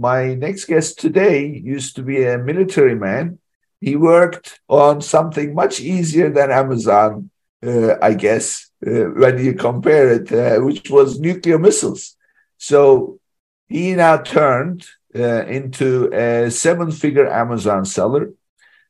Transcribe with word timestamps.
My 0.00 0.32
next 0.32 0.64
guest 0.64 0.98
today 0.98 1.44
used 1.44 1.94
to 1.96 2.02
be 2.02 2.24
a 2.24 2.38
military 2.38 2.94
man. 2.94 3.38
He 3.82 3.96
worked 3.96 4.58
on 4.66 5.02
something 5.02 5.54
much 5.54 5.78
easier 5.78 6.30
than 6.30 6.50
Amazon, 6.50 7.28
uh, 7.62 7.96
I 8.00 8.14
guess, 8.14 8.70
uh, 8.86 9.12
when 9.22 9.44
you 9.44 9.52
compare 9.52 10.08
it, 10.14 10.32
uh, 10.32 10.64
which 10.64 10.88
was 10.88 11.20
nuclear 11.20 11.58
missiles. 11.58 12.16
So 12.56 13.20
he 13.68 13.94
now 13.94 14.16
turned 14.16 14.86
uh, 15.14 15.44
into 15.44 16.10
a 16.14 16.50
seven 16.50 16.92
figure 16.92 17.28
Amazon 17.28 17.84
seller. 17.84 18.32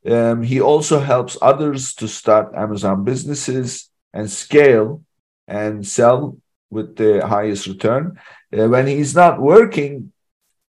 Um, 0.09 0.45
he 0.45 0.61
also 0.61 1.01
helps 1.01 1.37
others 1.43 1.93
to 1.95 2.07
start 2.07 2.55
Amazon 2.55 3.03
businesses 3.03 3.91
and 4.13 4.31
scale 4.31 5.03
and 5.49 5.85
sell 5.85 6.37
with 6.71 6.95
the 6.95 7.27
highest 7.27 7.67
return. 7.67 8.21
Uh, 8.57 8.69
when 8.69 8.87
he's 8.87 9.17
not 9.17 9.41
working, 9.41 10.13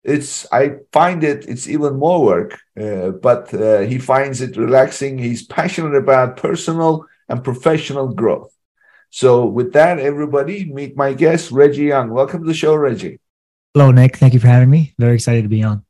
it's 0.05 0.47
I 0.53 0.79
find 0.93 1.23
it 1.23 1.49
it's 1.49 1.69
even 1.69 1.97
more 1.97 2.25
work, 2.25 2.61
uh, 2.81 3.11
but 3.11 3.53
uh, 3.55 3.81
he 3.81 3.99
finds 3.99 4.41
it 4.41 4.57
relaxing. 4.57 5.19
He's 5.19 5.43
passionate 5.45 5.95
about 5.95 6.37
personal 6.37 7.07
and 7.29 7.45
professional 7.45 8.09
growth. 8.09 8.53
So 9.11 9.47
with 9.47 9.73
that, 9.75 9.99
everybody, 9.99 10.65
meet 10.73 10.97
my 10.97 11.13
guest 11.13 11.53
Reggie 11.53 11.85
Young. 11.85 12.11
Welcome 12.11 12.41
to 12.41 12.47
the 12.47 12.55
show, 12.55 12.75
Reggie. 12.75 13.21
Hello, 13.75 13.91
Nick. 13.91 14.17
Thank 14.17 14.35
you 14.35 14.41
for 14.41 14.49
having 14.49 14.71
me. 14.71 14.95
Very 14.99 15.15
excited 15.15 15.43
to 15.43 15.49
be 15.49 15.63
on. 15.63 15.85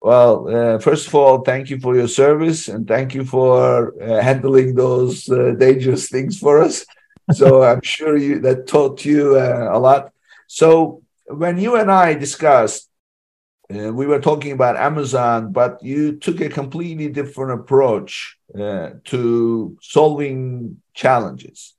Well, 0.00 0.48
uh, 0.48 0.78
first 0.78 1.08
of 1.08 1.14
all, 1.14 1.40
thank 1.40 1.70
you 1.70 1.80
for 1.80 1.96
your 1.96 2.08
service 2.08 2.68
and 2.68 2.86
thank 2.86 3.14
you 3.14 3.24
for 3.24 3.94
uh, 4.02 4.20
handling 4.20 4.74
those 4.74 5.28
uh, 5.30 5.54
dangerous 5.58 6.08
things 6.08 6.38
for 6.38 6.62
us. 6.62 6.84
So 7.32 7.62
I'm 7.62 7.80
sure 7.80 8.18
you 8.18 8.38
that 8.40 8.66
taught 8.66 9.02
you 9.02 9.38
uh, 9.38 9.70
a 9.72 9.78
lot. 9.78 10.12
So 10.46 11.00
when 11.24 11.56
you 11.58 11.76
and 11.76 11.90
I 11.90 12.12
discussed 12.12 12.90
uh, 13.72 13.92
we 13.92 14.06
were 14.06 14.20
talking 14.20 14.52
about 14.52 14.76
Amazon, 14.76 15.52
but 15.52 15.82
you 15.82 16.16
took 16.16 16.40
a 16.40 16.48
completely 16.48 17.08
different 17.08 17.60
approach 17.60 18.36
uh, 18.58 18.90
to 19.04 19.78
solving 19.80 20.82
challenges. 20.92 21.74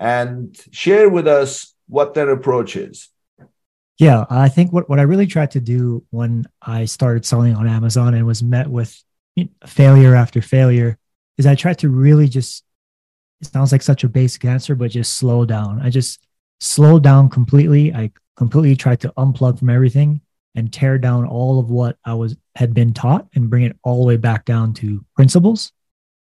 And 0.00 0.56
share 0.72 1.08
with 1.08 1.28
us 1.28 1.74
what 1.86 2.14
that 2.14 2.28
approach 2.28 2.76
is. 2.76 3.08
Yeah, 3.98 4.24
I 4.30 4.48
think 4.48 4.72
what, 4.72 4.88
what 4.88 5.00
I 5.00 5.02
really 5.02 5.26
tried 5.26 5.52
to 5.52 5.60
do 5.60 6.04
when 6.10 6.46
I 6.62 6.84
started 6.84 7.24
selling 7.24 7.54
on 7.54 7.68
Amazon 7.68 8.14
and 8.14 8.26
was 8.26 8.42
met 8.42 8.68
with 8.68 9.00
failure 9.66 10.14
after 10.14 10.40
failure 10.40 10.98
is 11.36 11.46
I 11.46 11.54
tried 11.54 11.78
to 11.80 11.88
really 11.88 12.28
just, 12.28 12.64
it 13.40 13.48
sounds 13.48 13.70
like 13.72 13.82
such 13.82 14.04
a 14.04 14.08
basic 14.08 14.44
answer, 14.44 14.74
but 14.74 14.90
just 14.90 15.16
slow 15.16 15.44
down. 15.44 15.80
I 15.82 15.90
just 15.90 16.20
slowed 16.60 17.02
down 17.02 17.28
completely. 17.28 17.92
I 17.92 18.10
completely 18.36 18.76
tried 18.76 19.00
to 19.00 19.12
unplug 19.16 19.58
from 19.58 19.70
everything 19.70 20.20
and 20.58 20.72
tear 20.72 20.98
down 20.98 21.24
all 21.24 21.60
of 21.60 21.70
what 21.70 21.96
I 22.04 22.14
was 22.14 22.36
had 22.56 22.74
been 22.74 22.92
taught 22.92 23.28
and 23.36 23.48
bring 23.48 23.62
it 23.62 23.76
all 23.84 24.02
the 24.02 24.08
way 24.08 24.16
back 24.16 24.44
down 24.44 24.74
to 24.74 25.04
principles, 25.14 25.70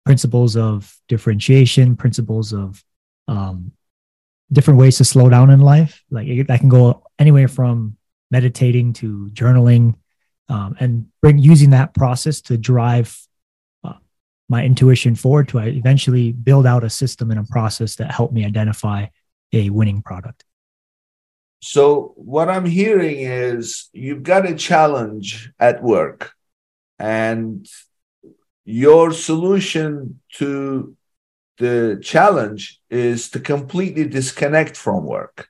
principles 0.05 0.55
of 0.55 0.95
differentiation, 1.09 1.97
principles 1.97 2.53
of 2.53 2.81
um, 3.27 3.73
different 4.49 4.79
ways 4.79 4.97
to 4.99 5.03
slow 5.03 5.29
down 5.29 5.49
in 5.49 5.59
life. 5.59 6.01
Like 6.09 6.49
I 6.49 6.57
can 6.57 6.69
go 6.69 7.03
anywhere 7.19 7.49
from 7.49 7.97
meditating 8.31 8.93
to 8.93 9.29
journaling, 9.33 9.95
um, 10.47 10.77
and 10.79 11.07
bring 11.21 11.37
using 11.37 11.71
that 11.71 11.93
process 11.93 12.39
to 12.43 12.57
drive 12.57 13.17
uh, 13.83 13.99
my 14.47 14.63
intuition 14.63 15.15
forward 15.15 15.49
to 15.49 15.57
eventually 15.59 16.31
build 16.31 16.65
out 16.65 16.85
a 16.85 16.89
system 16.89 17.31
and 17.31 17.39
a 17.39 17.51
process 17.51 17.97
that 17.97 18.11
helped 18.11 18.33
me 18.33 18.45
identify 18.45 19.07
a 19.51 19.69
winning 19.69 20.01
product. 20.01 20.45
So 21.61 22.13
what 22.15 22.49
I'm 22.49 22.65
hearing 22.65 23.19
is 23.19 23.89
you've 23.93 24.23
got 24.23 24.49
a 24.49 24.55
challenge 24.55 25.51
at 25.59 25.83
work 25.83 26.33
and 26.97 27.67
your 28.65 29.11
solution 29.11 30.21
to 30.33 30.95
the 31.59 31.99
challenge 32.01 32.79
is 32.89 33.29
to 33.31 33.39
completely 33.39 34.05
disconnect 34.07 34.75
from 34.75 35.05
work. 35.05 35.47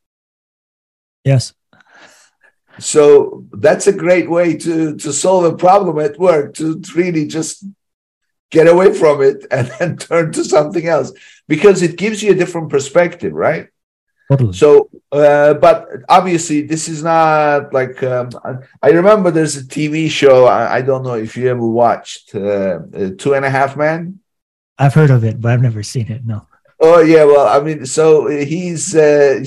Yes. 1.23 1.53
So 2.79 3.45
that's 3.51 3.87
a 3.87 3.93
great 3.93 4.29
way 4.29 4.57
to 4.57 4.95
to 4.97 5.13
solve 5.13 5.45
a 5.45 5.55
problem 5.55 5.99
at 5.99 6.19
work 6.19 6.55
to 6.55 6.81
really 6.95 7.27
just 7.27 7.65
get 8.49 8.67
away 8.67 8.93
from 8.93 9.21
it 9.21 9.45
and 9.51 9.71
then 9.79 9.97
turn 10.09 10.31
to 10.33 10.43
something 10.43 10.85
else 10.87 11.11
because 11.47 11.81
it 11.81 11.97
gives 11.97 12.21
you 12.21 12.31
a 12.31 12.35
different 12.35 12.69
perspective, 12.69 13.33
right? 13.33 13.67
Totally. 14.31 14.53
So, 14.53 14.89
uh, 15.11 15.55
but 15.55 15.89
obviously, 16.07 16.61
this 16.61 16.87
is 16.87 17.03
not 17.03 17.73
like 17.73 18.01
um, 18.01 18.29
I 18.81 18.91
remember. 18.91 19.29
There's 19.29 19.57
a 19.57 19.63
TV 19.63 20.09
show. 20.09 20.45
I, 20.45 20.77
I 20.77 20.81
don't 20.81 21.03
know 21.03 21.15
if 21.15 21.35
you 21.35 21.49
ever 21.49 21.67
watched 21.67 22.33
uh, 22.33 22.79
uh, 22.95 23.09
Two 23.17 23.33
and 23.33 23.43
a 23.43 23.49
Half 23.49 23.75
Men. 23.75 24.21
I've 24.77 24.93
heard 24.93 25.09
of 25.11 25.25
it, 25.25 25.41
but 25.41 25.51
I've 25.51 25.61
never 25.61 25.83
seen 25.83 26.09
it. 26.09 26.25
No. 26.25 26.47
Oh 26.79 27.01
yeah, 27.01 27.25
well, 27.25 27.45
I 27.45 27.61
mean, 27.61 27.85
so 27.85 28.27
he's 28.29 28.95
uh, 28.95 29.43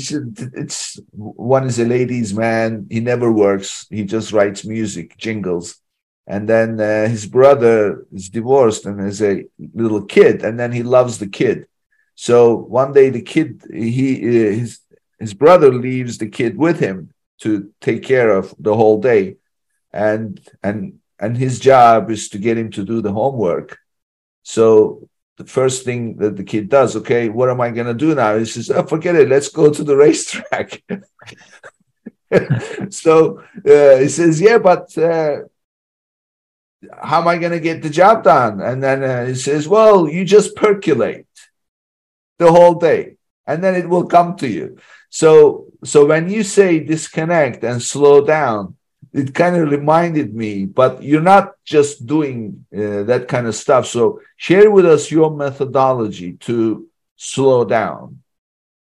it's 0.52 1.00
one 1.12 1.64
is 1.64 1.78
a 1.78 1.86
ladies' 1.86 2.34
man. 2.34 2.86
He 2.90 3.00
never 3.00 3.32
works. 3.32 3.86
He 3.88 4.04
just 4.04 4.32
writes 4.32 4.66
music, 4.66 5.16
jingles, 5.16 5.76
and 6.26 6.46
then 6.46 6.78
uh, 6.78 7.08
his 7.08 7.24
brother 7.24 8.06
is 8.12 8.28
divorced 8.28 8.84
and 8.84 9.00
has 9.00 9.22
a 9.22 9.44
little 9.72 10.04
kid, 10.04 10.44
and 10.44 10.60
then 10.60 10.72
he 10.72 10.82
loves 10.82 11.16
the 11.16 11.26
kid 11.26 11.68
so 12.14 12.56
one 12.56 12.92
day 12.92 13.10
the 13.10 13.22
kid, 13.22 13.62
he 13.72 14.20
his 14.20 14.80
his 15.18 15.34
brother 15.34 15.72
leaves 15.72 16.18
the 16.18 16.28
kid 16.28 16.56
with 16.56 16.78
him 16.78 17.12
to 17.40 17.72
take 17.80 18.02
care 18.02 18.30
of 18.30 18.54
the 18.58 18.74
whole 18.74 19.00
day, 19.00 19.36
and 19.92 20.40
and 20.62 21.00
and 21.18 21.36
his 21.36 21.58
job 21.60 22.10
is 22.10 22.28
to 22.30 22.38
get 22.38 22.58
him 22.58 22.70
to 22.72 22.84
do 22.84 23.00
the 23.00 23.12
homework. 23.12 23.78
So 24.42 25.08
the 25.36 25.44
first 25.44 25.84
thing 25.84 26.16
that 26.16 26.36
the 26.36 26.44
kid 26.44 26.68
does, 26.68 26.96
okay, 26.96 27.28
what 27.28 27.50
am 27.50 27.60
I 27.60 27.70
going 27.70 27.86
to 27.86 27.94
do 27.94 28.14
now? 28.14 28.36
He 28.38 28.44
says, 28.44 28.70
oh, 28.70 28.84
forget 28.84 29.16
it, 29.16 29.28
let's 29.28 29.48
go 29.48 29.72
to 29.72 29.82
the 29.82 29.96
racetrack. 30.06 30.82
so 32.90 33.40
uh, 33.40 33.96
he 33.98 34.08
says, 34.08 34.40
yeah, 34.40 34.58
but 34.58 34.96
uh, 34.98 35.38
how 37.02 37.20
am 37.20 37.28
I 37.28 37.38
going 37.38 37.52
to 37.52 37.60
get 37.60 37.82
the 37.82 37.90
job 37.90 38.22
done? 38.22 38.60
And 38.60 38.82
then 38.82 39.02
uh, 39.02 39.26
he 39.26 39.34
says, 39.34 39.66
well, 39.66 40.08
you 40.08 40.24
just 40.24 40.54
percolate 40.56 41.26
the 42.38 42.50
whole 42.50 42.74
day 42.74 43.16
and 43.46 43.62
then 43.62 43.74
it 43.74 43.88
will 43.88 44.06
come 44.06 44.36
to 44.36 44.48
you. 44.48 44.78
So 45.10 45.66
so 45.84 46.06
when 46.06 46.30
you 46.30 46.42
say 46.42 46.80
disconnect 46.80 47.62
and 47.64 47.80
slow 47.80 48.24
down 48.24 48.76
it 49.12 49.32
kind 49.32 49.54
of 49.54 49.70
reminded 49.70 50.34
me 50.34 50.66
but 50.66 51.02
you're 51.02 51.20
not 51.34 51.52
just 51.64 52.04
doing 52.06 52.66
uh, 52.74 53.04
that 53.04 53.28
kind 53.28 53.46
of 53.46 53.54
stuff. 53.54 53.86
So 53.86 54.20
share 54.36 54.70
with 54.70 54.86
us 54.86 55.10
your 55.10 55.30
methodology 55.30 56.32
to 56.48 56.88
slow 57.16 57.64
down 57.64 58.20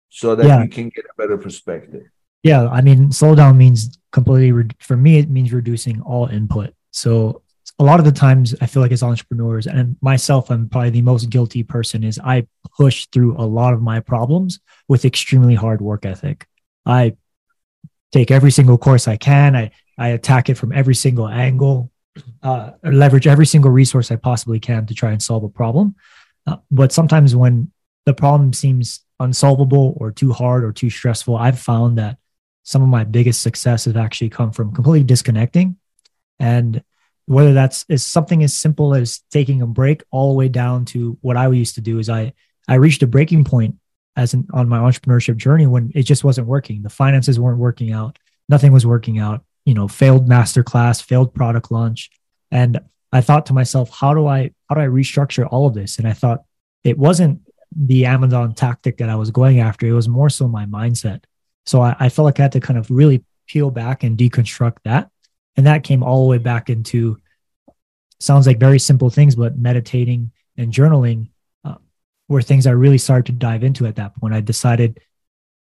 so 0.09 0.35
that 0.35 0.45
yeah. 0.45 0.61
you 0.63 0.69
can 0.69 0.89
get 0.89 1.05
a 1.05 1.15
better 1.21 1.37
perspective. 1.37 2.03
Yeah 2.43 2.69
i 2.69 2.81
mean 2.81 3.11
slow 3.11 3.35
down 3.35 3.57
means 3.57 3.99
completely 4.11 4.51
re- 4.51 4.77
for 4.79 4.97
me 4.97 5.17
it 5.17 5.29
means 5.29 5.53
reducing 5.53 6.01
all 6.01 6.27
input. 6.27 6.73
So 6.91 7.41
a 7.79 7.83
lot 7.83 7.99
of 7.99 8.05
the 8.05 8.11
times 8.11 8.53
I 8.59 8.65
feel 8.65 8.81
like 8.81 8.91
as 8.91 9.01
entrepreneurs 9.01 9.65
and 9.65 9.95
myself, 10.01 10.51
I'm 10.51 10.67
probably 10.67 10.89
the 10.89 11.01
most 11.01 11.29
guilty 11.29 11.63
person 11.63 12.03
is 12.03 12.19
I 12.19 12.45
push 12.75 13.07
through 13.07 13.37
a 13.37 13.47
lot 13.47 13.73
of 13.73 13.81
my 13.81 14.01
problems 14.01 14.59
with 14.89 15.05
extremely 15.05 15.55
hard 15.55 15.79
work 15.79 16.05
ethic. 16.05 16.45
I 16.85 17.15
take 18.11 18.31
every 18.31 18.51
single 18.51 18.77
course 18.77 19.07
I 19.07 19.15
can. 19.15 19.55
I, 19.55 19.71
I 19.97 20.09
attack 20.09 20.49
it 20.49 20.55
from 20.55 20.73
every 20.73 20.95
single 20.95 21.29
angle, 21.29 21.89
uh, 22.43 22.71
leverage 22.83 23.27
every 23.27 23.45
single 23.45 23.71
resource 23.71 24.11
I 24.11 24.17
possibly 24.17 24.59
can 24.59 24.85
to 24.87 24.93
try 24.93 25.11
and 25.11 25.21
solve 25.21 25.43
a 25.45 25.49
problem. 25.49 25.95
Uh, 26.45 26.57
but 26.69 26.91
sometimes 26.91 27.35
when 27.35 27.71
the 28.05 28.13
problem 28.13 28.51
seems 28.51 29.05
unsolvable 29.21 29.95
or 29.97 30.11
too 30.11 30.33
hard 30.33 30.65
or 30.65 30.73
too 30.73 30.89
stressful, 30.89 31.37
I've 31.37 31.59
found 31.59 31.97
that 31.97 32.17
some 32.63 32.81
of 32.81 32.89
my 32.89 33.05
biggest 33.05 33.41
success 33.41 33.83
successes 33.83 33.99
actually 33.99 34.29
come 34.29 34.51
from 34.51 34.73
completely 34.73 35.03
disconnecting 35.03 35.77
and 36.39 36.83
whether 37.29 37.53
that's 37.53 37.85
is 37.89 38.03
something 38.03 38.41
as 38.43 38.55
simple 38.55 38.95
as 38.95 39.19
taking 39.29 39.61
a 39.61 39.67
break 39.67 40.01
all 40.09 40.31
the 40.31 40.37
way 40.37 40.49
down 40.49 40.83
to 40.83 41.15
what 41.21 41.37
I 41.37 41.47
used 41.49 41.75
to 41.75 41.81
do 41.81 41.99
is 41.99 42.09
I 42.09 42.33
I 42.67 42.75
reached 42.75 43.03
a 43.03 43.07
breaking 43.07 43.43
point 43.43 43.75
as 44.15 44.33
an, 44.33 44.47
on 44.51 44.67
my 44.67 44.79
entrepreneurship 44.79 45.37
journey 45.37 45.67
when 45.67 45.91
it 45.93 46.03
just 46.03 46.23
wasn't 46.23 46.47
working. 46.47 46.81
The 46.81 46.89
finances 46.89 47.39
weren't 47.39 47.59
working 47.59 47.91
out. 47.91 48.17
Nothing 48.49 48.71
was 48.71 48.85
working 48.85 49.19
out. 49.19 49.43
you 49.63 49.75
know, 49.75 49.87
failed 49.87 50.27
masterclass, 50.27 51.03
failed 51.03 51.35
product 51.35 51.71
launch. 51.71 52.09
And 52.49 52.79
I 53.11 53.21
thought 53.21 53.45
to 53.47 53.53
myself, 53.53 53.91
how 53.91 54.15
do 54.15 54.25
I 54.25 54.51
how 54.67 54.75
do 54.75 54.81
I 54.81 54.87
restructure 54.87 55.47
all 55.51 55.67
of 55.67 55.75
this? 55.75 55.99
And 55.99 56.07
I 56.07 56.13
thought 56.13 56.43
it 56.83 56.97
wasn't 56.97 57.41
the 57.75 58.07
Amazon 58.07 58.55
tactic 58.55 58.97
that 58.97 59.09
I 59.09 59.15
was 59.15 59.29
going 59.29 59.59
after. 59.59 59.85
It 59.85 59.93
was 59.93 60.07
more 60.07 60.29
so 60.29 60.47
my 60.47 60.65
mindset. 60.65 61.25
So 61.67 61.81
I, 61.81 61.95
I 61.99 62.09
felt 62.09 62.25
like 62.25 62.39
I 62.39 62.43
had 62.43 62.53
to 62.53 62.59
kind 62.59 62.79
of 62.79 62.89
really 62.89 63.23
peel 63.47 63.69
back 63.69 64.03
and 64.03 64.17
deconstruct 64.17 64.77
that. 64.85 65.11
And 65.59 65.67
that 65.67 65.83
came 65.83 66.03
all 66.03 66.23
the 66.23 66.29
way 66.29 66.37
back 66.37 66.69
into 66.69 67.17
sounds 68.21 68.47
like 68.47 68.61
very 68.61 68.79
simple 68.79 69.09
things, 69.09 69.35
but 69.35 69.57
meditating 69.57 70.31
and 70.55 70.71
journaling 70.71 71.31
uh, 71.65 71.75
were 72.29 72.41
things 72.41 72.65
I 72.65 72.71
really 72.71 72.97
started 72.97 73.25
to 73.25 73.31
dive 73.33 73.65
into 73.65 73.85
at 73.85 73.97
that 73.97 74.15
point. 74.15 74.33
I 74.33 74.39
decided 74.39 75.01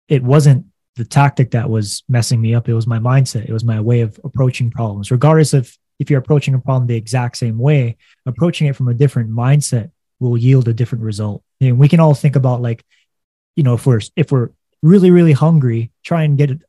it 0.07 0.23
wasn't 0.23 0.65
the 0.95 1.05
tactic 1.05 1.51
that 1.51 1.69
was 1.69 2.01
messing 2.09 2.41
me 2.41 2.55
up. 2.55 2.67
It 2.67 2.73
was 2.73 2.87
my 2.87 2.97
mindset. 2.97 3.47
It 3.47 3.53
was 3.53 3.63
my 3.63 3.79
way 3.79 4.01
of 4.01 4.19
approaching 4.23 4.71
problems, 4.71 5.11
regardless 5.11 5.53
of 5.53 5.71
if 5.99 6.09
you're 6.09 6.19
approaching 6.19 6.55
a 6.55 6.59
problem 6.59 6.87
the 6.87 6.95
exact 6.95 7.37
same 7.37 7.59
way, 7.59 7.97
approaching 8.25 8.65
it 8.65 8.75
from 8.75 8.87
a 8.87 8.95
different 8.95 9.29
mindset 9.29 9.91
will 10.19 10.39
yield 10.39 10.67
a 10.67 10.73
different 10.73 11.03
result. 11.03 11.43
And 11.61 11.77
we 11.77 11.87
can 11.87 11.99
all 11.99 12.15
think 12.15 12.35
about 12.35 12.63
like, 12.63 12.83
you 13.55 13.61
know, 13.61 13.75
if 13.75 13.85
we're 13.85 14.01
if 14.15 14.31
we're 14.31 14.49
really 14.81 15.11
really 15.11 15.33
hungry, 15.33 15.91
try 16.03 16.23
and 16.23 16.35
get 16.35 16.49
it, 16.49 16.61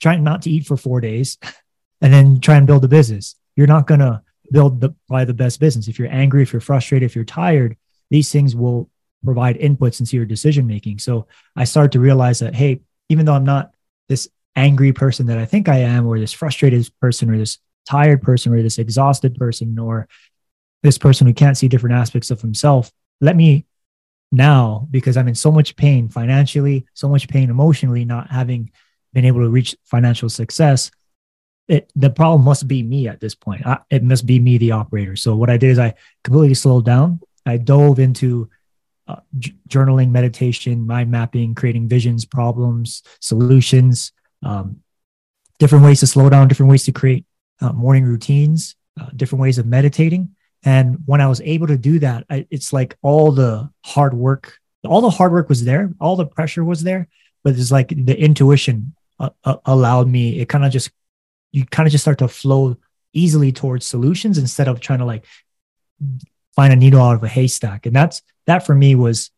try 0.00 0.16
not 0.16 0.40
to 0.42 0.50
eat 0.50 0.66
for 0.66 0.78
four 0.78 1.02
days, 1.02 1.36
and 2.00 2.12
then 2.12 2.40
try 2.40 2.56
and 2.56 2.66
build 2.66 2.84
a 2.84 2.88
business. 2.88 3.36
You're 3.56 3.66
not 3.66 3.86
gonna 3.86 4.22
build 4.52 4.80
the 4.80 4.94
buy 5.08 5.24
the 5.24 5.34
best 5.34 5.60
business. 5.60 5.88
If 5.88 5.98
you're 5.98 6.12
angry, 6.12 6.42
if 6.42 6.52
you're 6.52 6.60
frustrated, 6.60 7.06
if 7.06 7.14
you're 7.14 7.24
tired, 7.24 7.76
these 8.10 8.32
things 8.32 8.56
will 8.56 8.90
provide 9.24 9.58
inputs 9.58 10.00
into 10.00 10.16
your 10.16 10.26
decision 10.26 10.66
making. 10.66 10.98
So 10.98 11.26
I 11.54 11.64
started 11.64 11.92
to 11.92 12.00
realize 12.00 12.38
that 12.40 12.54
hey, 12.54 12.80
even 13.08 13.26
though 13.26 13.34
I'm 13.34 13.44
not 13.44 13.72
this 14.08 14.28
angry 14.56 14.92
person 14.92 15.26
that 15.26 15.38
I 15.38 15.44
think 15.44 15.68
I 15.68 15.78
am, 15.78 16.06
or 16.06 16.18
this 16.18 16.32
frustrated 16.32 16.88
person, 17.00 17.30
or 17.30 17.38
this 17.38 17.58
tired 17.88 18.22
person, 18.22 18.52
or 18.52 18.62
this 18.62 18.78
exhausted 18.78 19.36
person, 19.36 19.78
or 19.78 20.08
this 20.82 20.98
person 20.98 21.26
who 21.26 21.34
can't 21.34 21.56
see 21.56 21.68
different 21.68 21.96
aspects 21.96 22.30
of 22.30 22.40
himself, 22.40 22.90
let 23.20 23.36
me 23.36 23.66
now, 24.32 24.88
because 24.90 25.16
I'm 25.16 25.28
in 25.28 25.34
so 25.34 25.50
much 25.50 25.76
pain 25.76 26.08
financially, 26.08 26.86
so 26.94 27.08
much 27.08 27.28
pain 27.28 27.50
emotionally, 27.50 28.04
not 28.04 28.30
having 28.30 28.70
been 29.12 29.24
able 29.24 29.40
to 29.40 29.48
reach 29.48 29.76
financial 29.84 30.28
success, 30.28 30.90
it, 31.70 31.92
the 31.94 32.10
problem 32.10 32.44
must 32.44 32.66
be 32.66 32.82
me 32.82 33.08
at 33.08 33.20
this 33.20 33.34
point. 33.34 33.64
I, 33.64 33.78
it 33.90 34.02
must 34.02 34.26
be 34.26 34.38
me, 34.40 34.58
the 34.58 34.72
operator. 34.72 35.14
So 35.14 35.36
what 35.36 35.50
I 35.50 35.56
did 35.56 35.70
is 35.70 35.78
I 35.78 35.94
completely 36.24 36.54
slowed 36.54 36.84
down. 36.84 37.20
I 37.46 37.56
dove 37.56 37.98
into 38.00 38.50
uh, 39.06 39.20
j- 39.38 39.54
journaling, 39.68 40.10
meditation, 40.10 40.86
mind 40.86 41.10
mapping, 41.10 41.54
creating 41.54 41.88
visions, 41.88 42.24
problems, 42.24 43.02
solutions, 43.20 44.12
um, 44.42 44.82
different 45.58 45.84
ways 45.84 46.00
to 46.00 46.06
slow 46.06 46.28
down, 46.28 46.48
different 46.48 46.70
ways 46.70 46.84
to 46.84 46.92
create 46.92 47.24
uh, 47.60 47.72
morning 47.72 48.04
routines, 48.04 48.74
uh, 49.00 49.10
different 49.14 49.40
ways 49.40 49.58
of 49.58 49.66
meditating. 49.66 50.34
And 50.64 50.98
when 51.06 51.20
I 51.20 51.28
was 51.28 51.40
able 51.40 51.68
to 51.68 51.78
do 51.78 51.98
that, 52.00 52.26
I, 52.28 52.46
it's 52.50 52.72
like 52.72 52.96
all 53.00 53.32
the 53.32 53.70
hard 53.84 54.12
work, 54.12 54.58
all 54.84 55.00
the 55.00 55.10
hard 55.18 55.32
work 55.32 55.48
was 55.48 55.64
there, 55.64 55.92
all 56.00 56.16
the 56.16 56.26
pressure 56.26 56.64
was 56.64 56.82
there, 56.82 57.08
but 57.44 57.54
it's 57.54 57.70
like 57.70 57.88
the 57.88 58.18
intuition 58.18 58.94
uh, 59.18 59.30
uh, 59.44 59.56
allowed 59.64 60.08
me. 60.08 60.40
It 60.40 60.48
kind 60.48 60.64
of 60.64 60.72
just, 60.72 60.90
you 61.52 61.64
kind 61.66 61.86
of 61.86 61.92
just 61.92 62.04
start 62.04 62.18
to 62.18 62.28
flow 62.28 62.76
easily 63.12 63.52
towards 63.52 63.86
solutions 63.86 64.38
instead 64.38 64.68
of 64.68 64.80
trying 64.80 65.00
to 65.00 65.04
like 65.04 65.24
find 66.54 66.72
a 66.72 66.76
needle 66.76 67.00
out 67.00 67.16
of 67.16 67.24
a 67.24 67.28
haystack. 67.28 67.86
And 67.86 67.94
that's 67.94 68.22
that 68.46 68.64
for 68.64 68.74
me 68.74 68.94
was 68.94 69.30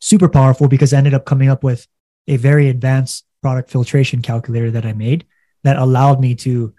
super 0.00 0.28
powerful 0.28 0.68
because 0.68 0.92
I 0.92 0.98
ended 0.98 1.14
up 1.14 1.24
coming 1.24 1.48
up 1.48 1.62
with 1.62 1.86
a 2.28 2.36
very 2.36 2.68
advanced 2.68 3.24
product 3.42 3.70
filtration 3.70 4.22
calculator 4.22 4.70
that 4.72 4.86
I 4.86 4.92
made 4.92 5.26
that 5.62 5.76
allowed 5.76 6.20
me 6.20 6.34
to 6.36 6.74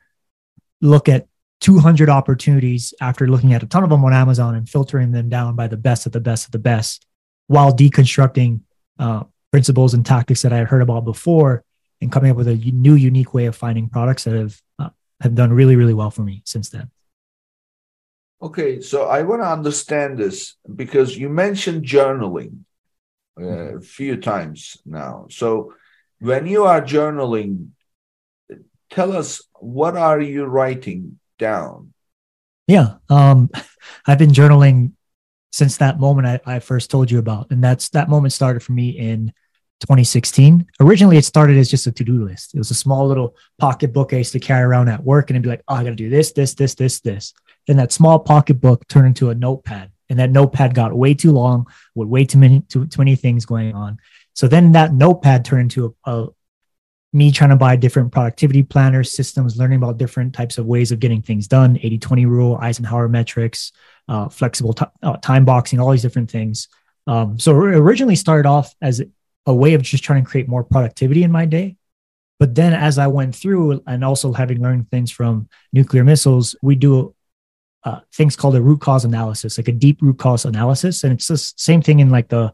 look 0.82 1.10
at 1.10 1.28
200 1.62 2.10
opportunities 2.10 2.94
after 3.02 3.28
looking 3.28 3.54
at 3.54 3.64
a 3.64 3.68
ton 3.68 3.84
of 3.84 3.90
them 3.90 4.06
on 4.06 4.14
Amazon 4.14 4.56
and 4.56 4.70
filtering 4.70 5.12
them 5.12 5.30
down 5.30 5.56
by 5.56 5.68
the 5.68 5.78
best 5.78 6.06
of 6.06 6.12
the 6.12 6.20
best 6.20 6.46
of 6.46 6.52
the 6.52 6.60
best 6.60 7.06
while 7.48 7.76
deconstructing 7.76 8.62
uh, 9.00 9.24
principles 9.52 9.94
and 9.94 10.06
tactics 10.06 10.42
that 10.44 10.54
I 10.54 10.58
had 10.58 10.68
heard 10.68 10.82
about 10.82 11.06
before 11.06 11.64
and 12.02 12.12
coming 12.12 12.32
up 12.32 12.38
with 12.38 12.48
a 12.48 12.56
new, 12.56 12.96
unique 12.96 13.34
way 13.34 13.46
of 13.46 13.56
finding 13.56 13.90
products 13.90 14.26
that 14.26 14.36
have, 14.36 14.62
uh, 14.80 14.90
have 15.22 15.36
done 15.36 15.52
really, 15.52 15.76
really 15.76 15.94
well 15.94 16.12
for 16.12 16.24
me 16.24 16.42
since 16.46 16.70
then. 16.70 16.92
Okay, 18.42 18.82
so 18.82 19.06
I 19.06 19.24
want 19.24 19.42
to 19.42 19.48
understand 19.48 20.20
this 20.20 20.56
because 20.76 21.18
you 21.18 21.28
mentioned 21.28 21.86
journaling 21.86 22.60
uh, 23.40 23.78
a 23.78 23.82
few 23.82 24.18
times 24.18 24.78
now. 24.86 25.26
So 25.32 25.74
when 26.20 26.46
you 26.46 26.66
are 26.66 26.82
journaling, 26.82 27.70
tell 28.92 29.16
us 29.16 29.42
what 29.60 29.98
are 29.98 30.22
you 30.22 30.46
writing 30.46 31.20
down? 31.40 31.94
Yeah. 32.68 32.96
Um, 33.10 33.50
I've 34.06 34.20
been 34.20 34.32
journaling 34.32 34.92
since 35.52 35.78
that 35.78 36.00
moment 36.00 36.28
I, 36.28 36.56
I 36.56 36.60
first 36.60 36.92
told 36.92 37.10
you 37.10 37.18
about. 37.18 37.50
And 37.50 37.64
that's 37.64 37.90
that 37.90 38.10
moment 38.10 38.34
started 38.34 38.62
for 38.62 38.74
me 38.74 38.90
in 38.90 39.34
2016. 39.82 40.66
Originally, 40.80 41.18
it 41.18 41.26
started 41.26 41.58
as 41.58 41.70
just 41.70 41.88
a 41.88 41.92
to-do 41.92 42.26
list. 42.26 42.56
It 42.56 42.58
was 42.58 42.72
a 42.72 42.76
small 42.76 43.08
little 43.08 43.36
pocket 43.60 43.94
book 43.94 44.14
I 44.14 44.18
used 44.18 44.34
to 44.34 44.40
carry 44.40 44.64
around 44.64 44.90
at 44.90 45.04
work 45.04 45.30
and 45.30 45.38
I'd 45.38 45.44
be 45.44 45.50
like, 45.50 45.64
oh, 45.68 45.76
I 45.76 45.84
gotta 45.84 45.96
do 45.96 46.10
this, 46.10 46.32
this, 46.32 46.54
this, 46.56 46.76
this, 46.76 47.00
this. 47.00 47.34
Then 47.68 47.78
that 47.78 47.92
small 47.92 48.20
pocket 48.20 48.56
book 48.56 48.88
turned 48.88 49.08
into 49.08 49.30
a 49.30 49.36
notepad. 49.36 49.92
And 50.10 50.20
that 50.20 50.32
notepad 50.32 50.74
got 50.74 50.96
way 50.96 51.14
too 51.14 51.32
long 51.32 51.68
with 51.94 52.08
way 52.08 52.26
too 52.26 52.38
many 52.38 52.62
too, 52.62 52.88
too 52.88 53.02
many 53.02 53.16
things 53.16 53.46
going 53.46 53.76
on. 53.76 53.98
So 54.34 54.48
then 54.48 54.72
that 54.72 54.94
notepad 54.94 55.44
turned 55.44 55.64
into 55.64 55.96
a, 56.06 56.12
a, 56.12 56.28
me 57.14 57.32
trying 57.32 57.50
to 57.50 57.56
buy 57.56 57.76
different 57.76 58.12
productivity 58.12 58.64
planners, 58.64 59.16
systems, 59.16 59.58
learning 59.58 59.78
about 59.78 59.98
different 59.98 60.34
types 60.34 60.58
of 60.58 60.66
ways 60.66 60.92
of 60.92 61.00
getting 61.00 61.22
things 61.22 61.48
done 61.48 61.78
80 61.82 61.98
20 62.00 62.26
rule, 62.26 62.58
Eisenhower 62.62 63.08
matrix, 63.08 63.72
uh, 64.08 64.30
flexible 64.30 64.74
t- 64.74 64.86
uh, 65.04 65.18
time 65.18 65.46
boxing, 65.46 65.80
all 65.80 65.92
these 65.92 66.02
different 66.02 66.30
things. 66.30 66.68
Um, 67.08 67.40
so 67.40 67.52
it 67.52 67.76
originally 67.76 68.16
started 68.16 68.48
off 68.48 68.76
as 68.82 69.02
a 69.48 69.54
way 69.54 69.74
of 69.74 69.82
just 69.82 70.04
trying 70.04 70.24
to 70.24 70.30
create 70.30 70.48
more 70.48 70.64
productivity 70.64 71.24
in 71.24 71.32
my 71.32 71.46
day. 71.46 71.78
But 72.40 72.54
then 72.54 72.74
as 72.74 73.00
I 73.00 73.08
went 73.08 73.36
through 73.36 73.82
and 73.88 74.04
also 74.04 74.32
having 74.34 74.62
learned 74.62 74.92
things 74.92 75.10
from 75.10 75.50
nuclear 75.74 76.04
missiles, 76.04 76.56
we 76.62 76.76
do 76.76 77.16
uh, 77.84 78.02
things 78.14 78.36
called 78.36 78.56
a 78.56 78.62
root 78.62 78.82
cause 78.82 79.06
analysis, 79.06 79.58
like 79.58 79.70
a 79.70 79.72
deep 79.72 80.02
root 80.02 80.20
cause 80.20 80.46
analysis. 80.46 81.04
And 81.04 81.14
it's 81.14 81.28
the 81.28 81.38
same 81.38 81.82
thing 81.82 82.00
in 82.00 82.10
like 82.10 82.28
the, 82.28 82.54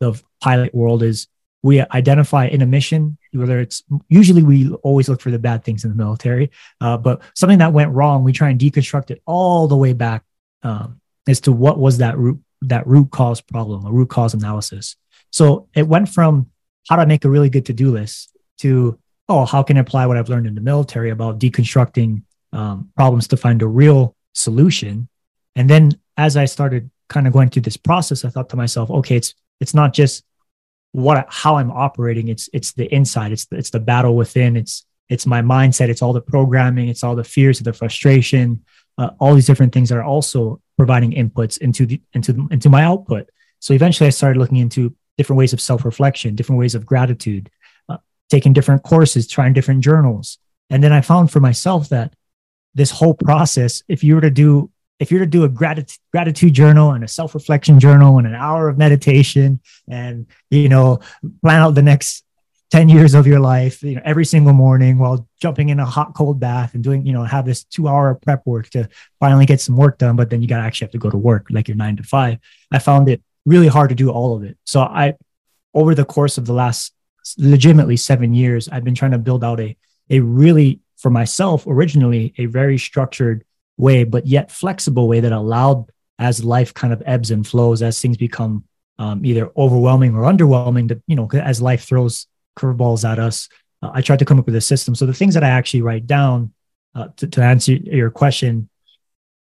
the 0.00 0.20
pilot 0.40 0.74
world 0.74 1.02
is 1.02 1.28
we 1.62 1.80
identify 1.80 2.46
in 2.46 2.62
a 2.62 2.66
mission 2.66 3.18
whether 3.32 3.60
it's 3.60 3.82
usually 4.08 4.42
we 4.42 4.72
always 4.82 5.08
look 5.08 5.20
for 5.20 5.30
the 5.30 5.38
bad 5.38 5.62
things 5.62 5.84
in 5.84 5.90
the 5.90 5.96
military 5.96 6.50
uh, 6.80 6.96
but 6.96 7.20
something 7.34 7.58
that 7.58 7.72
went 7.72 7.90
wrong 7.92 8.24
we 8.24 8.32
try 8.32 8.48
and 8.48 8.58
deconstruct 8.58 9.10
it 9.10 9.20
all 9.26 9.68
the 9.68 9.76
way 9.76 9.92
back 9.92 10.24
um, 10.62 11.00
as 11.28 11.40
to 11.40 11.52
what 11.52 11.78
was 11.78 11.98
that 11.98 12.16
root 12.16 12.40
that 12.62 12.86
root 12.86 13.10
cause 13.10 13.40
problem 13.40 13.84
a 13.84 13.92
root 13.92 14.08
cause 14.08 14.34
analysis 14.34 14.96
so 15.30 15.68
it 15.74 15.86
went 15.86 16.08
from 16.08 16.50
how 16.88 16.96
to 16.96 17.06
make 17.06 17.24
a 17.24 17.30
really 17.30 17.50
good 17.50 17.66
to-do 17.66 17.90
list 17.90 18.36
to 18.58 18.98
oh 19.28 19.44
how 19.44 19.62
can 19.62 19.76
i 19.76 19.80
apply 19.80 20.06
what 20.06 20.16
i've 20.16 20.28
learned 20.28 20.46
in 20.46 20.54
the 20.54 20.60
military 20.60 21.10
about 21.10 21.38
deconstructing 21.38 22.22
um, 22.52 22.90
problems 22.96 23.28
to 23.28 23.36
find 23.36 23.62
a 23.62 23.66
real 23.66 24.16
solution 24.32 25.08
and 25.56 25.68
then 25.68 25.92
as 26.16 26.36
i 26.36 26.44
started 26.44 26.90
kind 27.08 27.26
of 27.26 27.32
going 27.32 27.48
through 27.48 27.62
this 27.62 27.76
process 27.76 28.24
i 28.24 28.30
thought 28.30 28.48
to 28.48 28.56
myself 28.56 28.90
okay 28.90 29.16
it's 29.16 29.34
it's 29.60 29.74
not 29.74 29.92
just 29.92 30.24
what 30.92 31.26
how 31.28 31.56
I'm 31.56 31.70
operating. 31.70 32.28
It's 32.28 32.48
it's 32.52 32.72
the 32.72 32.92
inside. 32.92 33.32
It's 33.32 33.46
the, 33.46 33.56
it's 33.56 33.70
the 33.70 33.80
battle 33.80 34.16
within. 34.16 34.56
It's 34.56 34.84
it's 35.08 35.26
my 35.26 35.42
mindset. 35.42 35.88
It's 35.88 36.02
all 36.02 36.12
the 36.12 36.20
programming. 36.20 36.88
It's 36.88 37.04
all 37.04 37.16
the 37.16 37.24
fears, 37.24 37.58
the 37.60 37.72
frustration, 37.72 38.64
uh, 38.98 39.10
all 39.18 39.34
these 39.34 39.46
different 39.46 39.72
things 39.72 39.88
that 39.88 39.98
are 39.98 40.04
also 40.04 40.60
providing 40.76 41.12
inputs 41.12 41.58
into 41.58 41.86
the 41.86 42.00
into 42.12 42.32
the, 42.32 42.48
into 42.50 42.68
my 42.68 42.82
output. 42.84 43.28
So 43.60 43.74
eventually, 43.74 44.08
I 44.08 44.10
started 44.10 44.38
looking 44.38 44.58
into 44.58 44.94
different 45.18 45.38
ways 45.38 45.52
of 45.52 45.60
self 45.60 45.84
reflection, 45.84 46.34
different 46.34 46.58
ways 46.58 46.74
of 46.74 46.86
gratitude, 46.86 47.50
uh, 47.88 47.98
taking 48.28 48.52
different 48.52 48.82
courses, 48.82 49.26
trying 49.26 49.52
different 49.52 49.82
journals, 49.82 50.38
and 50.70 50.82
then 50.82 50.92
I 50.92 51.00
found 51.00 51.30
for 51.30 51.40
myself 51.40 51.88
that 51.88 52.14
this 52.74 52.90
whole 52.90 53.14
process, 53.14 53.82
if 53.88 54.04
you 54.04 54.14
were 54.14 54.20
to 54.20 54.30
do 54.30 54.70
if 55.00 55.10
you're 55.10 55.20
to 55.20 55.26
do 55.26 55.44
a 55.44 55.48
gratitude 55.48 55.98
gratitude 56.12 56.52
journal 56.52 56.92
and 56.92 57.02
a 57.02 57.08
self 57.08 57.34
reflection 57.34 57.80
journal 57.80 58.18
and 58.18 58.26
an 58.26 58.34
hour 58.34 58.68
of 58.68 58.78
meditation 58.78 59.60
and 59.88 60.26
you 60.50 60.68
know 60.68 61.00
plan 61.42 61.62
out 61.62 61.74
the 61.74 61.82
next 61.82 62.22
10 62.70 62.88
years 62.88 63.14
of 63.14 63.26
your 63.26 63.40
life 63.40 63.82
you 63.82 63.96
know 63.96 64.02
every 64.04 64.24
single 64.24 64.52
morning 64.52 64.98
while 64.98 65.26
jumping 65.40 65.70
in 65.70 65.80
a 65.80 65.84
hot 65.84 66.14
cold 66.14 66.38
bath 66.38 66.74
and 66.74 66.84
doing 66.84 67.04
you 67.04 67.12
know 67.12 67.24
have 67.24 67.44
this 67.44 67.64
two 67.64 67.88
hour 67.88 68.14
prep 68.14 68.46
work 68.46 68.68
to 68.70 68.88
finally 69.18 69.46
get 69.46 69.60
some 69.60 69.76
work 69.76 69.98
done 69.98 70.14
but 70.14 70.30
then 70.30 70.40
you 70.40 70.46
got 70.46 70.58
to 70.58 70.62
actually 70.62 70.84
have 70.84 70.92
to 70.92 70.98
go 70.98 71.10
to 71.10 71.16
work 71.16 71.46
like 71.50 71.66
your 71.66 71.76
nine 71.76 71.96
to 71.96 72.02
five 72.02 72.38
i 72.70 72.78
found 72.78 73.08
it 73.08 73.22
really 73.46 73.68
hard 73.68 73.88
to 73.88 73.94
do 73.94 74.10
all 74.10 74.36
of 74.36 74.42
it 74.42 74.56
so 74.64 74.80
i 74.80 75.14
over 75.74 75.94
the 75.94 76.04
course 76.04 76.38
of 76.38 76.46
the 76.46 76.52
last 76.52 76.92
legitimately 77.38 77.96
seven 77.96 78.34
years 78.34 78.68
i've 78.68 78.84
been 78.84 78.94
trying 78.94 79.10
to 79.10 79.18
build 79.18 79.44
out 79.44 79.60
a 79.60 79.76
a 80.10 80.20
really 80.20 80.80
for 80.96 81.10
myself 81.10 81.66
originally 81.66 82.34
a 82.36 82.46
very 82.46 82.76
structured 82.76 83.44
way, 83.80 84.04
but 84.04 84.26
yet 84.26 84.52
flexible 84.52 85.08
way 85.08 85.20
that 85.20 85.32
allowed 85.32 85.90
as 86.18 86.44
life 86.44 86.74
kind 86.74 86.92
of 86.92 87.02
ebbs 87.06 87.30
and 87.30 87.46
flows, 87.46 87.82
as 87.82 88.00
things 88.00 88.16
become 88.16 88.64
um, 88.98 89.24
either 89.24 89.50
overwhelming 89.56 90.14
or 90.14 90.22
underwhelming, 90.22 90.88
to, 90.88 91.02
you 91.06 91.16
know, 91.16 91.28
as 91.32 91.62
life 91.62 91.84
throws 91.84 92.26
curveballs 92.58 93.10
at 93.10 93.18
us. 93.18 93.48
Uh, 93.82 93.90
I 93.94 94.02
tried 94.02 94.18
to 94.18 94.26
come 94.26 94.38
up 94.38 94.44
with 94.44 94.54
a 94.54 94.60
system. 94.60 94.94
So 94.94 95.06
the 95.06 95.14
things 95.14 95.32
that 95.34 95.42
I 95.42 95.48
actually 95.48 95.80
write 95.80 96.06
down 96.06 96.52
uh, 96.94 97.08
to, 97.16 97.26
to 97.28 97.42
answer 97.42 97.72
your 97.72 98.10
question, 98.10 98.68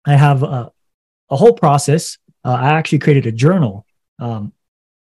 I 0.05 0.17
have 0.17 0.43
a, 0.43 0.71
a 1.29 1.35
whole 1.37 1.53
process. 1.53 2.17
Uh, 2.43 2.57
I 2.59 2.73
actually 2.73 2.99
created 2.99 3.25
a 3.25 3.31
journal 3.31 3.84
um, 4.19 4.53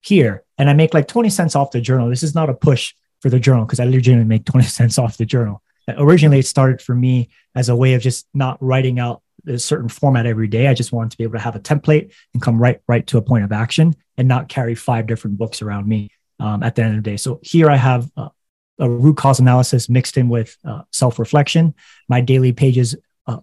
here, 0.01 0.45
and 0.59 0.69
I 0.69 0.75
make 0.75 0.95
like 0.95 1.09
20 1.09 1.31
cents 1.31 1.57
off 1.57 1.71
the 1.71 1.81
journal. 1.81 2.09
This 2.09 2.23
is 2.23 2.35
not 2.35 2.51
a 2.51 2.55
push 2.55 2.95
for 3.21 3.31
the 3.31 3.41
journal 3.41 3.65
because 3.65 3.81
I 3.81 3.85
legitimately 3.85 4.29
make 4.29 4.45
20 4.45 4.67
cents 4.79 4.99
off 4.99 5.17
the 5.17 5.27
journal. 5.27 5.63
Originally, 5.89 6.39
it 6.39 6.47
started 6.47 6.81
for 6.81 6.95
me 6.95 7.29
as 7.55 7.69
a 7.69 7.77
way 7.77 7.95
of 7.95 8.03
just 8.03 8.27
not 8.35 8.57
writing 8.63 8.99
out 8.99 9.23
a 9.47 9.59
certain 9.59 9.89
format 9.89 10.27
every 10.27 10.47
day. 10.47 10.69
I 10.69 10.75
just 10.75 10.93
wanted 10.93 11.11
to 11.13 11.19
be 11.19 11.25
able 11.25 11.35
to 11.35 11.41
have 11.41 11.57
a 11.57 11.61
template 11.61 12.13
and 12.33 12.43
come 12.43 12.61
right 12.61 12.81
right 12.87 13.07
to 13.09 13.19
a 13.19 13.23
point 13.23 13.45
of 13.45 13.53
action 13.53 13.95
and 14.17 14.29
not 14.29 14.49
carry 14.49 14.75
five 14.75 15.07
different 15.07 15.39
books 15.39 15.63
around 15.63 15.89
me 15.89 16.11
um, 16.39 16.63
at 16.63 16.75
the 16.75 16.83
end 16.83 16.97
of 16.97 17.03
the 17.03 17.11
day. 17.11 17.17
So 17.17 17.41
here 17.43 17.69
I 17.69 17.77
have 17.77 18.11
uh, 18.17 18.29
a 18.79 18.89
root 18.89 19.17
cause 19.17 19.41
analysis 19.41 19.89
mixed 19.89 20.17
in 20.17 20.29
with 20.29 20.57
uh, 20.65 20.83
self 20.93 21.19
reflection. 21.19 21.75
My 22.09 22.21
daily 22.21 22.53
pages 22.53 22.95
uh, 23.27 23.39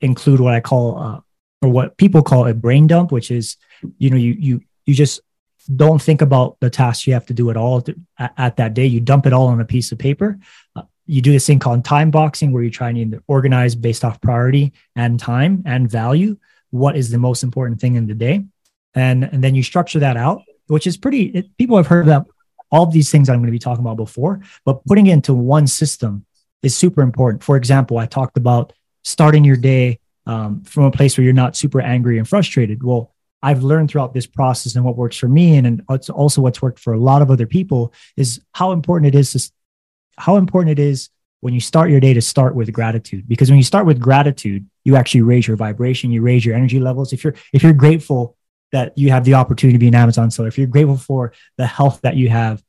include 0.00 0.40
what 0.40 0.54
I 0.54 0.60
call 0.60 0.98
uh, 0.98 1.20
or 1.62 1.68
what 1.68 1.96
people 1.96 2.22
call 2.22 2.46
a 2.46 2.54
brain 2.54 2.86
dump, 2.86 3.12
which 3.12 3.30
is 3.30 3.56
you 3.98 4.10
know 4.10 4.16
you 4.16 4.36
you 4.38 4.60
you 4.88 4.94
just 4.94 5.20
don't 5.76 6.00
think 6.00 6.22
about 6.22 6.58
the 6.60 6.70
tasks 6.70 7.06
you 7.06 7.12
have 7.12 7.26
to 7.26 7.34
do 7.34 7.50
at 7.50 7.58
all 7.58 7.82
to, 7.82 7.94
at, 8.18 8.32
at, 8.38 8.56
that 8.56 8.72
day. 8.72 8.86
You 8.86 9.00
dump 9.00 9.26
it 9.26 9.34
all 9.34 9.48
on 9.48 9.60
a 9.60 9.66
piece 9.66 9.92
of 9.92 9.98
paper. 9.98 10.38
Uh, 10.74 10.84
you 11.04 11.20
do 11.20 11.30
this 11.30 11.46
thing 11.46 11.58
called 11.58 11.84
time 11.84 12.10
boxing, 12.10 12.52
where 12.52 12.62
you 12.62 12.70
try 12.70 12.88
and 12.88 13.20
organize 13.28 13.74
based 13.74 14.02
off 14.02 14.18
priority 14.22 14.72
and 14.96 15.20
time 15.20 15.62
and 15.66 15.90
value. 15.90 16.38
What 16.70 16.96
is 16.96 17.10
the 17.10 17.18
most 17.18 17.42
important 17.42 17.82
thing 17.82 17.96
in 17.96 18.06
the 18.06 18.14
day, 18.14 18.46
and 18.94 19.24
and 19.24 19.44
then 19.44 19.54
you 19.54 19.62
structure 19.62 19.98
that 20.00 20.16
out, 20.16 20.42
which 20.68 20.86
is 20.86 20.96
pretty. 20.96 21.24
It, 21.24 21.56
people 21.58 21.76
have 21.76 21.86
heard 21.86 22.06
about 22.06 22.28
all 22.70 22.84
of 22.84 22.92
these 22.92 23.10
things 23.10 23.28
I'm 23.28 23.36
going 23.36 23.46
to 23.46 23.52
be 23.52 23.58
talking 23.58 23.84
about 23.84 23.98
before, 23.98 24.40
but 24.64 24.84
putting 24.86 25.06
it 25.06 25.12
into 25.12 25.34
one 25.34 25.66
system 25.66 26.24
is 26.62 26.74
super 26.74 27.02
important. 27.02 27.44
For 27.44 27.56
example, 27.56 27.98
I 27.98 28.06
talked 28.06 28.38
about 28.38 28.72
starting 29.04 29.44
your 29.44 29.56
day 29.56 30.00
um, 30.26 30.62
from 30.64 30.84
a 30.84 30.90
place 30.90 31.16
where 31.16 31.24
you're 31.24 31.34
not 31.34 31.56
super 31.56 31.80
angry 31.80 32.18
and 32.18 32.28
frustrated. 32.28 32.82
Well, 32.82 33.14
I've 33.42 33.62
learned 33.62 33.90
throughout 33.90 34.14
this 34.14 34.26
process 34.26 34.74
and 34.74 34.84
what 34.84 34.96
works 34.96 35.16
for 35.16 35.28
me, 35.28 35.56
and, 35.56 35.66
and 35.66 35.82
it's 35.90 36.10
also 36.10 36.42
what's 36.42 36.60
worked 36.60 36.78
for 36.78 36.92
a 36.92 36.98
lot 36.98 37.22
of 37.22 37.30
other 37.30 37.46
people, 37.46 37.92
is 38.16 38.40
how 38.52 38.72
important 38.72 39.14
it 39.14 39.18
is 39.18 39.32
to, 39.32 39.52
how 40.16 40.36
important 40.36 40.78
it 40.78 40.82
is 40.82 41.10
when 41.40 41.54
you 41.54 41.60
start 41.60 41.90
your 41.90 42.00
day 42.00 42.12
to 42.12 42.20
start 42.20 42.56
with 42.56 42.72
gratitude. 42.72 43.28
Because 43.28 43.48
when 43.48 43.58
you 43.58 43.64
start 43.64 43.86
with 43.86 44.00
gratitude, 44.00 44.68
you 44.84 44.96
actually 44.96 45.22
raise 45.22 45.46
your 45.46 45.56
vibration, 45.56 46.10
you 46.10 46.20
raise 46.20 46.44
your 46.44 46.56
energy 46.56 46.80
levels. 46.80 47.12
If 47.12 47.22
you're 47.22 47.34
if 47.52 47.62
you're 47.62 47.72
grateful 47.72 48.36
that 48.72 48.98
you 48.98 49.10
have 49.10 49.24
the 49.24 49.34
opportunity 49.34 49.74
to 49.74 49.78
be 49.78 49.88
an 49.88 49.94
Amazon 49.94 50.30
seller, 50.30 50.48
if 50.48 50.58
you're 50.58 50.66
grateful 50.66 50.96
for 50.96 51.32
the 51.56 51.66
health 51.66 52.00
that 52.02 52.16
you 52.16 52.28
have, 52.28 52.62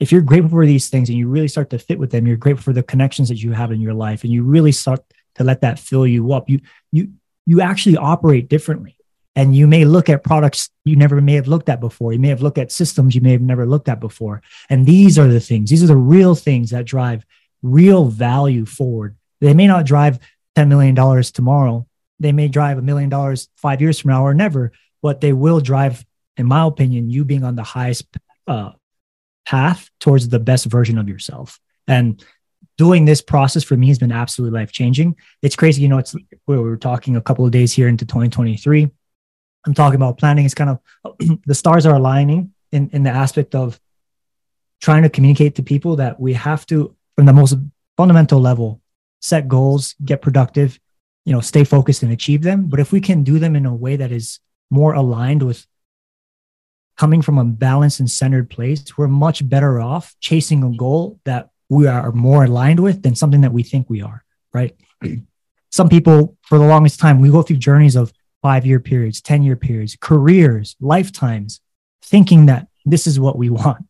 if 0.00 0.12
you're 0.12 0.20
grateful 0.20 0.50
for 0.50 0.66
these 0.66 0.90
things 0.90 1.08
and 1.08 1.16
you 1.16 1.28
really 1.28 1.48
start 1.48 1.70
to 1.70 1.78
fit 1.78 1.98
with 1.98 2.10
them, 2.10 2.26
you're 2.26 2.36
grateful 2.36 2.64
for 2.64 2.72
the 2.74 2.82
connections 2.82 3.30
that 3.30 3.38
you 3.38 3.52
have 3.52 3.72
in 3.72 3.80
your 3.80 3.94
life, 3.94 4.22
and 4.22 4.32
you 4.32 4.42
really 4.42 4.72
start 4.72 5.00
to 5.36 5.44
let 5.44 5.62
that 5.62 5.78
fill 5.78 6.06
you 6.06 6.32
up. 6.34 6.50
You 6.50 6.60
you 6.92 7.12
you 7.46 7.62
actually 7.62 7.96
operate 7.96 8.50
differently. 8.50 8.96
And 9.36 9.54
you 9.54 9.66
may 9.66 9.84
look 9.84 10.08
at 10.08 10.24
products 10.24 10.70
you 10.84 10.96
never 10.96 11.20
may 11.20 11.34
have 11.34 11.46
looked 11.46 11.68
at 11.68 11.80
before. 11.80 12.12
You 12.12 12.18
may 12.18 12.28
have 12.28 12.42
looked 12.42 12.58
at 12.58 12.72
systems 12.72 13.14
you 13.14 13.20
may 13.20 13.32
have 13.32 13.40
never 13.40 13.64
looked 13.64 13.88
at 13.88 14.00
before. 14.00 14.42
And 14.68 14.86
these 14.86 15.18
are 15.18 15.28
the 15.28 15.40
things, 15.40 15.70
these 15.70 15.84
are 15.84 15.88
the 15.88 15.96
real 15.96 16.34
things 16.34 16.70
that 16.70 16.84
drive 16.84 17.24
real 17.62 18.06
value 18.06 18.66
forward. 18.66 19.16
They 19.40 19.54
may 19.54 19.66
not 19.66 19.86
drive 19.86 20.18
$10 20.56 20.68
million 20.68 20.94
tomorrow. 21.22 21.86
They 22.18 22.32
may 22.32 22.48
drive 22.48 22.78
a 22.78 22.82
million 22.82 23.08
dollars 23.08 23.48
five 23.56 23.80
years 23.80 24.00
from 24.00 24.10
now 24.10 24.24
or 24.24 24.34
never, 24.34 24.72
but 25.02 25.20
they 25.20 25.32
will 25.32 25.60
drive, 25.60 26.04
in 26.36 26.46
my 26.46 26.66
opinion, 26.66 27.10
you 27.10 27.24
being 27.24 27.44
on 27.44 27.56
the 27.56 27.62
highest 27.62 28.06
uh, 28.46 28.72
path 29.46 29.90
towards 30.00 30.28
the 30.28 30.38
best 30.38 30.66
version 30.66 30.98
of 30.98 31.08
yourself. 31.08 31.58
And 31.86 32.22
doing 32.76 33.04
this 33.04 33.22
process 33.22 33.64
for 33.64 33.76
me 33.76 33.88
has 33.88 33.98
been 33.98 34.12
absolutely 34.12 34.58
life 34.58 34.72
changing. 34.72 35.16
It's 35.42 35.56
crazy, 35.56 35.82
you 35.82 35.88
know. 35.88 35.98
It's 35.98 36.14
we 36.46 36.58
were 36.58 36.76
talking 36.76 37.16
a 37.16 37.22
couple 37.22 37.44
of 37.44 37.52
days 37.52 37.72
here 37.72 37.88
into 37.88 38.04
2023. 38.04 38.90
I'm 39.66 39.74
talking 39.74 39.96
about 39.96 40.18
planning. 40.18 40.44
It's 40.44 40.54
kind 40.54 40.70
of 40.70 41.40
the 41.46 41.54
stars 41.54 41.86
are 41.86 41.96
aligning 41.96 42.52
in 42.72 42.90
in 42.92 43.02
the 43.02 43.10
aspect 43.10 43.54
of 43.54 43.80
trying 44.80 45.02
to 45.02 45.10
communicate 45.10 45.54
to 45.56 45.62
people 45.62 45.96
that 45.96 46.18
we 46.18 46.32
have 46.32 46.64
to, 46.66 46.94
from 47.16 47.26
the 47.26 47.32
most 47.32 47.54
fundamental 47.96 48.40
level, 48.40 48.80
set 49.20 49.46
goals, 49.46 49.94
get 50.04 50.22
productive, 50.22 50.80
you 51.24 51.32
know, 51.32 51.40
stay 51.40 51.64
focused 51.64 52.02
and 52.02 52.12
achieve 52.12 52.42
them. 52.42 52.66
But 52.66 52.80
if 52.80 52.92
we 52.92 53.00
can 53.00 53.22
do 53.22 53.38
them 53.38 53.54
in 53.56 53.66
a 53.66 53.74
way 53.74 53.96
that 53.96 54.10
is 54.10 54.40
more 54.70 54.94
aligned 54.94 55.42
with 55.42 55.66
coming 56.96 57.22
from 57.22 57.38
a 57.38 57.44
balanced 57.44 58.00
and 58.00 58.10
centered 58.10 58.48
place, 58.48 58.96
we're 58.96 59.08
much 59.08 59.46
better 59.48 59.80
off 59.80 60.14
chasing 60.20 60.62
a 60.62 60.76
goal 60.76 61.20
that 61.24 61.50
we 61.68 61.86
are 61.86 62.12
more 62.12 62.44
aligned 62.44 62.80
with 62.80 63.02
than 63.02 63.14
something 63.14 63.42
that 63.42 63.52
we 63.52 63.62
think 63.62 63.88
we 63.88 64.02
are, 64.02 64.24
right? 64.52 64.74
Some 65.70 65.88
people, 65.88 66.36
for 66.42 66.58
the 66.58 66.66
longest 66.66 66.98
time, 66.98 67.20
we 67.20 67.30
go 67.30 67.42
through 67.42 67.56
journeys 67.56 67.96
of 67.96 68.12
five 68.42 68.66
year 68.66 68.80
periods, 68.80 69.20
10 69.20 69.42
year 69.42 69.56
periods, 69.56 69.96
careers, 70.00 70.76
lifetimes, 70.80 71.60
thinking 72.02 72.46
that 72.46 72.68
this 72.84 73.06
is 73.06 73.20
what 73.20 73.36
we 73.36 73.50
want. 73.50 73.86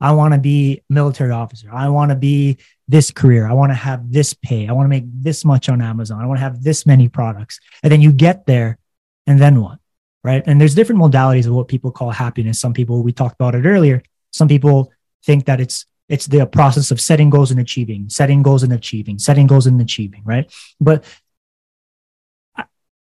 I 0.00 0.12
want 0.12 0.34
to 0.34 0.40
be 0.40 0.82
military 0.90 1.30
officer. 1.30 1.68
I 1.72 1.88
want 1.88 2.10
to 2.10 2.16
be 2.16 2.58
this 2.88 3.10
career. 3.10 3.46
I 3.46 3.52
want 3.52 3.70
to 3.70 3.74
have 3.76 4.12
this 4.12 4.34
pay. 4.34 4.68
I 4.68 4.72
want 4.72 4.84
to 4.84 4.90
make 4.90 5.04
this 5.06 5.44
much 5.44 5.68
on 5.68 5.80
Amazon. 5.80 6.20
I 6.20 6.26
want 6.26 6.38
to 6.38 6.42
have 6.42 6.62
this 6.62 6.84
many 6.84 7.08
products. 7.08 7.60
And 7.82 7.90
then 7.90 8.02
you 8.02 8.12
get 8.12 8.46
there 8.46 8.78
and 9.26 9.40
then 9.40 9.62
what? 9.62 9.78
right? 10.24 10.42
And 10.46 10.60
there's 10.60 10.74
different 10.74 11.00
modalities 11.00 11.46
of 11.46 11.52
what 11.52 11.68
people 11.68 11.92
call 11.92 12.10
happiness. 12.10 12.58
Some 12.58 12.72
people, 12.72 13.02
we 13.02 13.12
talked 13.12 13.36
about 13.36 13.54
it 13.54 13.66
earlier. 13.66 14.02
Some 14.32 14.48
people 14.48 14.90
think 15.22 15.44
that 15.44 15.60
it's 15.60 15.86
it's 16.06 16.26
the 16.26 16.44
process 16.46 16.90
of 16.90 17.00
setting 17.00 17.30
goals 17.30 17.50
and 17.50 17.58
achieving, 17.58 18.10
setting 18.10 18.42
goals 18.42 18.62
and 18.62 18.74
achieving, 18.74 19.18
setting 19.18 19.46
goals 19.46 19.66
and 19.66 19.80
achieving, 19.80 20.20
right? 20.26 20.52
But 20.78 21.04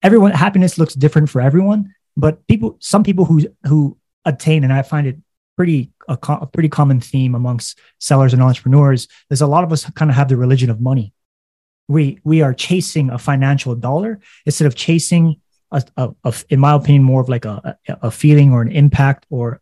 everyone 0.02 0.33
happiness 0.33 0.78
looks 0.78 0.95
different 0.95 1.30
for 1.30 1.40
everyone. 1.40 1.95
But 2.16 2.47
people, 2.47 2.76
some 2.80 3.02
people 3.02 3.25
who 3.25 3.47
who 3.66 3.97
attain, 4.25 4.64
and 4.64 4.73
I 4.73 4.83
find 4.83 5.07
it 5.07 5.16
pretty 5.57 5.90
a, 6.09 6.19
a 6.28 6.47
pretty 6.47 6.69
common 6.69 7.00
theme 7.00 7.35
amongst 7.35 7.78
sellers 7.99 8.33
and 8.33 8.42
entrepreneurs. 8.42 9.09
Is 9.30 9.40
a 9.40 9.47
lot 9.47 9.64
of 9.64 9.73
us 9.73 9.88
kind 9.90 10.11
of 10.11 10.16
have 10.16 10.28
the 10.28 10.37
religion 10.37 10.71
of 10.71 10.80
money. 10.80 11.12
We 11.88 12.19
we 12.25 12.42
are 12.42 12.54
chasing 12.54 13.11
a 13.11 13.19
financial 13.19 13.75
dollar 13.75 14.21
instead 14.47 14.66
of 14.66 14.75
chasing 14.75 15.40
a, 15.73 15.83
a, 15.97 16.11
a, 16.25 16.35
in 16.49 16.61
my 16.61 16.75
opinion, 16.75 17.02
more 17.02 17.21
of 17.21 17.28
like 17.28 17.45
a, 17.45 17.78
a 17.88 18.11
feeling 18.11 18.52
or 18.52 18.62
an 18.62 18.73
impact 18.73 19.26
or 19.30 19.61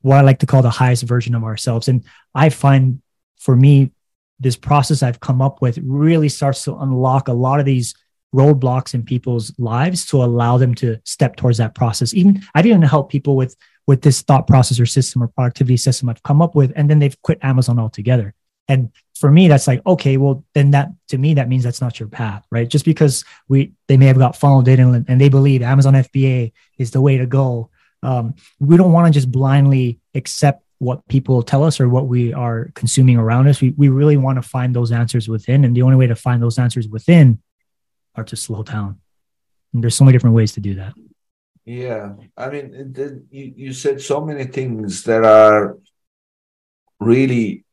what 0.00 0.16
I 0.16 0.20
like 0.22 0.38
to 0.38 0.46
call 0.46 0.62
the 0.62 0.70
highest 0.70 1.02
version 1.04 1.34
of 1.34 1.44
ourselves. 1.44 1.88
And 1.88 2.04
I 2.34 2.48
find 2.48 3.02
for 3.42 3.56
me, 3.56 3.90
this 4.38 4.56
process 4.56 5.02
I've 5.02 5.20
come 5.20 5.42
up 5.42 5.60
with 5.60 5.78
really 5.82 6.28
starts 6.28 6.64
to 6.64 6.76
unlock 6.76 7.28
a 7.28 7.32
lot 7.32 7.60
of 7.60 7.66
these 7.66 7.94
roadblocks 8.34 8.94
in 8.94 9.02
people's 9.02 9.52
lives 9.58 10.06
to 10.06 10.22
allow 10.22 10.56
them 10.56 10.74
to 10.76 10.98
step 11.04 11.36
towards 11.36 11.58
that 11.58 11.74
process. 11.74 12.14
Even 12.14 12.42
I've 12.54 12.66
even 12.66 12.82
helped 12.82 13.12
people 13.12 13.36
with 13.36 13.56
with 13.86 14.02
this 14.02 14.22
thought 14.22 14.46
process 14.46 14.78
or 14.78 14.86
system 14.86 15.22
or 15.22 15.28
productivity 15.28 15.76
system 15.76 16.08
I've 16.08 16.22
come 16.22 16.40
up 16.40 16.54
with, 16.54 16.72
and 16.76 16.88
then 16.88 16.98
they've 16.98 17.20
quit 17.22 17.38
Amazon 17.42 17.78
altogether. 17.78 18.34
And 18.68 18.90
for 19.14 19.30
me, 19.30 19.48
that's 19.48 19.66
like, 19.66 19.84
okay, 19.86 20.16
well, 20.16 20.44
then 20.54 20.70
that 20.70 20.90
to 21.08 21.18
me, 21.18 21.34
that 21.34 21.48
means 21.48 21.64
that's 21.64 21.80
not 21.80 22.00
your 22.00 22.08
path, 22.08 22.46
right? 22.50 22.68
Just 22.68 22.84
because 22.84 23.24
we 23.48 23.72
they 23.88 23.96
may 23.96 24.06
have 24.06 24.18
got 24.18 24.36
funneled 24.36 24.68
in 24.68 24.80
and, 24.80 25.04
and 25.08 25.20
they 25.20 25.28
believe 25.28 25.62
Amazon 25.62 25.94
FBA 25.94 26.52
is 26.78 26.92
the 26.92 27.00
way 27.00 27.18
to 27.18 27.26
go. 27.26 27.70
Um, 28.02 28.34
we 28.58 28.76
don't 28.76 28.92
want 28.92 29.12
to 29.12 29.12
just 29.12 29.30
blindly 29.30 30.00
accept 30.14 30.64
what 30.78 31.06
people 31.06 31.42
tell 31.42 31.62
us 31.62 31.78
or 31.78 31.88
what 31.88 32.08
we 32.08 32.32
are 32.32 32.70
consuming 32.74 33.16
around 33.16 33.46
us. 33.46 33.60
We, 33.60 33.70
we 33.76 33.88
really 33.88 34.16
want 34.16 34.42
to 34.42 34.48
find 34.48 34.74
those 34.74 34.90
answers 34.90 35.28
within. 35.28 35.64
And 35.64 35.76
the 35.76 35.82
only 35.82 35.96
way 35.96 36.08
to 36.08 36.16
find 36.16 36.42
those 36.42 36.58
answers 36.58 36.88
within 36.88 37.40
are 38.14 38.24
to 38.24 38.36
slow 38.36 38.62
down. 38.62 39.00
And 39.72 39.82
there's 39.82 39.96
so 39.96 40.04
many 40.04 40.14
different 40.14 40.36
ways 40.36 40.52
to 40.52 40.60
do 40.60 40.74
that. 40.74 40.94
Yeah. 41.64 42.14
I 42.36 42.50
mean, 42.50 42.94
you, 43.30 43.52
you 43.56 43.72
said 43.72 44.00
so 44.00 44.24
many 44.24 44.44
things 44.44 45.04
that 45.04 45.24
are 45.24 45.78
really 47.00 47.64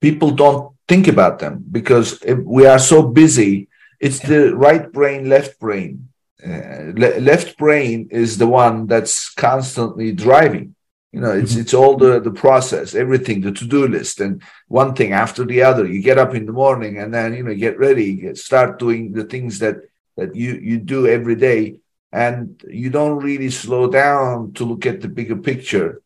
people 0.00 0.30
don't 0.30 0.74
think 0.88 1.08
about 1.08 1.38
them 1.38 1.64
because 1.70 2.20
we 2.44 2.66
are 2.66 2.78
so 2.78 3.02
busy. 3.02 3.68
It's 4.00 4.18
the 4.18 4.54
right 4.54 4.90
brain, 4.90 5.28
left 5.28 5.58
brain. 5.60 6.08
Uh, 6.44 6.90
le- 6.96 7.20
left 7.20 7.56
brain 7.56 8.08
is 8.10 8.36
the 8.38 8.48
one 8.48 8.86
that's 8.88 9.32
constantly 9.32 10.10
driving. 10.12 10.74
You 11.12 11.20
know, 11.20 11.32
it's 11.32 11.52
mm-hmm. 11.52 11.60
it's 11.60 11.74
all 11.74 11.96
the 11.96 12.20
the 12.20 12.30
process, 12.30 12.94
everything, 12.94 13.42
the 13.42 13.52
to 13.52 13.66
do 13.66 13.86
list, 13.86 14.20
and 14.20 14.42
one 14.68 14.94
thing 14.94 15.12
after 15.12 15.44
the 15.44 15.62
other. 15.62 15.86
You 15.86 16.00
get 16.00 16.18
up 16.18 16.34
in 16.34 16.46
the 16.46 16.52
morning 16.52 16.98
and 16.98 17.12
then 17.12 17.34
you 17.34 17.42
know 17.42 17.54
get 17.54 17.78
ready, 17.78 18.14
get, 18.14 18.38
start 18.38 18.78
doing 18.78 19.12
the 19.12 19.24
things 19.24 19.58
that 19.58 19.76
that 20.16 20.34
you 20.34 20.54
you 20.54 20.78
do 20.78 21.06
every 21.06 21.36
day, 21.36 21.80
and 22.12 22.62
you 22.66 22.88
don't 22.88 23.22
really 23.22 23.50
slow 23.50 23.90
down 23.90 24.54
to 24.54 24.64
look 24.64 24.86
at 24.86 25.02
the 25.02 25.08
bigger 25.08 25.36
picture. 25.36 26.00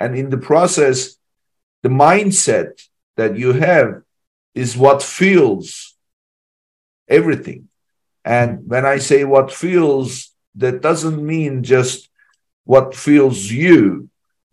And 0.00 0.16
in 0.16 0.30
the 0.30 0.38
process, 0.38 1.16
the 1.82 1.90
mindset 1.90 2.80
that 3.16 3.36
you 3.36 3.52
have 3.52 4.02
is 4.54 4.76
what 4.76 5.02
fuels 5.02 5.94
everything. 7.08 7.68
And 8.24 8.68
when 8.68 8.86
I 8.86 8.98
say 8.98 9.24
what 9.24 9.52
fuels, 9.52 10.32
that 10.54 10.80
doesn't 10.80 11.24
mean 11.24 11.62
just 11.62 12.08
what 12.64 12.94
fuels 12.94 13.50
you, 13.50 14.08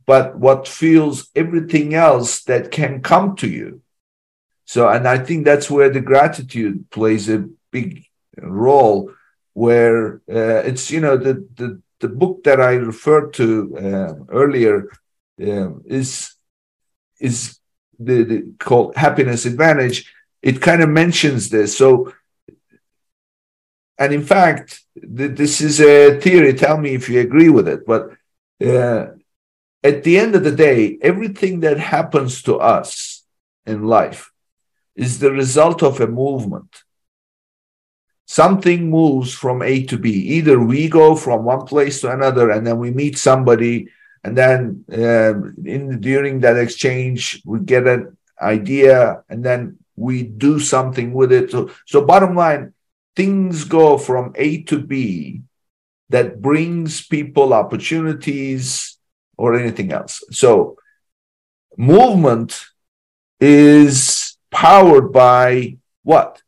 but 0.10 0.36
what 0.40 0.68
fuels 0.68 1.30
everything 1.36 1.94
else 1.94 2.42
that 2.46 2.72
can 2.72 3.00
come 3.00 3.36
to 3.36 3.48
you. 3.48 3.80
So, 4.66 4.90
and 4.90 5.08
I 5.08 5.20
think 5.20 5.46
that's 5.46 5.70
where 5.70 5.92
the 5.92 6.02
gratitude 6.02 6.90
plays 6.90 7.30
a 7.30 7.46
big 7.70 8.06
role, 8.42 9.12
where 9.54 10.16
uh, 10.38 10.62
it's 10.70 10.90
you 10.90 11.00
know 11.00 11.16
the 11.16 11.36
the 11.60 11.80
the 12.00 12.08
book 12.22 12.44
that 12.46 12.60
I 12.60 12.72
referred 12.94 13.34
to 13.34 13.48
uh, 13.78 14.14
earlier 14.42 14.90
uh, 15.40 15.70
is 15.86 16.34
is 17.20 17.60
the, 18.00 18.24
the 18.24 18.38
called 18.58 18.96
Happiness 18.96 19.46
Advantage. 19.46 20.12
It 20.42 20.60
kind 20.60 20.82
of 20.82 20.90
mentions 20.90 21.50
this. 21.50 21.78
So, 21.78 22.14
and 24.00 24.12
in 24.12 24.26
fact, 24.26 24.82
th- 24.96 25.38
this 25.38 25.62
is 25.62 25.80
a 25.80 26.20
theory. 26.20 26.54
Tell 26.56 26.80
me 26.80 26.96
if 26.96 27.10
you 27.10 27.20
agree 27.20 27.50
with 27.50 27.68
it. 27.68 27.86
But 27.86 28.04
uh, 28.66 29.19
at 29.84 30.04
the 30.04 30.20
end 30.20 30.36
of 30.36 30.44
the 30.44 30.52
day, 30.52 30.98
everything 31.02 31.62
that 31.62 31.80
happens 31.80 32.42
to 32.44 32.58
us 32.58 33.24
in 33.66 33.84
life 33.84 34.32
is 34.96 35.20
the 35.20 35.32
result 35.32 35.82
of 35.82 36.02
a 36.02 36.08
movement. 36.08 36.84
Something 38.28 38.90
moves 38.90 39.34
from 39.34 39.62
A 39.62 39.84
to 39.86 39.98
B. 39.98 40.12
Either 40.12 40.60
we 40.60 40.90
go 40.90 41.16
from 41.16 41.46
one 41.46 41.66
place 41.66 42.02
to 42.02 42.12
another 42.12 42.52
and 42.52 42.68
then 42.68 42.78
we 42.78 42.92
meet 42.92 43.18
somebody, 43.18 43.90
and 44.24 44.38
then 44.38 44.84
um, 44.92 45.56
in 45.66 46.02
during 46.02 46.42
that 46.42 46.58
exchange 46.58 47.42
we 47.46 47.60
get 47.60 47.88
an 47.88 48.18
idea, 48.42 49.24
and 49.30 49.44
then 49.44 49.80
we 49.96 50.24
do 50.24 50.60
something 50.60 51.14
with 51.14 51.32
it. 51.32 51.52
So, 51.52 51.72
so 51.88 52.06
bottom 52.06 52.36
line, 52.36 52.74
things 53.16 53.64
go 53.64 53.98
from 53.98 54.34
A 54.36 54.62
to 54.64 54.80
B 54.80 55.42
that 56.10 56.42
brings 56.42 57.06
people 57.06 57.54
opportunities 57.54 58.99
or 59.40 59.56
anything 59.56 59.90
else. 59.94 60.22
So 60.32 60.78
movement 61.78 62.66
is 63.40 64.38
powered 64.52 65.14
by 65.14 65.78
what? 66.04 66.42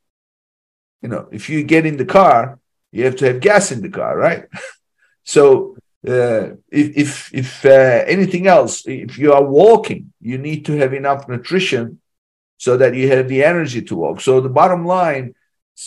You 1.01 1.09
know, 1.09 1.27
if 1.31 1.49
you 1.49 1.63
get 1.63 1.85
in 1.85 1.95
the 1.95 2.11
car, 2.19 2.59
you 2.91 3.05
have 3.05 3.15
to 3.17 3.25
have 3.27 3.39
gas 3.39 3.71
in 3.71 3.81
the 3.81 3.89
car, 3.89 4.17
right? 4.17 4.43
so 5.23 5.77
uh, 6.05 6.43
if 6.69 6.87
if, 7.03 7.33
if 7.33 7.65
uh, 7.65 8.03
anything 8.15 8.45
else, 8.47 8.85
if 8.85 9.17
you 9.17 9.31
are 9.31 9.43
walking, 9.63 10.11
you 10.19 10.37
need 10.37 10.65
to 10.65 10.73
have 10.73 10.93
enough 10.93 11.29
nutrition 11.29 12.01
so 12.57 12.75
that 12.75 12.93
you 12.93 13.07
have 13.09 13.29
the 13.29 13.43
energy 13.43 13.81
to 13.83 13.95
walk. 13.95 14.19
So 14.19 14.41
the 14.41 14.55
bottom 14.59 14.85
line, 14.85 15.33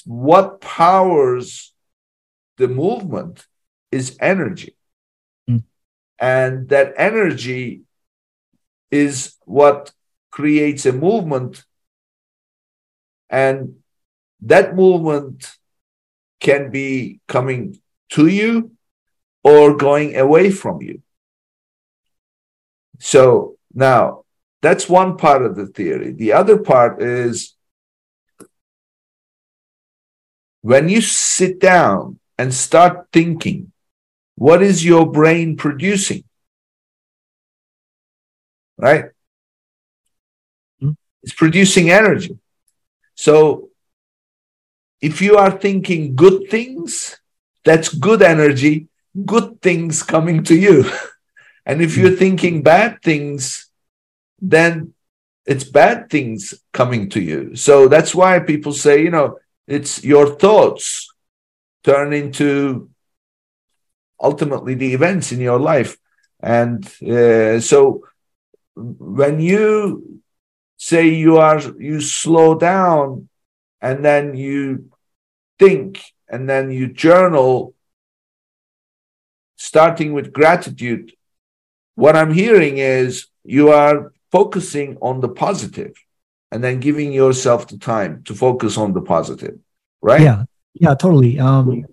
what 0.07 0.61
powers 0.63 1.73
the 2.57 2.69
movement 2.69 3.45
is 3.93 4.17
energy. 4.21 4.75
And 6.19 6.69
that 6.69 6.95
energy 6.97 7.83
is 8.91 9.35
what 9.45 9.93
creates 10.31 10.87
a 10.87 10.93
movement. 10.93 11.65
And 13.29 13.77
that 14.41 14.77
movement 14.77 15.57
can 16.41 16.71
be 16.71 17.21
coming 17.27 17.81
to 18.11 18.27
you 18.27 18.73
or 19.43 19.77
going 19.77 20.17
away 20.17 20.51
from 20.51 20.83
you. 20.83 21.03
So 22.99 23.57
now 23.73 24.25
that's 24.63 24.89
one 24.89 25.17
part 25.17 25.45
of 25.45 25.57
the 25.57 25.67
theory. 25.67 26.13
The 26.13 26.33
other 26.33 26.59
part 26.59 27.03
is 27.03 27.55
when 30.63 30.89
you 30.89 31.03
sit 31.03 31.61
down 31.61 32.19
and 32.39 32.55
start 32.55 33.09
thinking, 33.13 33.73
what 34.37 34.63
is 34.63 34.85
your 34.85 35.11
brain 35.11 35.57
producing? 35.57 36.25
Right? 38.77 39.07
Hmm? 40.81 40.93
It's 41.23 41.35
producing 41.35 41.91
energy. 41.91 42.39
So 43.15 43.71
if 45.01 45.21
you 45.21 45.37
are 45.37 45.51
thinking 45.51 46.17
good 46.17 46.51
things, 46.51 47.21
that's 47.65 47.89
good 47.89 48.23
energy, 48.23 48.89
good 49.25 49.61
things 49.63 50.03
coming 50.03 50.43
to 50.45 50.55
you. 50.55 50.91
and 51.67 51.81
if 51.81 51.97
you're 51.97 52.17
thinking 52.17 52.63
bad 52.63 53.03
things, 53.03 53.71
then 54.41 54.95
it's 55.47 55.65
bad 55.65 56.11
things 56.11 56.55
coming 56.73 57.09
to 57.11 57.21
you. 57.21 57.55
So 57.55 57.89
that's 57.89 58.15
why 58.15 58.41
people 58.41 58.73
say, 58.73 59.03
you 59.03 59.11
know, 59.11 59.39
it's 59.67 60.03
your 60.03 60.37
thoughts 60.37 61.13
turn 61.83 62.13
into 62.13 62.91
ultimately 64.25 64.75
the 64.75 64.95
events 64.95 65.31
in 65.31 65.41
your 65.41 65.61
life. 65.61 65.97
And 66.41 66.85
uh, 67.03 67.61
so 67.61 68.05
when 68.75 69.41
you 69.41 70.21
say 70.77 71.09
you 71.09 71.37
are, 71.37 71.61
you 71.79 72.01
slow 72.01 72.59
down 72.59 73.29
and 73.81 74.05
then 74.05 74.35
you 74.35 74.91
think 75.59 76.03
and 76.29 76.49
then 76.49 76.71
you 76.71 76.89
journal, 76.89 77.75
starting 79.57 80.13
with 80.13 80.33
gratitude, 80.33 81.13
what 81.95 82.17
I'm 82.17 82.33
hearing 82.33 82.79
is 82.79 83.27
you 83.45 83.69
are 83.69 84.13
focusing 84.33 84.97
on 85.01 85.21
the 85.21 85.29
positive 85.29 85.95
and 86.51 86.63
then 86.65 86.81
giving 86.81 87.13
yourself 87.13 87.69
the 87.69 87.79
time 87.79 88.23
to 88.25 88.35
focus 88.35 88.77
on 88.77 88.93
the 88.95 89.01
positive, 89.01 89.59
right? 90.01 90.21
Yeah, 90.21 90.45
yeah, 90.75 90.95
totally. 90.95 91.39
Um, 91.39 91.87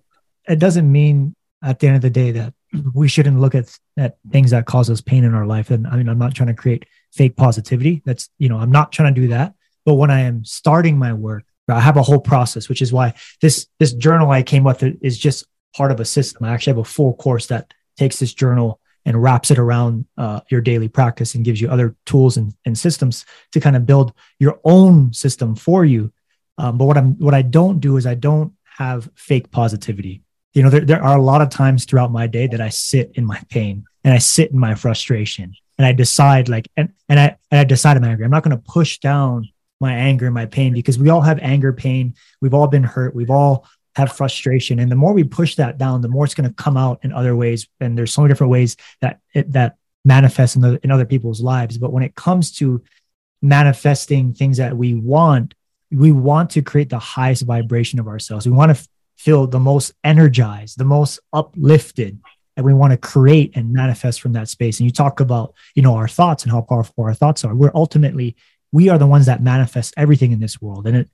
it 0.48 0.60
doesn't 0.60 0.91
mean 0.91 1.36
at 1.63 1.80
the 1.80 1.88
end 1.88 1.95
of 1.95 2.02
the 2.02 2.10
day 2.10 2.32
that 2.32 2.54
we 2.93 3.08
shouldn't 3.08 3.39
look 3.39 3.56
at 3.56 3.78
at 3.97 4.17
things 4.32 4.52
that 4.52 4.65
cause 4.65 4.89
us 4.89 5.02
pain 5.02 5.24
in 5.24 5.34
our 5.34 5.45
life. 5.45 5.71
And 5.71 5.88
I 5.88 5.95
mean, 5.95 6.10
I'm 6.10 6.19
not 6.19 6.36
trying 6.36 6.47
to 6.47 6.62
create 6.62 6.86
fake 7.12 7.36
positivity. 7.36 8.02
That's 8.06 8.30
you 8.38 8.50
know, 8.50 8.58
I'm 8.58 8.71
not 8.71 8.91
trying 8.91 9.13
to 9.13 9.21
do 9.21 9.28
that. 9.30 9.54
But 9.86 9.95
when 9.95 10.12
I 10.12 10.21
am 10.21 10.45
starting 10.45 10.97
my 10.97 11.13
work, 11.13 11.43
I 11.67 11.80
have 11.80 11.97
a 11.97 12.04
whole 12.04 12.19
process, 12.19 12.69
which 12.69 12.82
is 12.82 12.91
why 12.91 13.13
this 13.41 13.67
this 13.80 13.93
journal 13.93 14.32
I 14.32 14.43
came 14.43 14.63
with 14.63 14.84
is 14.84 15.17
just 15.17 15.45
part 15.76 15.91
of 15.91 16.00
a 16.00 16.06
system. 16.06 16.45
I 16.45 16.54
actually 16.54 16.71
have 16.71 16.80
a 16.80 16.84
full 16.84 17.13
course 17.13 17.47
that 17.47 17.74
takes 17.97 18.19
this 18.19 18.34
journal 18.34 18.80
and 19.06 19.21
wraps 19.21 19.50
it 19.52 19.58
around 19.58 20.06
uh, 20.17 20.41
your 20.50 20.62
daily 20.62 20.88
practice 20.88 21.34
and 21.34 21.45
gives 21.45 21.60
you 21.60 21.69
other 21.69 21.95
tools 22.06 22.38
and, 22.38 22.54
and 22.65 22.78
systems 22.78 23.26
to 23.52 23.60
kind 23.60 23.76
of 23.76 23.86
build 23.86 24.13
your 24.38 24.60
own 24.63 25.12
system 25.13 25.56
for 25.56 25.84
you. 25.86 26.12
Um, 26.58 26.78
but 26.78 26.86
what 26.86 26.97
I'm 26.97 27.17
what 27.17 27.34
I 27.34 27.41
don't 27.41 27.80
do 27.80 27.97
is 27.97 28.06
I 28.06 28.15
don't 28.15 28.54
have 28.78 29.10
fake 29.15 29.52
positivity. 29.52 30.24
You 30.54 30.64
know, 30.64 30.70
there, 30.70 30.82
there 30.82 31.04
are 31.04 31.18
a 31.18 31.22
lot 31.22 31.42
of 31.42 31.50
times 31.50 31.86
throughout 31.86 32.12
my 32.12 32.28
day 32.28 32.48
that 32.48 32.60
I 32.62 32.70
sit 32.70 33.12
in 33.16 33.26
my 33.26 33.42
pain 33.50 33.86
and 34.04 34.14
I 34.14 34.18
sit 34.18 34.52
in 34.52 34.60
my 34.60 34.76
frustration 34.76 35.54
and 35.78 35.86
I 35.86 35.94
decide 35.94 36.50
like 36.50 36.68
and 36.78 36.94
and 37.10 37.20
I 37.20 37.38
and 37.50 37.60
I 37.60 37.64
decide 37.64 37.98
I'm 37.98 38.04
angry. 38.04 38.26
I'm 38.26 38.32
not 38.32 38.44
going 38.44 38.56
to 38.56 38.64
push 38.64 39.00
down 39.00 39.50
my 39.80 39.94
anger 39.94 40.26
and 40.26 40.34
my 40.34 40.46
pain 40.46 40.74
because 40.74 41.00
we 41.00 41.10
all 41.10 41.22
have 41.22 41.40
anger, 41.40 41.74
pain. 41.74 42.14
We've 42.40 42.54
all 42.54 42.68
been 42.68 42.84
hurt. 42.84 43.16
We've 43.16 43.32
all 43.32 43.66
have 43.96 44.14
frustration, 44.14 44.80
and 44.80 44.92
the 44.92 44.96
more 44.96 45.14
we 45.14 45.24
push 45.24 45.56
that 45.56 45.78
down, 45.78 46.02
the 46.02 46.08
more 46.08 46.24
it's 46.24 46.36
going 46.36 46.48
to 46.48 46.56
come 46.56 46.78
out 46.78 47.00
in 47.04 47.12
other 47.12 47.36
ways. 47.36 47.68
And 47.80 47.98
there's 47.98 48.14
so 48.14 48.22
many 48.22 48.32
different 48.32 48.52
ways 48.52 48.78
that 49.02 49.20
it, 49.34 49.52
that 49.54 49.78
manifests 50.06 50.56
in 50.56 50.62
the 50.62 50.80
in 50.84 50.92
other 50.92 51.06
people's 51.06 51.42
lives. 51.42 51.78
But 51.78 51.92
when 51.92 52.04
it 52.04 52.16
comes 52.16 52.52
to 52.54 52.84
manifesting 53.42 54.34
things 54.34 54.58
that 54.58 54.78
we 54.78 54.94
want, 54.94 55.56
we 55.92 56.12
want 56.12 56.52
to 56.52 56.62
create 56.62 56.90
the 56.90 57.00
highest 57.00 57.44
vibration 57.44 58.00
of 58.00 58.08
ourselves. 58.08 58.46
We 58.46 58.54
want 58.54 58.76
to 58.76 58.88
feel 59.21 59.45
the 59.45 59.60
most 59.60 59.93
energized, 60.03 60.77
the 60.77 60.86
most 60.86 61.19
uplifted, 61.31 62.19
and 62.57 62.65
we 62.65 62.73
want 62.73 62.91
to 62.91 62.97
create 62.97 63.55
and 63.55 63.71
manifest 63.71 64.19
from 64.19 64.34
that 64.34 64.49
space. 64.49 64.79
And 64.79 64.86
you 64.86 64.91
talk 64.91 65.19
about, 65.19 65.53
you 65.75 65.84
know, 65.84 65.95
our 65.95 66.07
thoughts 66.07 66.43
and 66.43 66.51
how 66.51 66.62
powerful 66.62 67.03
our 67.03 67.13
thoughts 67.13 67.45
are. 67.45 67.53
We're 67.55 67.71
ultimately 67.75 68.36
we 68.71 68.89
are 68.89 68.97
the 68.97 69.07
ones 69.07 69.27
that 69.27 69.43
manifest 69.43 69.93
everything 69.95 70.31
in 70.31 70.39
this 70.39 70.62
world, 70.62 70.88
and 70.88 70.97
it, 70.97 71.10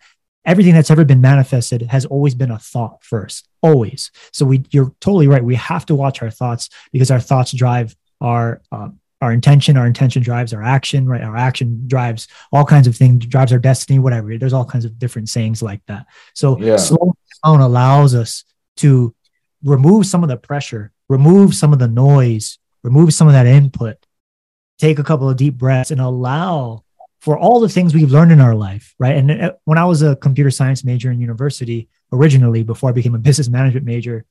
everything 0.46 0.74
that's 0.74 0.90
ever 0.90 1.04
been 1.04 1.22
manifested 1.22 1.82
has 1.82 2.06
always 2.06 2.34
been 2.34 2.52
a 2.52 2.60
thought 2.60 3.04
first, 3.04 3.50
always. 3.62 4.12
So 4.32 4.46
we, 4.46 4.64
you're 4.70 4.94
totally 5.02 5.28
right. 5.28 5.44
We 5.44 5.56
have 5.56 5.86
to 5.88 5.96
watch 5.96 6.22
our 6.22 6.32
thoughts 6.32 6.70
because 6.94 7.12
our 7.12 7.20
thoughts 7.20 7.52
drive 7.52 7.96
our 8.22 8.62
um, 8.72 9.00
our 9.22 9.34
intention 9.34 9.78
our 9.78 9.88
intention 9.88 10.22
drives 10.22 10.54
our 10.54 10.64
action 10.64 11.08
right? 11.08 11.24
Our 11.24 11.36
action 11.36 11.84
drives 11.88 12.28
all 12.52 12.66
kinds 12.66 12.88
of 12.88 12.96
things 12.96 13.26
drives 13.26 13.52
our 13.52 13.60
destiny 13.60 14.00
whatever. 14.00 14.38
There's 14.38 14.54
all 14.54 14.66
kinds 14.66 14.86
of 14.86 15.00
different 15.00 15.30
sayings 15.30 15.62
like 15.62 15.82
that. 15.88 16.06
So 16.34 16.60
yeah. 16.60 16.78
slowing 16.78 17.14
down 17.44 17.62
allows 17.62 18.14
us 18.16 18.44
to 18.78 19.16
remove 19.64 20.06
some 20.06 20.24
of 20.24 20.30
the 20.30 20.38
pressure 20.38 20.92
remove 21.10 21.56
some 21.56 21.74
of 21.74 21.80
the 21.80 21.88
noise 21.88 22.60
remove 22.84 23.14
some 23.14 23.28
of 23.28 23.34
that 23.34 23.48
input 23.48 23.98
take 24.78 25.00
a 25.00 25.04
couple 25.04 25.30
of 25.30 25.38
deep 25.38 25.56
breaths 25.56 25.92
and 25.92 26.00
allow 26.00 26.84
for 27.20 27.38
all 27.38 27.60
the 27.60 27.70
things 27.70 27.94
we've 27.94 28.12
learned 28.12 28.32
in 28.32 28.40
our 28.40 28.54
life 28.54 28.94
right? 29.00 29.16
And 29.16 29.32
uh, 29.32 29.54
when 29.66 29.78
i 29.78 29.86
was 29.86 30.04
a 30.04 30.16
computer 30.16 30.52
science 30.52 30.84
major 30.84 31.10
in 31.12 31.20
university 31.20 31.90
originally 32.12 32.64
before 32.64 32.90
i 32.90 32.94
became 32.94 33.16
a 33.16 33.20
business 33.20 33.50
management 33.50 33.86
major 33.86 34.26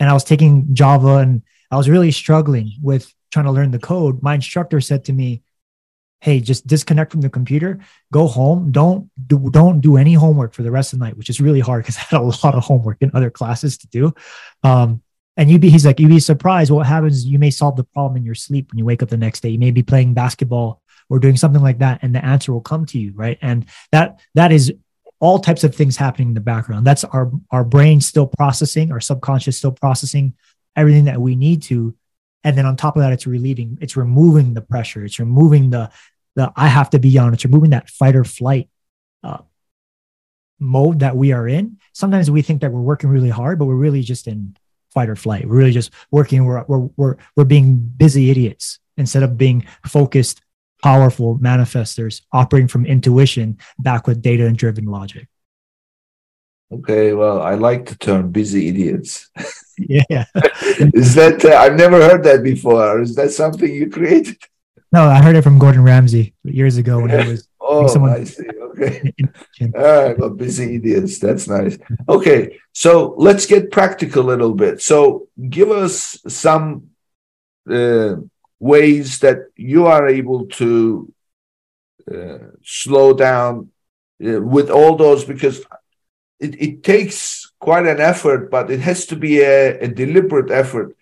and 0.00 0.10
i 0.10 0.12
was 0.12 0.24
taking 0.24 0.74
java 0.74 1.18
and 1.18 1.42
i 1.70 1.76
was 1.76 1.88
really 1.88 2.10
struggling 2.10 2.72
with 2.82 3.14
trying 3.30 3.46
to 3.46 3.52
learn 3.52 3.70
the 3.70 3.78
code, 3.78 4.22
my 4.22 4.34
instructor 4.34 4.80
said 4.80 5.04
to 5.06 5.12
me, 5.12 5.42
"Hey, 6.20 6.40
just 6.40 6.66
disconnect 6.66 7.12
from 7.12 7.20
the 7.20 7.30
computer, 7.30 7.80
go 8.12 8.26
home, 8.26 8.72
don't 8.72 9.10
do 9.26 9.50
don't 9.50 9.80
do 9.80 9.96
any 9.96 10.14
homework 10.14 10.54
for 10.54 10.62
the 10.62 10.70
rest 10.70 10.92
of 10.92 10.98
the 10.98 11.04
night," 11.04 11.16
which 11.16 11.30
is 11.30 11.40
really 11.40 11.60
hard 11.60 11.84
because 11.84 11.96
I 11.98 12.00
had 12.00 12.20
a 12.20 12.24
lot 12.24 12.54
of 12.54 12.64
homework 12.64 12.98
in 13.00 13.10
other 13.14 13.30
classes 13.30 13.78
to 13.78 13.86
do. 13.88 14.14
Um, 14.62 15.02
and 15.36 15.48
you'd 15.48 15.60
be, 15.60 15.70
he's 15.70 15.86
like, 15.86 16.00
you'd 16.00 16.08
be 16.08 16.18
surprised 16.18 16.72
what 16.72 16.84
happens. 16.84 17.24
You 17.24 17.38
may 17.38 17.50
solve 17.50 17.76
the 17.76 17.84
problem 17.84 18.16
in 18.16 18.24
your 18.24 18.34
sleep 18.34 18.72
when 18.72 18.78
you 18.78 18.84
wake 18.84 19.04
up 19.04 19.08
the 19.08 19.16
next 19.16 19.40
day. 19.40 19.50
You 19.50 19.58
may 19.60 19.70
be 19.70 19.84
playing 19.84 20.12
basketball 20.12 20.82
or 21.10 21.18
doing 21.18 21.36
something 21.36 21.62
like 21.62 21.78
that 21.78 22.00
and 22.02 22.14
the 22.14 22.24
answer 22.24 22.52
will 22.52 22.60
come 22.60 22.84
to 22.86 22.98
you 22.98 23.12
right 23.14 23.38
and 23.40 23.66
that 23.92 24.20
that 24.34 24.52
is 24.52 24.72
all 25.20 25.38
types 25.38 25.64
of 25.64 25.74
things 25.74 25.96
happening 25.96 26.28
in 26.28 26.34
the 26.34 26.40
background 26.40 26.86
that's 26.86 27.04
our 27.04 27.30
our 27.50 27.64
brain 27.64 28.00
still 28.00 28.26
processing 28.26 28.92
our 28.92 29.00
subconscious 29.00 29.56
still 29.56 29.72
processing 29.72 30.34
everything 30.76 31.04
that 31.04 31.20
we 31.20 31.34
need 31.34 31.62
to 31.62 31.94
and 32.44 32.56
then 32.56 32.66
on 32.66 32.76
top 32.76 32.96
of 32.96 33.02
that 33.02 33.12
it's 33.12 33.26
relieving 33.26 33.78
it's 33.80 33.96
removing 33.96 34.54
the 34.54 34.60
pressure. 34.60 35.04
It's 35.04 35.18
removing 35.18 35.70
the 35.70 35.90
the 36.36 36.52
i 36.56 36.68
have 36.68 36.90
to 36.90 36.98
be 36.98 37.16
on. 37.18 37.34
It's 37.34 37.44
removing 37.44 37.70
that 37.70 37.90
fight 37.90 38.16
or 38.16 38.24
flight 38.24 38.68
uh, 39.22 39.38
mode 40.58 41.00
that 41.00 41.16
we 41.16 41.32
are 41.32 41.48
in. 41.48 41.78
Sometimes 41.92 42.30
we 42.30 42.42
think 42.42 42.60
that 42.60 42.72
we're 42.72 42.80
working 42.80 43.10
really 43.10 43.30
hard 43.30 43.58
but 43.58 43.66
we're 43.66 43.74
really 43.74 44.02
just 44.02 44.26
in 44.26 44.56
fight 44.90 45.08
or 45.08 45.16
flight. 45.16 45.46
We're 45.48 45.56
really 45.56 45.72
just 45.72 45.92
working. 46.10 46.44
We're 46.44 46.64
we're 46.64 46.88
we're, 46.96 47.16
we're 47.36 47.44
being 47.44 47.76
busy 47.76 48.30
idiots 48.30 48.78
instead 48.96 49.22
of 49.22 49.36
being 49.36 49.66
focused 49.86 50.42
powerful 50.82 51.38
manifestors 51.38 52.22
operating 52.32 52.68
from 52.68 52.86
intuition 52.86 53.58
back 53.78 54.06
with 54.06 54.22
data 54.22 54.46
and 54.46 54.56
driven 54.56 54.86
logic. 54.86 55.28
Okay, 56.70 57.14
well, 57.14 57.40
I 57.40 57.54
like 57.54 57.86
the 57.86 57.96
term 57.96 58.30
busy 58.30 58.68
idiots. 58.68 59.30
yeah. 59.78 60.24
is 60.34 61.14
that, 61.14 61.44
uh, 61.44 61.56
I've 61.56 61.76
never 61.76 62.00
heard 62.00 62.24
that 62.24 62.42
before. 62.42 63.00
Is 63.00 63.14
that 63.16 63.30
something 63.30 63.72
you 63.72 63.90
created? 63.90 64.36
No, 64.92 65.02
I 65.02 65.22
heard 65.22 65.36
it 65.36 65.42
from 65.42 65.58
Gordon 65.58 65.82
Ramsay 65.82 66.34
years 66.44 66.76
ago 66.78 67.00
when 67.00 67.10
he 67.10 67.16
was. 67.30 67.48
oh, 67.60 67.86
someone... 67.86 68.12
I 68.12 68.24
see. 68.24 68.48
Okay. 68.48 69.12
All 69.76 69.82
right. 69.82 70.18
Well, 70.18 70.30
busy 70.30 70.76
idiots. 70.76 71.18
That's 71.18 71.48
nice. 71.48 71.78
Okay. 72.08 72.58
So 72.72 73.14
let's 73.18 73.46
get 73.46 73.70
practical 73.70 74.22
a 74.22 74.30
little 74.30 74.54
bit. 74.54 74.80
So 74.80 75.28
give 75.48 75.70
us 75.70 76.18
some 76.28 76.90
uh, 77.68 78.16
ways 78.60 79.18
that 79.20 79.38
you 79.56 79.86
are 79.86 80.08
able 80.08 80.46
to 80.46 81.12
uh, 82.12 82.38
slow 82.62 83.12
down 83.12 83.70
uh, 84.24 84.40
with 84.40 84.70
all 84.70 84.96
those 84.96 85.24
because 85.24 85.60
it, 86.40 86.60
it 86.60 86.82
takes 86.82 87.47
quite 87.58 87.86
an 87.86 88.00
effort, 88.00 88.50
but 88.50 88.70
it 88.70 88.80
has 88.80 89.06
to 89.06 89.16
be 89.16 89.40
a, 89.40 89.78
a 89.80 89.88
deliberate 89.88 90.50
effort 90.50 90.96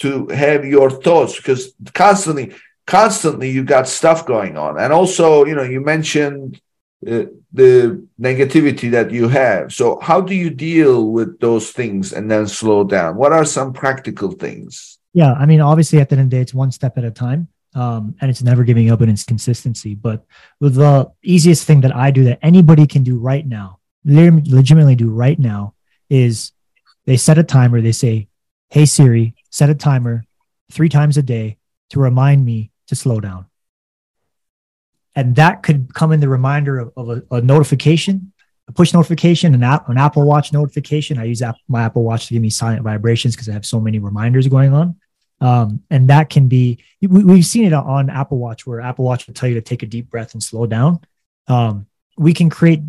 to 0.00 0.26
have 0.28 0.64
your 0.64 0.90
thoughts 0.90 1.36
because 1.36 1.74
constantly, 1.94 2.54
constantly 2.86 3.50
you 3.50 3.62
got 3.64 3.88
stuff 3.88 4.26
going 4.26 4.56
on. 4.56 4.78
And 4.78 4.92
also, 4.92 5.44
you 5.44 5.54
know, 5.54 5.62
you 5.62 5.80
mentioned 5.80 6.60
uh, 7.06 7.24
the 7.52 8.06
negativity 8.20 8.90
that 8.90 9.10
you 9.10 9.28
have. 9.28 9.72
So, 9.72 9.98
how 10.00 10.20
do 10.20 10.34
you 10.34 10.50
deal 10.50 11.08
with 11.08 11.38
those 11.40 11.70
things 11.70 12.12
and 12.12 12.30
then 12.30 12.46
slow 12.46 12.84
down? 12.84 13.16
What 13.16 13.32
are 13.32 13.44
some 13.44 13.72
practical 13.72 14.32
things? 14.32 14.98
Yeah, 15.12 15.32
I 15.34 15.46
mean, 15.46 15.60
obviously, 15.60 16.00
at 16.00 16.08
the 16.08 16.16
end 16.16 16.24
of 16.24 16.30
the 16.30 16.36
day, 16.36 16.40
it's 16.42 16.54
one 16.54 16.72
step 16.72 16.96
at 16.98 17.04
a 17.04 17.10
time. 17.10 17.48
Um, 17.74 18.14
and 18.20 18.30
it's 18.30 18.42
never 18.42 18.64
giving 18.64 18.90
up 18.90 19.00
and 19.00 19.10
its 19.10 19.24
consistency. 19.24 19.94
But 19.94 20.26
the 20.60 21.10
easiest 21.22 21.66
thing 21.66 21.80
that 21.80 21.96
I 21.96 22.10
do 22.10 22.24
that 22.24 22.38
anybody 22.42 22.86
can 22.86 23.02
do 23.02 23.18
right 23.18 23.46
now 23.46 23.78
legitimately 24.04 24.96
do 24.96 25.10
right 25.10 25.38
now 25.38 25.74
is 26.12 26.52
they 27.06 27.16
set 27.16 27.38
a 27.38 27.42
timer. 27.42 27.80
They 27.80 27.92
say, 27.92 28.28
Hey 28.68 28.84
Siri, 28.84 29.34
set 29.50 29.70
a 29.70 29.74
timer 29.74 30.24
three 30.70 30.90
times 30.90 31.16
a 31.16 31.22
day 31.22 31.56
to 31.90 31.98
remind 31.98 32.44
me 32.44 32.70
to 32.88 32.94
slow 32.94 33.18
down. 33.18 33.46
And 35.14 35.36
that 35.36 35.62
could 35.62 35.94
come 35.94 36.12
in 36.12 36.20
the 36.20 36.28
reminder 36.28 36.78
of, 36.78 36.92
of 36.96 37.08
a, 37.08 37.22
a, 37.30 37.40
notification, 37.40 38.32
a 38.68 38.72
push 38.72 38.92
notification, 38.94 39.54
an, 39.54 39.62
app, 39.62 39.88
an 39.88 39.98
Apple 39.98 40.24
Watch 40.24 40.52
notification. 40.52 41.18
I 41.18 41.24
use 41.24 41.42
app, 41.42 41.56
my 41.68 41.82
Apple 41.82 42.02
Watch 42.02 42.28
to 42.28 42.34
give 42.34 42.42
me 42.42 42.50
silent 42.50 42.82
vibrations 42.82 43.34
because 43.34 43.48
I 43.48 43.52
have 43.52 43.66
so 43.66 43.80
many 43.80 43.98
reminders 43.98 44.48
going 44.48 44.72
on. 44.72 44.96
Um, 45.40 45.82
and 45.90 46.08
that 46.08 46.30
can 46.30 46.46
be, 46.48 46.78
we, 47.00 47.36
have 47.36 47.46
seen 47.46 47.64
it 47.64 47.72
on 47.72 48.08
Apple 48.08 48.38
Watch 48.38 48.66
where 48.66 48.80
Apple 48.80 49.04
Watch 49.04 49.26
will 49.26 49.34
tell 49.34 49.48
you 49.48 49.56
to 49.56 49.60
take 49.60 49.82
a 49.82 49.86
deep 49.86 50.08
breath 50.08 50.34
and 50.34 50.42
slow 50.42 50.66
down. 50.66 51.00
Um, 51.48 51.86
we 52.16 52.32
can 52.32 52.48
create 52.48 52.80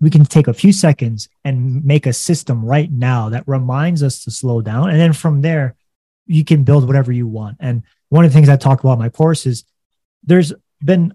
we 0.00 0.10
can 0.10 0.24
take 0.24 0.48
a 0.48 0.54
few 0.54 0.72
seconds 0.72 1.28
and 1.44 1.84
make 1.84 2.06
a 2.06 2.12
system 2.12 2.64
right 2.64 2.90
now 2.90 3.28
that 3.30 3.44
reminds 3.46 4.02
us 4.02 4.24
to 4.24 4.30
slow 4.30 4.60
down. 4.60 4.90
And 4.90 4.98
then 4.98 5.12
from 5.12 5.42
there, 5.42 5.76
you 6.26 6.44
can 6.44 6.64
build 6.64 6.86
whatever 6.86 7.12
you 7.12 7.26
want. 7.26 7.56
And 7.60 7.82
one 8.08 8.24
of 8.24 8.30
the 8.30 8.34
things 8.34 8.48
I 8.48 8.56
talk 8.56 8.80
about 8.80 8.94
in 8.94 8.98
my 8.98 9.08
course 9.08 9.46
is 9.46 9.64
there's 10.22 10.52
been 10.82 11.14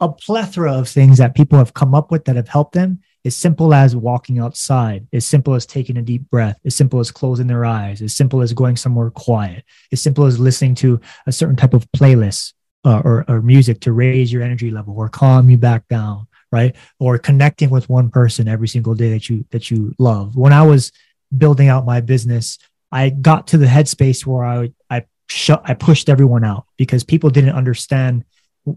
a 0.00 0.08
plethora 0.10 0.74
of 0.74 0.88
things 0.88 1.18
that 1.18 1.34
people 1.34 1.58
have 1.58 1.74
come 1.74 1.94
up 1.94 2.10
with 2.10 2.24
that 2.26 2.36
have 2.36 2.48
helped 2.48 2.74
them. 2.74 3.00
As 3.24 3.34
simple 3.34 3.74
as 3.74 3.96
walking 3.96 4.38
outside, 4.38 5.08
as 5.12 5.26
simple 5.26 5.54
as 5.54 5.66
taking 5.66 5.96
a 5.96 6.02
deep 6.02 6.30
breath, 6.30 6.60
as 6.64 6.76
simple 6.76 7.00
as 7.00 7.10
closing 7.10 7.48
their 7.48 7.64
eyes, 7.64 8.00
as 8.00 8.14
simple 8.14 8.40
as 8.40 8.52
going 8.52 8.76
somewhere 8.76 9.10
quiet, 9.10 9.64
as 9.90 10.00
simple 10.00 10.26
as 10.26 10.38
listening 10.38 10.76
to 10.76 11.00
a 11.26 11.32
certain 11.32 11.56
type 11.56 11.74
of 11.74 11.90
playlist 11.90 12.52
uh, 12.84 13.02
or, 13.04 13.24
or 13.26 13.42
music 13.42 13.80
to 13.80 13.92
raise 13.92 14.32
your 14.32 14.42
energy 14.42 14.70
level 14.70 14.94
or 14.96 15.08
calm 15.08 15.50
you 15.50 15.58
back 15.58 15.88
down 15.88 16.28
right? 16.52 16.76
Or 16.98 17.18
connecting 17.18 17.70
with 17.70 17.88
one 17.88 18.10
person 18.10 18.48
every 18.48 18.68
single 18.68 18.94
day 18.94 19.10
that 19.10 19.28
you 19.28 19.44
that 19.50 19.70
you 19.70 19.94
love. 19.98 20.36
When 20.36 20.52
i 20.52 20.62
was 20.62 20.92
building 21.36 21.68
out 21.68 21.84
my 21.84 22.00
business 22.00 22.58
i 22.92 23.10
got 23.10 23.48
to 23.48 23.58
the 23.58 23.66
headspace 23.66 24.24
where 24.24 24.44
i 24.44 24.72
i 24.90 25.04
shut 25.28 25.60
i 25.64 25.74
pushed 25.74 26.08
everyone 26.08 26.44
out 26.44 26.66
because 26.76 27.02
people 27.02 27.30
didn't 27.30 27.54
understand 27.54 28.24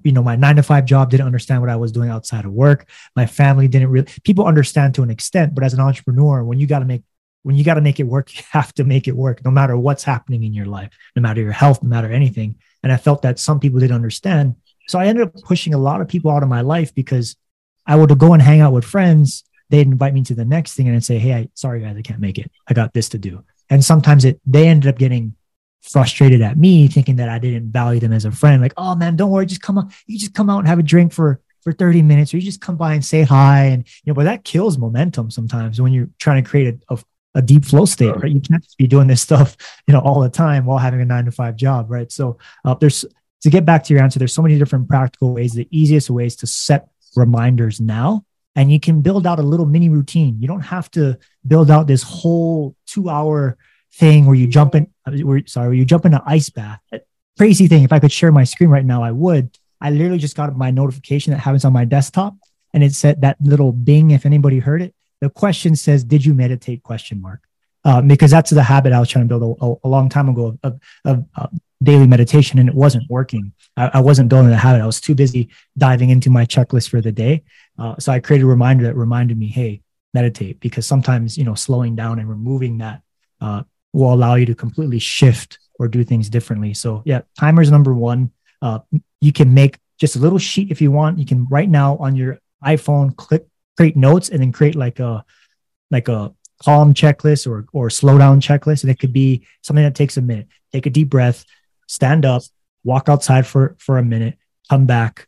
you 0.03 0.11
know 0.11 0.23
my 0.23 0.35
nine 0.35 0.55
to 0.55 0.63
five 0.63 0.85
job 0.85 1.09
didn't 1.09 1.25
understand 1.25 1.61
what 1.61 1.69
i 1.69 1.75
was 1.75 1.91
doing 1.91 2.09
outside 2.09 2.45
of 2.45 2.51
work. 2.51 2.87
My 3.15 3.25
family 3.25 3.67
didn't 3.67 3.89
really 3.89 4.07
people 4.23 4.45
understand 4.45 4.95
to 4.95 5.03
an 5.03 5.09
extent 5.09 5.55
but 5.55 5.63
as 5.63 5.73
an 5.73 5.79
entrepreneur 5.79 6.43
when 6.43 6.59
you 6.59 6.67
got 6.67 6.79
to 6.79 6.85
make 6.85 7.03
when 7.43 7.55
you 7.55 7.63
got 7.63 7.75
to 7.75 7.81
make 7.81 7.99
it 7.99 8.03
work 8.03 8.33
you 8.35 8.43
have 8.51 8.73
to 8.75 8.83
make 8.83 9.07
it 9.07 9.15
work 9.15 9.43
no 9.45 9.51
matter 9.51 9.77
what's 9.77 10.03
happening 10.03 10.43
in 10.43 10.53
your 10.53 10.65
life 10.65 10.89
no 11.15 11.21
matter 11.21 11.41
your 11.41 11.51
health 11.51 11.81
no 11.83 11.89
matter 11.89 12.11
anything. 12.11 12.55
And 12.81 12.91
i 12.91 12.97
felt 12.97 13.21
that 13.23 13.39
some 13.39 13.59
people 13.59 13.79
didn't 13.79 13.95
understand. 13.95 14.55
So 14.87 14.99
i 14.99 15.05
ended 15.05 15.27
up 15.27 15.33
pushing 15.43 15.73
a 15.73 15.79
lot 15.79 16.01
of 16.01 16.07
people 16.07 16.31
out 16.31 16.43
of 16.43 16.49
my 16.49 16.61
life 16.61 16.93
because 16.95 17.35
I 17.89 17.95
would 17.95 18.17
go 18.19 18.33
and 18.33 18.41
hang 18.41 18.61
out 18.61 18.71
with 18.71 18.85
friends. 18.85 19.43
They'd 19.69 19.87
invite 19.87 20.13
me 20.13 20.21
to 20.23 20.35
the 20.35 20.45
next 20.45 20.75
thing 20.75 20.87
and 20.87 20.95
I'd 20.95 21.03
say, 21.03 21.17
Hey, 21.17 21.33
I 21.33 21.49
sorry 21.55 21.81
guys, 21.81 21.97
I 21.97 22.01
can't 22.01 22.21
make 22.21 22.37
it. 22.37 22.51
I 22.67 22.73
got 22.73 22.93
this 22.93 23.09
to 23.09 23.17
do. 23.17 23.43
And 23.69 23.83
sometimes 23.83 24.25
it 24.25 24.39
they 24.45 24.67
ended 24.67 24.89
up 24.89 24.97
getting 24.97 25.35
frustrated 25.81 26.41
at 26.41 26.57
me, 26.57 26.87
thinking 26.87 27.15
that 27.17 27.29
I 27.29 27.39
didn't 27.39 27.71
value 27.71 27.99
them 27.99 28.13
as 28.13 28.25
a 28.25 28.31
friend. 28.31 28.61
Like, 28.61 28.73
oh 28.77 28.95
man, 28.95 29.15
don't 29.15 29.31
worry, 29.31 29.47
just 29.47 29.61
come 29.61 29.79
out. 29.79 29.91
You 30.05 30.19
just 30.19 30.35
come 30.35 30.49
out 30.49 30.59
and 30.59 30.67
have 30.67 30.79
a 30.79 30.83
drink 30.83 31.13
for 31.13 31.41
for 31.61 31.73
30 31.73 32.03
minutes, 32.03 32.33
or 32.33 32.37
you 32.37 32.43
just 32.43 32.61
come 32.61 32.77
by 32.77 32.93
and 32.93 33.03
say 33.03 33.23
hi. 33.23 33.65
And 33.65 33.87
you 34.03 34.11
know, 34.11 34.13
but 34.13 34.25
that 34.25 34.43
kills 34.43 34.77
momentum 34.77 35.31
sometimes 35.31 35.81
when 35.81 35.91
you're 35.91 36.09
trying 36.19 36.43
to 36.43 36.49
create 36.49 36.75
a, 36.89 36.93
a, 36.93 36.99
a 37.35 37.41
deep 37.41 37.65
flow 37.65 37.85
state, 37.85 38.15
right? 38.15 38.31
You 38.31 38.39
can't 38.39 38.63
just 38.63 38.77
be 38.77 38.87
doing 38.87 39.07
this 39.07 39.21
stuff, 39.21 39.57
you 39.87 39.93
know, 39.93 39.99
all 39.99 40.21
the 40.21 40.29
time 40.29 40.65
while 40.65 40.77
having 40.77 41.01
a 41.01 41.05
nine 41.05 41.25
to 41.25 41.31
five 41.31 41.55
job, 41.55 41.89
right? 41.89 42.11
So 42.11 42.37
uh, 42.63 42.75
there's 42.75 43.03
to 43.41 43.49
get 43.49 43.65
back 43.65 43.83
to 43.85 43.93
your 43.93 44.03
answer, 44.03 44.19
there's 44.19 44.33
so 44.33 44.41
many 44.41 44.57
different 44.57 44.89
practical 44.89 45.33
ways. 45.33 45.53
The 45.53 45.67
easiest 45.71 46.09
ways 46.09 46.35
to 46.37 46.47
set 46.47 46.89
reminders 47.15 47.79
now 47.79 48.25
and 48.55 48.71
you 48.71 48.79
can 48.79 49.01
build 49.01 49.25
out 49.25 49.39
a 49.39 49.43
little 49.43 49.65
mini 49.65 49.89
routine. 49.89 50.37
You 50.39 50.47
don't 50.47 50.61
have 50.61 50.89
to 50.91 51.17
build 51.47 51.71
out 51.71 51.87
this 51.87 52.03
whole 52.03 52.75
two 52.85 53.09
hour 53.09 53.57
thing 53.93 54.25
where 54.25 54.35
you 54.35 54.47
jump 54.47 54.75
in, 54.75 54.87
where, 55.23 55.41
sorry, 55.45 55.69
where 55.69 55.75
you 55.75 55.85
jump 55.85 56.05
in 56.05 56.13
an 56.13 56.21
ice 56.25 56.49
bath. 56.49 56.79
Crazy 57.37 57.67
thing. 57.67 57.83
If 57.83 57.93
I 57.93 57.99
could 57.99 58.11
share 58.11 58.31
my 58.31 58.43
screen 58.43 58.69
right 58.69 58.85
now, 58.85 59.01
I 59.03 59.11
would. 59.11 59.57
I 59.81 59.91
literally 59.91 60.17
just 60.17 60.35
got 60.35 60.55
my 60.57 60.71
notification 60.71 61.31
that 61.31 61.39
happens 61.39 61.63
on 61.63 61.71
my 61.71 61.85
desktop 61.85 62.35
and 62.73 62.83
it 62.83 62.93
said 62.93 63.21
that 63.21 63.37
little 63.41 63.71
bing, 63.71 64.11
if 64.11 64.25
anybody 64.25 64.59
heard 64.59 64.81
it, 64.81 64.93
the 65.21 65.29
question 65.29 65.75
says, 65.75 66.03
did 66.03 66.25
you 66.25 66.33
meditate 66.33 66.83
question 66.83 67.21
mark? 67.21 67.41
Uh, 67.85 68.01
because 68.01 68.31
that's 68.31 68.49
the 68.49 68.63
habit 68.63 68.91
I 68.91 68.99
was 68.99 69.09
trying 69.09 69.27
to 69.27 69.39
build 69.39 69.57
a, 69.61 69.87
a 69.87 69.89
long 69.89 70.09
time 70.09 70.27
ago 70.27 70.47
of, 70.47 70.59
of, 70.63 70.79
of 71.05 71.25
uh, 71.35 71.47
daily 71.81 72.07
meditation 72.07 72.59
and 72.59 72.67
it 72.67 72.75
wasn't 72.75 73.09
working. 73.09 73.53
I, 73.77 73.91
I, 73.95 73.99
wasn't 74.01 74.29
building 74.29 74.49
the 74.49 74.57
habit. 74.57 74.81
I 74.81 74.85
was 74.85 74.99
too 74.99 75.15
busy 75.15 75.49
diving 75.77 76.09
into 76.09 76.29
my 76.29 76.45
checklist 76.45 76.89
for 76.89 76.99
the 76.99 77.11
day. 77.11 77.43
Uh, 77.77 77.95
so 77.99 78.11
I 78.11 78.19
created 78.19 78.43
a 78.43 78.47
reminder 78.47 78.83
that 78.85 78.95
reminded 78.95 79.37
me, 79.37 79.47
hey, 79.47 79.81
meditate, 80.13 80.59
because 80.59 80.85
sometimes, 80.85 81.37
you 81.37 81.45
know, 81.45 81.55
slowing 81.55 81.95
down 81.95 82.19
and 82.19 82.29
removing 82.29 82.79
that 82.79 83.01
uh, 83.39 83.63
will 83.93 84.13
allow 84.13 84.35
you 84.35 84.45
to 84.47 84.55
completely 84.55 84.99
shift 84.99 85.59
or 85.79 85.87
do 85.87 86.03
things 86.03 86.29
differently. 86.29 86.73
So 86.73 87.01
yeah, 87.05 87.21
timer's 87.39 87.71
number 87.71 87.93
one. 87.93 88.31
Uh, 88.61 88.79
you 89.21 89.31
can 89.31 89.53
make 89.53 89.79
just 89.97 90.15
a 90.15 90.19
little 90.19 90.39
sheet 90.39 90.71
if 90.71 90.81
you 90.81 90.91
want. 90.91 91.17
You 91.19 91.25
can 91.25 91.45
right 91.49 91.69
now 91.69 91.95
on 91.97 92.15
your 92.15 92.39
iPhone, 92.63 93.15
click 93.15 93.45
create 93.77 93.95
notes 93.95 94.27
and 94.27 94.41
then 94.41 94.51
create 94.51 94.75
like 94.75 94.99
a 94.99 95.23
like 95.89 96.09
a 96.09 96.33
calm 96.61 96.93
checklist 96.93 97.47
or 97.47 97.65
or 97.71 97.89
slow 97.89 98.17
down 98.17 98.41
checklist. 98.41 98.83
And 98.83 98.91
it 98.91 98.99
could 98.99 99.13
be 99.13 99.47
something 99.61 99.83
that 99.83 99.95
takes 99.95 100.17
a 100.17 100.21
minute. 100.21 100.47
Take 100.73 100.85
a 100.85 100.89
deep 100.89 101.09
breath, 101.09 101.45
stand 101.89 102.23
up, 102.23 102.43
walk 102.83 103.09
outside 103.09 103.45
for 103.45 103.75
for 103.79 103.97
a 103.97 104.03
minute, 104.03 104.37
come 104.69 104.85
back, 104.85 105.27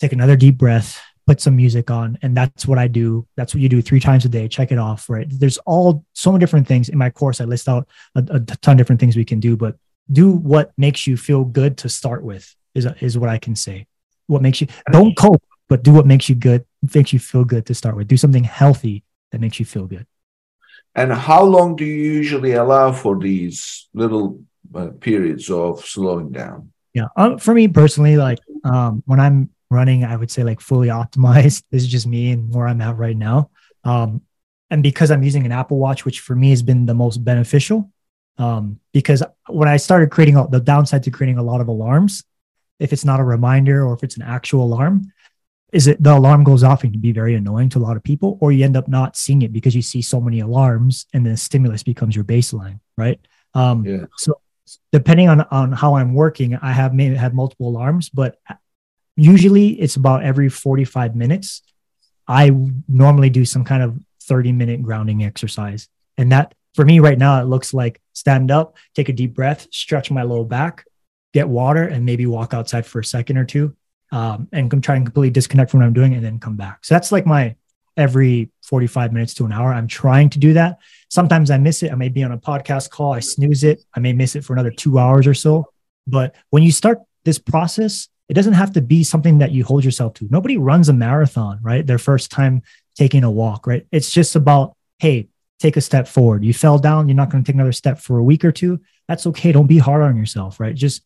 take 0.00 0.12
another 0.12 0.34
deep 0.34 0.56
breath, 0.56 1.00
put 1.26 1.40
some 1.40 1.54
music 1.54 1.90
on, 1.90 2.18
and 2.22 2.36
that's 2.36 2.66
what 2.66 2.78
I 2.78 2.88
do. 2.88 3.26
That's 3.36 3.54
what 3.54 3.60
you 3.60 3.68
do 3.68 3.82
three 3.82 4.00
times 4.00 4.24
a 4.24 4.28
day. 4.28 4.48
Check 4.48 4.72
it 4.72 4.78
off, 4.78 5.08
right? 5.08 5.26
There's 5.28 5.58
all 5.58 6.04
so 6.14 6.32
many 6.32 6.40
different 6.40 6.66
things 6.66 6.88
in 6.88 6.98
my 6.98 7.10
course. 7.10 7.40
I 7.40 7.44
list 7.44 7.68
out 7.68 7.86
a, 8.16 8.24
a 8.30 8.40
ton 8.40 8.72
of 8.72 8.78
different 8.78 9.00
things 9.00 9.16
we 9.16 9.24
can 9.24 9.40
do, 9.40 9.56
but 9.56 9.76
do 10.10 10.32
what 10.32 10.72
makes 10.76 11.06
you 11.06 11.16
feel 11.16 11.44
good 11.44 11.76
to 11.78 11.88
start 11.88 12.24
with 12.24 12.56
is 12.74 12.86
is 13.00 13.18
what 13.18 13.28
I 13.28 13.38
can 13.38 13.54
say. 13.54 13.86
What 14.26 14.42
makes 14.42 14.60
you 14.60 14.68
don't 14.90 15.16
cope, 15.16 15.42
but 15.68 15.82
do 15.82 15.92
what 15.92 16.06
makes 16.06 16.28
you 16.28 16.34
good, 16.34 16.64
makes 16.94 17.12
you 17.12 17.18
feel 17.18 17.44
good 17.44 17.66
to 17.66 17.74
start 17.74 17.96
with. 17.96 18.08
Do 18.08 18.16
something 18.16 18.44
healthy 18.44 19.04
that 19.32 19.40
makes 19.40 19.60
you 19.60 19.66
feel 19.66 19.86
good. 19.86 20.06
And 20.94 21.12
how 21.12 21.44
long 21.44 21.76
do 21.76 21.84
you 21.84 22.12
usually 22.12 22.52
allow 22.52 22.90
for 22.92 23.16
these 23.18 23.88
little 23.94 24.40
periods 25.00 25.50
of 25.50 25.84
slowing 25.84 26.30
down? 26.30 26.72
Yeah, 26.94 27.06
um, 27.16 27.38
for 27.38 27.54
me 27.54 27.68
personally, 27.68 28.16
like 28.16 28.38
um, 28.64 29.02
when 29.06 29.20
I'm 29.20 29.50
running, 29.70 30.04
I 30.04 30.16
would 30.16 30.30
say 30.30 30.42
like 30.42 30.60
fully 30.60 30.88
optimized. 30.88 31.62
This 31.70 31.82
is 31.82 31.88
just 31.88 32.06
me 32.06 32.32
and 32.32 32.52
where 32.52 32.66
I'm 32.66 32.80
at 32.80 32.96
right 32.96 33.16
now. 33.16 33.50
Um, 33.84 34.22
and 34.70 34.82
because 34.82 35.10
I'm 35.10 35.22
using 35.22 35.46
an 35.46 35.52
Apple 35.52 35.78
Watch, 35.78 36.04
which 36.04 36.20
for 36.20 36.34
me 36.34 36.50
has 36.50 36.62
been 36.62 36.86
the 36.86 36.94
most 36.94 37.18
beneficial, 37.24 37.90
um, 38.38 38.80
because 38.92 39.22
when 39.48 39.68
I 39.68 39.76
started 39.76 40.10
creating 40.10 40.34
the 40.50 40.60
downside 40.60 41.02
to 41.04 41.10
creating 41.10 41.38
a 41.38 41.42
lot 41.42 41.60
of 41.60 41.68
alarms, 41.68 42.24
if 42.78 42.92
it's 42.92 43.04
not 43.04 43.20
a 43.20 43.24
reminder 43.24 43.84
or 43.84 43.94
if 43.94 44.02
it's 44.02 44.16
an 44.16 44.22
actual 44.22 44.64
alarm, 44.64 45.12
is 45.72 45.86
it 45.86 46.02
the 46.02 46.16
alarm 46.16 46.42
goes 46.42 46.64
off 46.64 46.82
and 46.82 46.92
can 46.92 47.00
be 47.00 47.12
very 47.12 47.34
annoying 47.34 47.68
to 47.70 47.78
a 47.78 47.80
lot 47.80 47.96
of 47.96 48.02
people, 48.02 48.38
or 48.40 48.50
you 48.50 48.64
end 48.64 48.76
up 48.76 48.88
not 48.88 49.16
seeing 49.16 49.42
it 49.42 49.52
because 49.52 49.74
you 49.74 49.82
see 49.82 50.02
so 50.02 50.20
many 50.20 50.40
alarms 50.40 51.06
and 51.12 51.24
the 51.24 51.36
stimulus 51.36 51.82
becomes 51.82 52.16
your 52.16 52.24
baseline, 52.24 52.80
right? 52.96 53.20
Um, 53.54 53.84
yeah. 53.84 54.04
So 54.16 54.40
depending 54.92 55.28
on 55.28 55.42
on 55.50 55.72
how 55.72 55.94
I'm 55.94 56.14
working, 56.14 56.56
I 56.56 56.72
have 56.72 56.94
maybe 56.94 57.14
had 57.14 57.34
multiple 57.34 57.68
alarms, 57.68 58.08
but 58.08 58.38
usually 59.16 59.68
it's 59.80 59.96
about 59.96 60.22
every 60.22 60.48
45 60.48 61.16
minutes. 61.16 61.62
I 62.26 62.50
normally 62.88 63.30
do 63.30 63.44
some 63.44 63.64
kind 63.64 63.82
of 63.82 63.98
30 64.22 64.52
minute 64.52 64.82
grounding 64.82 65.24
exercise, 65.24 65.88
and 66.16 66.32
that 66.32 66.54
for 66.74 66.84
me 66.84 67.00
right 67.00 67.18
now 67.18 67.40
it 67.40 67.46
looks 67.46 67.74
like 67.74 68.00
stand 68.12 68.50
up, 68.50 68.76
take 68.94 69.08
a 69.08 69.12
deep 69.12 69.34
breath, 69.34 69.66
stretch 69.72 70.10
my 70.10 70.22
low 70.22 70.44
back, 70.44 70.84
get 71.32 71.48
water, 71.48 71.84
and 71.84 72.04
maybe 72.04 72.26
walk 72.26 72.54
outside 72.54 72.86
for 72.86 73.00
a 73.00 73.04
second 73.04 73.36
or 73.38 73.44
two, 73.44 73.74
um, 74.12 74.48
and 74.52 74.70
try 74.82 74.96
and 74.96 75.06
completely 75.06 75.30
disconnect 75.30 75.70
from 75.70 75.80
what 75.80 75.86
I'm 75.86 75.92
doing, 75.92 76.14
and 76.14 76.24
then 76.24 76.38
come 76.38 76.56
back. 76.56 76.84
So 76.84 76.94
that's 76.94 77.10
like 77.10 77.26
my 77.26 77.56
every 77.96 78.50
45 78.70 79.12
minutes 79.12 79.34
to 79.34 79.44
an 79.44 79.52
hour. 79.52 79.74
I'm 79.74 79.88
trying 79.88 80.30
to 80.30 80.38
do 80.38 80.52
that. 80.52 80.78
Sometimes 81.08 81.50
I 81.50 81.58
miss 81.58 81.82
it. 81.82 81.90
I 81.90 81.96
may 81.96 82.08
be 82.08 82.22
on 82.22 82.30
a 82.30 82.38
podcast 82.38 82.88
call, 82.88 83.12
I 83.12 83.18
snooze 83.18 83.64
it. 83.64 83.82
I 83.94 84.00
may 84.00 84.12
miss 84.12 84.36
it 84.36 84.44
for 84.44 84.52
another 84.52 84.70
two 84.70 84.96
hours 84.96 85.26
or 85.26 85.34
so. 85.34 85.66
But 86.06 86.36
when 86.50 86.62
you 86.62 86.70
start 86.70 87.00
this 87.24 87.38
process, 87.38 88.08
it 88.28 88.34
doesn't 88.34 88.52
have 88.52 88.72
to 88.74 88.80
be 88.80 89.02
something 89.02 89.38
that 89.38 89.50
you 89.50 89.64
hold 89.64 89.84
yourself 89.84 90.14
to. 90.14 90.28
Nobody 90.30 90.56
runs 90.56 90.88
a 90.88 90.92
marathon, 90.92 91.58
right? 91.62 91.84
Their 91.84 91.98
first 91.98 92.30
time 92.30 92.62
taking 92.94 93.24
a 93.24 93.30
walk, 93.30 93.66
right? 93.66 93.84
It's 93.90 94.12
just 94.12 94.36
about, 94.36 94.76
hey, 95.00 95.28
take 95.58 95.76
a 95.76 95.80
step 95.80 96.06
forward. 96.06 96.44
You 96.44 96.54
fell 96.54 96.78
down, 96.78 97.08
you're 97.08 97.16
not 97.16 97.30
going 97.30 97.42
to 97.42 97.48
take 97.48 97.56
another 97.56 97.72
step 97.72 97.98
for 97.98 98.18
a 98.18 98.24
week 98.24 98.44
or 98.44 98.52
two. 98.52 98.78
That's 99.08 99.26
okay. 99.26 99.50
Don't 99.50 99.66
be 99.66 99.78
hard 99.78 100.02
on 100.02 100.16
yourself, 100.16 100.60
right? 100.60 100.76
Just 100.76 101.02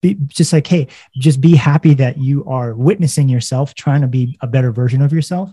be 0.00 0.14
just 0.26 0.54
like, 0.54 0.66
hey, 0.66 0.88
just 1.16 1.38
be 1.42 1.54
happy 1.54 1.92
that 1.94 2.16
you 2.16 2.46
are 2.46 2.74
witnessing 2.74 3.28
yourself 3.28 3.74
trying 3.74 4.00
to 4.00 4.08
be 4.08 4.38
a 4.40 4.46
better 4.46 4.72
version 4.72 5.02
of 5.02 5.12
yourself 5.12 5.52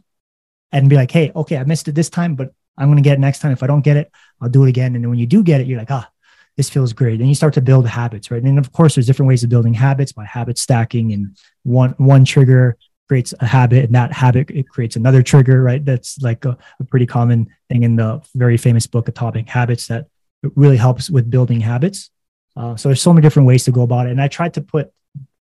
and 0.71 0.89
be 0.89 0.95
like, 0.95 1.11
hey, 1.11 1.31
okay, 1.35 1.57
I 1.57 1.63
missed 1.63 1.87
it 1.87 1.95
this 1.95 2.09
time, 2.09 2.35
but 2.35 2.53
I'm 2.77 2.87
going 2.87 2.97
to 2.97 3.07
get 3.07 3.13
it 3.13 3.19
next 3.19 3.39
time. 3.39 3.51
If 3.51 3.63
I 3.63 3.67
don't 3.67 3.83
get 3.83 3.97
it, 3.97 4.11
I'll 4.41 4.49
do 4.49 4.63
it 4.65 4.69
again. 4.69 4.95
And 4.95 5.03
then 5.03 5.09
when 5.09 5.19
you 5.19 5.27
do 5.27 5.43
get 5.43 5.61
it, 5.61 5.67
you're 5.67 5.79
like, 5.79 5.91
ah, 5.91 6.09
this 6.57 6.69
feels 6.69 6.93
great. 6.93 7.19
And 7.19 7.29
you 7.29 7.35
start 7.35 7.53
to 7.55 7.61
build 7.61 7.87
habits, 7.87 8.31
right? 8.31 8.41
And 8.43 8.59
of 8.59 8.71
course, 8.71 8.95
there's 8.95 9.05
different 9.05 9.27
ways 9.27 9.43
of 9.43 9.49
building 9.49 9.73
habits 9.73 10.11
by 10.11 10.25
habit 10.25 10.57
stacking, 10.57 11.13
and 11.13 11.37
one 11.63 11.91
one 11.97 12.25
trigger 12.25 12.77
creates 13.07 13.33
a 13.39 13.45
habit, 13.45 13.85
and 13.85 13.95
that 13.95 14.11
habit 14.11 14.51
it 14.51 14.69
creates 14.69 14.95
another 14.95 15.23
trigger, 15.23 15.63
right? 15.63 15.83
That's 15.83 16.19
like 16.21 16.45
a, 16.45 16.57
a 16.79 16.83
pretty 16.83 17.05
common 17.05 17.47
thing 17.69 17.83
in 17.83 17.95
the 17.95 18.21
very 18.35 18.57
famous 18.57 18.87
book 18.87 19.07
Atomic 19.07 19.47
Habits 19.47 19.87
that 19.87 20.07
really 20.55 20.77
helps 20.77 21.09
with 21.09 21.29
building 21.29 21.61
habits. 21.61 22.11
Uh, 22.55 22.75
so 22.75 22.89
there's 22.89 23.01
so 23.01 23.13
many 23.13 23.21
different 23.21 23.47
ways 23.47 23.63
to 23.63 23.71
go 23.71 23.83
about 23.83 24.07
it, 24.07 24.11
and 24.11 24.21
I 24.21 24.27
tried 24.27 24.53
to 24.55 24.61
put 24.61 24.91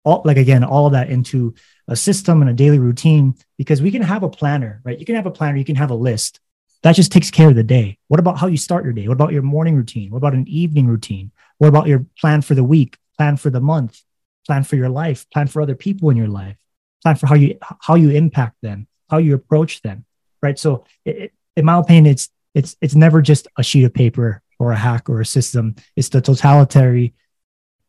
all 0.05 0.23
like 0.25 0.37
again 0.37 0.63
all 0.63 0.87
of 0.87 0.93
that 0.93 1.11
into 1.11 1.55
a 1.89 1.97
system 1.97 2.41
and 2.41 2.51
a 2.51 2.55
daily 2.55 2.79
routine 2.79 3.35
because 3.59 3.83
we 3.83 3.91
can 3.91 4.03
have 4.03 4.23
a 4.23 4.29
planner, 4.29 4.81
right? 4.85 4.99
You 4.99 5.05
can 5.05 5.17
have 5.17 5.27
a 5.27 5.31
planner, 5.31 5.59
you 5.59 5.65
can 5.65 5.77
have 5.77 5.91
a 5.91 5.95
list. 5.95 6.41
That 6.83 6.95
just 6.95 7.13
takes 7.13 7.31
care 7.31 7.49
of 7.49 7.55
the 7.55 7.63
day. 7.63 7.99
What 8.09 8.21
about 8.21 8.39
how 8.39 8.47
you 8.47 8.59
start 8.59 8.85
your 8.85 8.93
day? 8.93 9.09
What 9.09 9.15
about 9.15 9.33
your 9.33 9.43
morning 9.43 9.75
routine? 9.75 10.11
What 10.11 10.19
about 10.19 10.35
an 10.35 10.47
evening 10.49 10.87
routine? 10.87 11.33
What 11.59 11.69
about 11.69 11.87
your 11.87 12.05
plan 12.19 12.43
for 12.43 12.55
the 12.55 12.65
week, 12.65 12.99
plan 13.17 13.37
for 13.37 13.49
the 13.49 13.61
month, 13.61 14.03
plan 14.47 14.65
for 14.65 14.77
your 14.77 14.91
life, 14.91 15.29
plan 15.31 15.47
for 15.47 15.63
other 15.63 15.75
people 15.75 16.11
in 16.11 16.17
your 16.17 16.29
life, 16.29 16.57
plan 17.03 17.17
for 17.17 17.27
how 17.27 17.35
you 17.35 17.59
how 17.81 17.95
you 17.95 18.11
impact 18.11 18.57
them, 18.63 18.87
how 19.09 19.19
you 19.19 19.35
approach 19.35 19.81
them, 19.83 20.05
right? 20.43 20.59
So, 20.59 20.85
it, 21.05 21.33
in 21.57 21.65
my 21.65 21.79
opinion, 21.79 22.07
it's 22.07 22.29
it's 22.55 22.77
it's 22.81 22.95
never 22.95 23.23
just 23.23 23.49
a 23.57 23.63
sheet 23.63 23.85
of 23.85 23.95
paper 23.95 24.43
or 24.59 24.73
a 24.73 24.77
hack 24.77 25.09
or 25.09 25.21
a 25.21 25.27
system. 25.27 25.77
It's 25.97 26.11
the 26.11 26.21
totality 26.21 27.15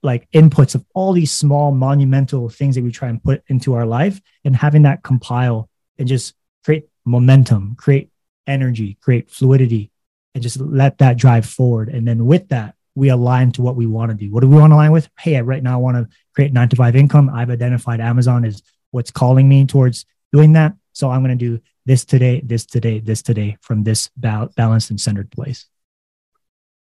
like 0.06 0.30
inputs 0.32 0.76
of 0.76 0.86
all 0.94 1.12
these 1.12 1.32
small 1.32 1.72
monumental 1.72 2.48
things 2.48 2.76
that 2.76 2.84
we 2.84 2.92
try 2.92 3.10
and 3.10 3.22
put 3.22 3.44
into 3.48 3.74
our 3.74 3.86
life 3.86 4.22
and 4.46 4.56
having 4.56 4.84
that 4.84 5.04
compile 5.04 5.70
and 5.98 6.08
just 6.08 6.36
create 6.64 6.88
momentum 7.06 7.76
create 7.76 8.10
energy 8.48 8.98
create 9.02 9.30
fluidity 9.30 9.92
and 10.36 10.44
just 10.44 10.60
let 10.60 10.98
that 11.00 11.18
drive 11.18 11.46
forward. 11.46 11.90
And 11.90 12.08
then 12.08 12.26
with 12.26 12.50
that 12.50 12.76
we 12.94 13.10
align 13.10 13.52
to 13.54 13.62
what 13.62 13.76
we 13.76 13.86
want 13.86 14.12
to 14.12 14.16
do 14.16 14.32
what 14.32 14.42
do 14.42 14.50
we 14.50 14.58
want 14.58 14.72
to 14.72 14.76
align 14.76 14.92
with? 14.92 15.10
Hey 15.20 15.42
right 15.42 15.64
now 15.64 15.74
i 15.74 15.78
want 15.78 15.98
to 15.98 16.16
create 16.36 16.54
nine 16.54 16.70
to 16.70 16.76
five 16.76 16.96
income. 16.96 17.30
I've 17.30 17.50
identified 17.50 18.00
amazon 18.00 18.46
as 18.46 18.62
what's 18.92 19.12
calling 19.12 19.50
me 19.50 19.66
towards 19.66 20.06
doing 20.32 20.54
that. 20.54 20.74
So 20.94 21.10
i'm 21.10 21.24
going 21.24 21.38
to 21.38 21.46
do 21.46 21.62
this 21.86 22.06
today 22.06 22.42
this 22.46 22.66
today 22.66 23.00
this 23.00 23.22
today 23.22 23.58
from 23.62 23.84
this 23.84 24.10
balanced 24.16 24.92
and 24.92 25.02
centered 25.02 25.32
place. 25.32 25.66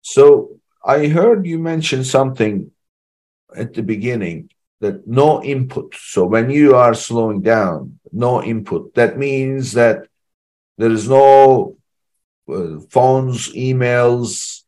So 0.02 0.60
i 0.86 1.08
heard 1.08 1.46
you 1.46 1.60
mention 1.60 2.04
something 2.04 2.72
at 3.56 3.74
the 3.74 3.84
beginning 3.84 4.50
that 4.82 5.08
no 5.08 5.44
input. 5.44 5.96
So 5.96 6.26
when 6.26 6.50
you 6.50 6.76
are 6.76 6.94
slowing 6.94 7.42
down, 7.42 8.00
no 8.12 8.42
input. 8.42 8.96
That 8.96 9.18
means 9.18 9.74
that 9.74 10.08
there 10.78 10.92
is 10.92 11.10
no 11.10 11.78
uh, 12.50 12.80
phones, 12.90 13.52
emails, 13.54 14.64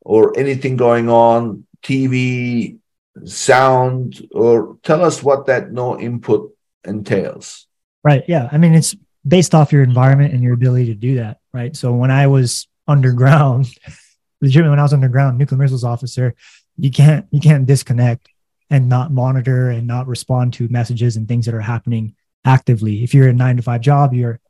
or 0.00 0.38
anything 0.38 0.76
going 0.76 1.08
on, 1.08 1.66
TV, 1.82 2.78
sound, 3.24 4.26
or 4.32 4.78
tell 4.82 5.04
us 5.04 5.22
what 5.22 5.46
that 5.46 5.72
no 5.72 5.98
input 5.98 6.52
entails. 6.84 7.66
Right. 8.04 8.24
Yeah. 8.28 8.48
I 8.50 8.58
mean, 8.58 8.74
it's 8.74 8.94
based 9.26 9.54
off 9.54 9.72
your 9.72 9.82
environment 9.82 10.32
and 10.32 10.42
your 10.42 10.54
ability 10.54 10.86
to 10.86 10.94
do 10.94 11.16
that. 11.16 11.38
Right. 11.52 11.74
So 11.74 11.92
when 11.92 12.10
I 12.10 12.26
was 12.26 12.68
underground, 12.86 13.66
legitimately 14.40 14.70
when 14.70 14.78
I 14.78 14.82
was 14.82 14.92
underground, 14.92 15.38
nuclear 15.38 15.58
missiles 15.58 15.84
officer, 15.84 16.34
you 16.78 16.90
can't 16.90 17.26
you 17.30 17.40
can't 17.40 17.66
disconnect 17.66 18.28
and 18.70 18.88
not 18.88 19.12
monitor 19.12 19.70
and 19.70 19.86
not 19.86 20.06
respond 20.06 20.52
to 20.54 20.68
messages 20.68 21.16
and 21.16 21.28
things 21.28 21.46
that 21.46 21.54
are 21.54 21.60
happening 21.60 22.14
actively. 22.44 23.02
If 23.04 23.14
you're 23.14 23.28
a 23.28 23.32
nine 23.32 23.56
to 23.56 23.62
five 23.62 23.80
job, 23.80 24.12
you're 24.12 24.40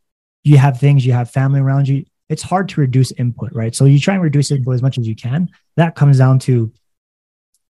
you 0.45 0.59
have 0.59 0.79
things, 0.79 1.05
you 1.05 1.13
have 1.13 1.31
family 1.31 1.61
around 1.61 1.89
you. 1.89 2.05
It's 2.29 2.43
hard 2.43 2.69
to 2.71 2.81
reduce 2.81 3.13
input, 3.13 3.53
right? 3.53 3.75
So 3.75 3.85
you 3.85 3.99
try 4.01 4.15
and 4.15 4.23
reduce 4.23 4.51
input 4.51 4.75
as 4.75 4.83
much 4.83 4.99
as 4.99 5.07
you 5.07 5.15
can. 5.15 5.49
That 5.77 5.95
comes 5.95 6.19
down 6.19 6.41
to, 6.41 6.73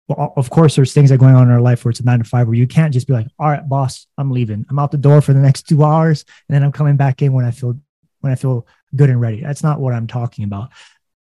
well, 0.08 0.34
of 0.38 0.50
course, 0.50 0.76
there's 0.76 0.94
things 0.94 1.10
that 1.10 1.16
are 1.16 1.18
going 1.18 1.36
on 1.36 1.48
in 1.48 1.54
our 1.54 1.62
life 1.62 1.84
where 1.84 1.90
it's 1.90 2.00
a 2.00 2.06
nine 2.06 2.20
to 2.20 2.26
five 2.26 2.48
where 2.48 2.56
you 2.56 2.68
can't 2.68 2.94
just 2.94 3.08
be 3.08 3.14
like, 3.14 3.28
all 3.40 3.50
right, 3.50 3.68
boss, 3.68 4.08
I'm 4.18 4.32
leaving. 4.32 4.66
I'm 4.70 4.80
out 4.80 4.92
the 4.92 4.98
door 4.98 5.22
for 5.22 5.34
the 5.34 5.40
next 5.40 5.64
two 5.64 5.84
hours, 5.84 6.24
and 6.48 6.56
then 6.56 6.64
I'm 6.64 6.72
coming 6.72 6.96
back 6.96 7.22
in 7.22 7.34
when 7.34 7.46
I 7.46 7.52
feel 7.52 7.78
when 8.22 8.32
I 8.32 8.36
feel 8.36 8.66
good 8.96 9.10
and 9.10 9.20
ready. 9.20 9.42
That's 9.42 9.64
not 9.64 9.80
what 9.80 9.94
I'm 9.94 10.08
talking 10.08 10.46
about 10.46 10.70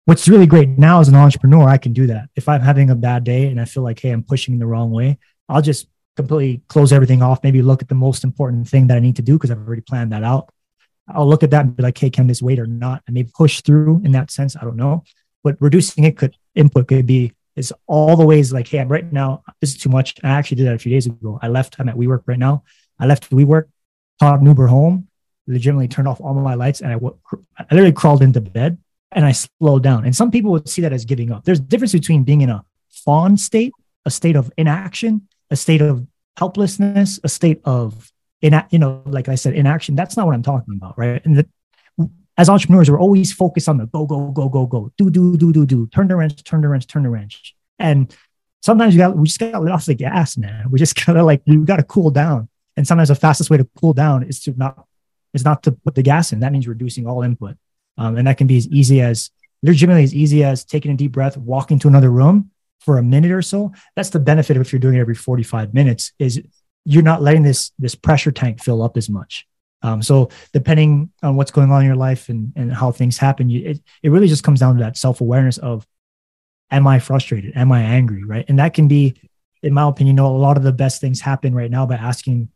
what's 0.07 0.29
really 0.29 0.47
great 0.47 0.69
now 0.69 1.01
as 1.01 1.09
an 1.09 1.15
entrepreneur, 1.15 1.67
I 1.67 1.77
can 1.77 1.91
do 1.91 2.07
that. 2.07 2.29
If 2.37 2.47
I'm 2.47 2.61
having 2.61 2.89
a 2.89 2.95
bad 2.95 3.25
day 3.25 3.47
and 3.47 3.59
I 3.59 3.65
feel 3.65 3.83
like, 3.83 3.99
hey, 3.99 4.11
I'm 4.11 4.23
pushing 4.23 4.57
the 4.57 4.65
wrong 4.65 4.89
way, 4.89 5.19
I'll 5.49 5.61
just 5.61 5.87
completely 6.15 6.61
close 6.69 6.93
everything 6.93 7.21
off. 7.21 7.43
Maybe 7.43 7.61
look 7.61 7.81
at 7.81 7.89
the 7.89 7.95
most 7.95 8.23
important 8.23 8.69
thing 8.69 8.87
that 8.87 8.95
I 8.95 9.01
need 9.01 9.17
to 9.17 9.21
do 9.21 9.33
because 9.33 9.51
I've 9.51 9.57
already 9.57 9.81
planned 9.81 10.13
that 10.13 10.23
out. 10.23 10.49
I'll 11.09 11.27
look 11.27 11.43
at 11.43 11.51
that 11.51 11.65
and 11.65 11.75
be 11.75 11.83
like, 11.83 11.97
hey, 11.97 12.09
can 12.09 12.25
this 12.27 12.41
wait 12.41 12.57
or 12.57 12.65
not? 12.65 13.03
And 13.05 13.15
maybe 13.15 13.29
push 13.35 13.59
through 13.61 14.01
in 14.05 14.13
that 14.13 14.31
sense. 14.31 14.55
I 14.55 14.61
don't 14.61 14.77
know. 14.77 15.03
But 15.43 15.57
reducing 15.59 16.05
it 16.05 16.15
could 16.15 16.37
input 16.55 16.87
could 16.87 17.05
be 17.05 17.33
is 17.57 17.73
all 17.85 18.15
the 18.15 18.25
ways 18.25 18.53
like, 18.53 18.69
hey, 18.69 18.79
I'm 18.79 18.87
right 18.87 19.11
now, 19.11 19.43
this 19.59 19.71
is 19.71 19.77
too 19.77 19.89
much. 19.89 20.15
I 20.23 20.29
actually 20.29 20.55
did 20.55 20.67
that 20.67 20.75
a 20.75 20.79
few 20.79 20.91
days 20.91 21.05
ago. 21.05 21.37
I 21.41 21.49
left, 21.49 21.75
I'm 21.79 21.89
at 21.89 21.95
WeWork 21.95 22.23
right 22.27 22.39
now. 22.39 22.63
I 22.97 23.07
left 23.07 23.29
WeWork, 23.29 23.65
caught 24.21 24.39
an 24.39 24.45
Uber 24.45 24.67
home, 24.67 25.09
legitimately 25.47 25.89
turned 25.89 26.07
off 26.07 26.21
all 26.21 26.33
my 26.33 26.53
lights, 26.53 26.79
and 26.79 26.91
I, 26.91 26.93
w- 26.93 27.17
I 27.57 27.65
literally 27.71 27.91
crawled 27.91 28.21
into 28.21 28.39
bed 28.39 28.77
and 29.11 29.25
I 29.25 29.31
slow 29.31 29.79
down. 29.79 30.05
And 30.05 30.15
some 30.15 30.31
people 30.31 30.51
would 30.51 30.67
see 30.67 30.81
that 30.81 30.93
as 30.93 31.05
giving 31.05 31.31
up. 31.31 31.45
There's 31.45 31.59
a 31.59 31.63
difference 31.63 31.93
between 31.93 32.23
being 32.23 32.41
in 32.41 32.49
a 32.49 32.63
fawn 32.89 33.37
state, 33.37 33.73
a 34.05 34.11
state 34.11 34.35
of 34.35 34.51
inaction, 34.57 35.27
a 35.49 35.55
state 35.55 35.81
of 35.81 36.05
helplessness, 36.37 37.19
a 37.23 37.29
state 37.29 37.61
of 37.65 38.11
in 38.41 38.61
you 38.69 38.79
know, 38.79 39.01
like 39.05 39.29
I 39.29 39.35
said, 39.35 39.53
inaction. 39.53 39.95
That's 39.95 40.15
not 40.15 40.25
what 40.25 40.35
I'm 40.35 40.43
talking 40.43 40.75
about, 40.75 40.97
right? 40.97 41.25
And 41.25 41.37
the, 41.37 42.09
as 42.37 42.49
entrepreneurs, 42.49 42.91
we're 42.91 42.99
always 42.99 43.33
focused 43.33 43.67
on 43.67 43.77
the 43.77 43.87
go, 43.87 44.05
go, 44.05 44.29
go, 44.29 44.47
go, 44.47 44.67
go, 44.67 44.91
do, 44.97 45.09
do, 45.09 45.35
do, 45.37 45.51
do, 45.51 45.65
do, 45.65 45.87
turn 45.87 46.07
the 46.07 46.15
wrench, 46.15 46.43
turn 46.43 46.61
the 46.61 46.67
wrench, 46.67 46.85
turn 46.85 47.03
the 47.03 47.09
wrench. 47.09 47.55
And 47.79 48.15
sometimes 48.61 48.93
we 48.93 48.99
got 48.99 49.17
we 49.17 49.25
just 49.25 49.39
gotta 49.39 49.59
let 49.59 49.71
off 49.71 49.85
the 49.85 49.95
gas, 49.95 50.37
man. 50.37 50.69
We 50.69 50.77
just 50.77 50.95
gotta 51.05 51.23
like 51.23 51.41
we 51.47 51.57
gotta 51.57 51.83
cool 51.83 52.11
down. 52.11 52.49
And 52.75 52.85
sometimes 52.85 53.09
the 53.09 53.15
fastest 53.15 53.49
way 53.49 53.57
to 53.57 53.67
cool 53.79 53.93
down 53.93 54.23
is 54.23 54.39
to 54.41 54.53
not 54.55 54.85
is 55.33 55.43
not 55.43 55.63
to 55.63 55.71
put 55.71 55.95
the 55.95 56.03
gas 56.03 56.31
in. 56.31 56.41
That 56.41 56.51
means 56.51 56.67
reducing 56.67 57.07
all 57.07 57.23
input. 57.23 57.57
Um, 57.97 58.17
and 58.17 58.27
that 58.27 58.37
can 58.37 58.47
be 58.47 58.57
as 58.57 58.67
easy 58.67 59.01
as 59.01 59.31
legitimately 59.63 60.03
as 60.03 60.13
easy 60.13 60.43
as 60.43 60.63
taking 60.63 60.91
a 60.91 60.95
deep 60.95 61.11
breath, 61.11 61.37
walking 61.37 61.79
to 61.79 61.87
another 61.87 62.11
room 62.11 62.51
for 62.79 62.97
a 62.97 63.03
minute 63.03 63.31
or 63.31 63.41
so. 63.41 63.71
That's 63.95 64.09
the 64.09 64.19
benefit 64.19 64.55
of 64.55 64.61
if 64.61 64.71
you're 64.71 64.79
doing 64.79 64.95
it 64.95 65.01
every 65.01 65.15
45 65.15 65.73
minutes 65.73 66.13
is 66.19 66.41
you're 66.85 67.03
not 67.03 67.21
letting 67.21 67.43
this 67.43 67.71
this 67.77 67.95
pressure 67.95 68.31
tank 68.31 68.61
fill 68.63 68.81
up 68.81 68.95
as 68.97 69.09
much. 69.09 69.45
Um, 69.81 70.01
so 70.01 70.29
depending 70.53 71.11
on 71.21 71.35
what's 71.35 71.51
going 71.51 71.71
on 71.71 71.81
in 71.81 71.87
your 71.87 71.95
life 71.95 72.29
and, 72.29 72.53
and 72.55 72.73
how 72.73 72.91
things 72.91 73.17
happen, 73.17 73.49
you, 73.49 73.69
it, 73.69 73.81
it 74.01 74.09
really 74.09 74.27
just 74.27 74.43
comes 74.43 74.59
down 74.59 74.75
to 74.75 74.83
that 74.83 74.97
self-awareness 74.97 75.57
of, 75.59 75.85
am 76.71 76.87
I 76.87 76.99
frustrated? 76.99 77.55
Am 77.55 77.71
I 77.71 77.81
angry? 77.81 78.23
Right. 78.23 78.45
And 78.47 78.57
that 78.59 78.73
can 78.73 78.87
be, 78.87 79.21
in 79.61 79.73
my 79.73 79.87
opinion, 79.87 80.15
you 80.15 80.23
know, 80.23 80.35
a 80.35 80.37
lot 80.37 80.57
of 80.57 80.63
the 80.63 80.71
best 80.71 80.99
things 80.99 81.21
happen 81.21 81.53
right 81.53 81.69
now 81.69 81.85
by 81.85 81.95
asking 81.95 82.49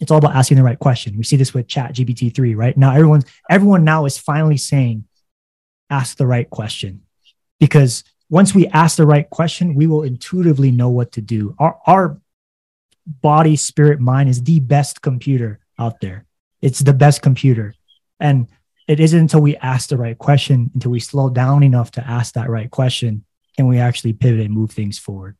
it's 0.00 0.10
all 0.10 0.18
about 0.18 0.34
asking 0.34 0.56
the 0.56 0.62
right 0.62 0.78
question. 0.78 1.16
We 1.16 1.24
see 1.24 1.36
this 1.36 1.54
with 1.54 1.68
Chat 1.68 1.94
GPT 1.94 2.34
three, 2.34 2.54
right? 2.54 2.76
Now 2.76 2.92
everyone's 2.92 3.24
everyone 3.48 3.84
now 3.84 4.04
is 4.04 4.18
finally 4.18 4.56
saying, 4.56 5.04
ask 5.90 6.16
the 6.16 6.26
right 6.26 6.48
question, 6.48 7.02
because 7.60 8.04
once 8.30 8.54
we 8.54 8.66
ask 8.68 8.96
the 8.96 9.06
right 9.06 9.28
question, 9.30 9.74
we 9.74 9.86
will 9.86 10.02
intuitively 10.02 10.70
know 10.70 10.88
what 10.88 11.12
to 11.12 11.20
do. 11.20 11.54
Our 11.58 11.78
our 11.86 12.20
body, 13.06 13.56
spirit, 13.56 14.00
mind 14.00 14.28
is 14.28 14.42
the 14.42 14.60
best 14.60 15.02
computer 15.02 15.60
out 15.78 16.00
there. 16.00 16.24
It's 16.62 16.80
the 16.80 16.94
best 16.94 17.22
computer, 17.22 17.74
and 18.18 18.48
it 18.88 19.00
isn't 19.00 19.18
until 19.18 19.40
we 19.40 19.56
ask 19.56 19.88
the 19.88 19.96
right 19.96 20.18
question, 20.18 20.70
until 20.74 20.90
we 20.90 21.00
slow 21.00 21.30
down 21.30 21.62
enough 21.62 21.90
to 21.92 22.06
ask 22.06 22.34
that 22.34 22.50
right 22.50 22.70
question, 22.70 23.24
can 23.56 23.66
we 23.66 23.78
actually 23.78 24.12
pivot 24.12 24.40
and 24.40 24.52
move 24.52 24.72
things 24.72 24.98
forward. 24.98 25.36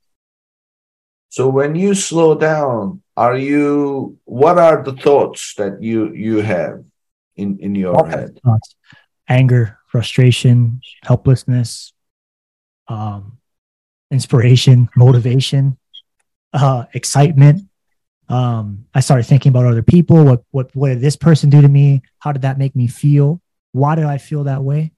So 1.34 1.48
when 1.48 1.74
you 1.74 1.96
slow 1.96 2.36
down, 2.36 3.02
are 3.16 3.36
you 3.36 4.20
what 4.22 4.56
are 4.56 4.84
the 4.84 4.92
thoughts 4.92 5.54
that 5.58 5.82
you 5.82 6.14
you 6.14 6.42
have 6.42 6.84
in 7.34 7.58
in 7.58 7.74
your 7.74 8.06
head? 8.06 8.38
Thoughts. 8.44 8.76
Anger, 9.28 9.76
frustration, 9.88 10.80
helplessness, 11.02 11.92
um, 12.86 13.38
inspiration, 14.12 14.88
motivation, 14.94 15.76
uh, 16.52 16.84
excitement. 16.94 17.66
Um, 18.28 18.86
I 18.94 19.00
started 19.00 19.26
thinking 19.26 19.50
about 19.50 19.66
other 19.66 19.82
people. 19.82 20.24
What 20.24 20.44
what 20.52 20.70
what 20.76 20.90
did 20.90 21.00
this 21.00 21.16
person 21.16 21.50
do 21.50 21.60
to 21.60 21.68
me? 21.68 22.02
How 22.20 22.30
did 22.30 22.42
that 22.42 22.58
make 22.58 22.76
me 22.76 22.86
feel? 22.86 23.40
Why 23.72 23.96
did 23.96 24.04
I 24.04 24.18
feel 24.18 24.44
that 24.44 24.62
way? 24.62 24.92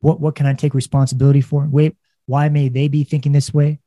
What 0.00 0.20
what 0.20 0.34
can 0.34 0.44
I 0.44 0.52
take 0.52 0.74
responsibility 0.74 1.40
for? 1.40 1.64
Wait, 1.64 1.96
why 2.26 2.50
may 2.50 2.68
they 2.68 2.88
be 2.88 3.04
thinking 3.04 3.32
this 3.32 3.54
way? 3.54 3.80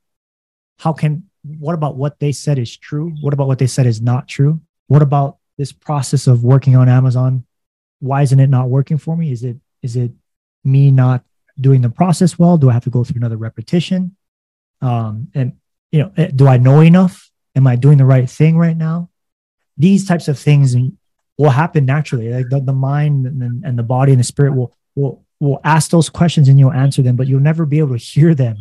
How 0.79 0.91
can 0.91 1.29
what 1.45 1.75
about 1.75 1.95
what 1.95 2.19
they 2.19 2.31
said 2.31 2.57
is 2.57 2.75
true? 2.75 3.13
What 3.21 3.33
about 3.33 3.47
what 3.47 3.59
they 3.59 3.67
said 3.67 3.85
is 3.85 4.01
not 4.01 4.27
true? 4.27 4.59
What 4.87 5.01
about 5.01 5.37
this 5.57 5.71
process 5.71 6.27
of 6.27 6.43
working 6.43 6.75
on 6.75 6.89
Amazon? 6.89 7.45
Why 7.99 8.23
isn't 8.23 8.39
it 8.39 8.49
not 8.49 8.69
working 8.69 8.97
for 8.97 9.15
me? 9.15 9.31
Is 9.31 9.43
it 9.43 9.57
is 9.81 9.95
it 9.95 10.11
me 10.63 10.91
not 10.91 11.23
doing 11.59 11.81
the 11.81 11.89
process 11.89 12.39
well? 12.39 12.57
Do 12.57 12.69
I 12.69 12.73
have 12.73 12.83
to 12.85 12.89
go 12.89 13.03
through 13.03 13.19
another 13.19 13.37
repetition? 13.37 14.15
Um, 14.81 15.29
and 15.33 15.53
you 15.91 15.99
know, 15.99 16.11
eh, 16.17 16.31
do 16.35 16.47
I 16.47 16.57
know 16.57 16.81
enough? 16.81 17.29
Am 17.55 17.67
I 17.67 17.75
doing 17.75 17.97
the 17.97 18.05
right 18.05 18.29
thing 18.29 18.57
right 18.57 18.75
now? 18.75 19.09
These 19.77 20.07
types 20.07 20.27
of 20.27 20.39
things 20.39 20.75
will 21.37 21.49
happen 21.49 21.85
naturally. 21.85 22.33
Like 22.33 22.49
the, 22.49 22.59
the 22.59 22.73
mind 22.73 23.27
and, 23.27 23.63
and 23.63 23.77
the 23.77 23.83
body 23.83 24.11
and 24.11 24.19
the 24.19 24.25
spirit 24.25 24.55
will 24.55 24.75
will 24.95 25.23
will 25.39 25.59
ask 25.63 25.91
those 25.91 26.09
questions 26.09 26.49
and 26.49 26.57
you'll 26.57 26.71
answer 26.71 27.01
them, 27.01 27.15
but 27.15 27.27
you'll 27.27 27.39
never 27.39 27.65
be 27.65 27.79
able 27.79 27.97
to 27.97 28.03
hear 28.03 28.33
them 28.33 28.57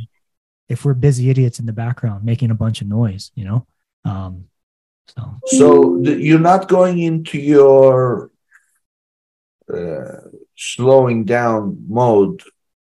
if 0.68 0.85
we're 0.85 0.94
busy 0.94 1.31
idiots 1.31 1.59
in 1.59 1.66
the 1.66 1.72
background 1.72 2.24
making 2.24 2.50
a 2.50 2.55
bunch 2.55 2.81
of 2.81 2.88
noise, 2.88 3.31
you 3.35 3.44
know? 3.44 3.66
Um, 4.05 4.48
so, 5.09 5.38
so 5.46 5.98
you're 5.98 6.38
not 6.38 6.68
going 6.68 6.98
into 6.98 7.38
your 7.38 8.31
uh, 9.72 10.20
slowing 10.57 11.24
down 11.24 11.85
mode 11.88 12.42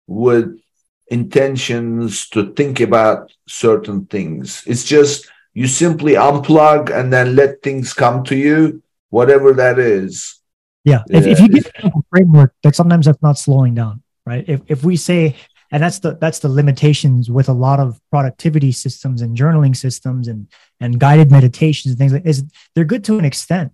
with 0.08 0.60
intentions 1.08 2.30
to 2.30 2.54
think 2.54 2.80
about 2.80 3.32
certain 3.48 4.06
things. 4.06 4.64
It's 4.66 4.84
just 4.84 5.30
you 5.54 5.68
simply 5.68 6.14
unplug 6.14 6.92
and 6.92 7.12
then 7.12 7.36
let 7.36 7.62
things 7.62 7.94
come 7.94 8.24
to 8.26 8.36
you, 8.36 8.82
whatever 9.10 9.54
that 9.54 9.80
is. 9.80 10.40
Yeah. 10.84 11.04
If, 11.10 11.26
if 11.26 11.40
you 11.40 11.50
get 11.50 11.72
a 11.84 11.92
framework, 12.10 12.54
that 12.64 12.76
sometimes 12.76 13.06
that's 13.06 13.22
not 13.22 13.38
slowing 13.38 13.76
down, 13.76 14.02
right? 14.26 14.44
If, 14.48 14.62
if 14.68 14.84
we 14.84 14.98
say, 14.98 15.36
and 15.74 15.84
that's 15.84 16.00
the 16.00 16.16
that's 16.16 16.40
the 16.40 16.48
limitations 16.48 17.30
with 17.30 17.50
a 17.50 17.54
lot 17.54 17.82
of 17.82 18.00
productivity 18.12 18.72
systems 18.72 19.22
and 19.22 19.36
journaling 19.36 19.76
systems 19.76 20.30
and 20.30 20.48
and 20.80 21.00
guided 21.00 21.32
meditations 21.32 21.92
and 21.92 21.98
things 21.98 22.14
like 22.14 22.26
is 22.26 22.46
they're 22.76 22.86
good 22.86 23.04
to 23.04 23.18
an 23.18 23.26
extent 23.26 23.74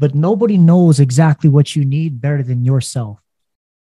but 0.00 0.14
nobody 0.14 0.56
knows 0.56 0.98
exactly 0.98 1.50
what 1.50 1.76
you 1.76 1.84
need 1.84 2.22
better 2.22 2.42
than 2.42 2.64
yourself. 2.64 3.20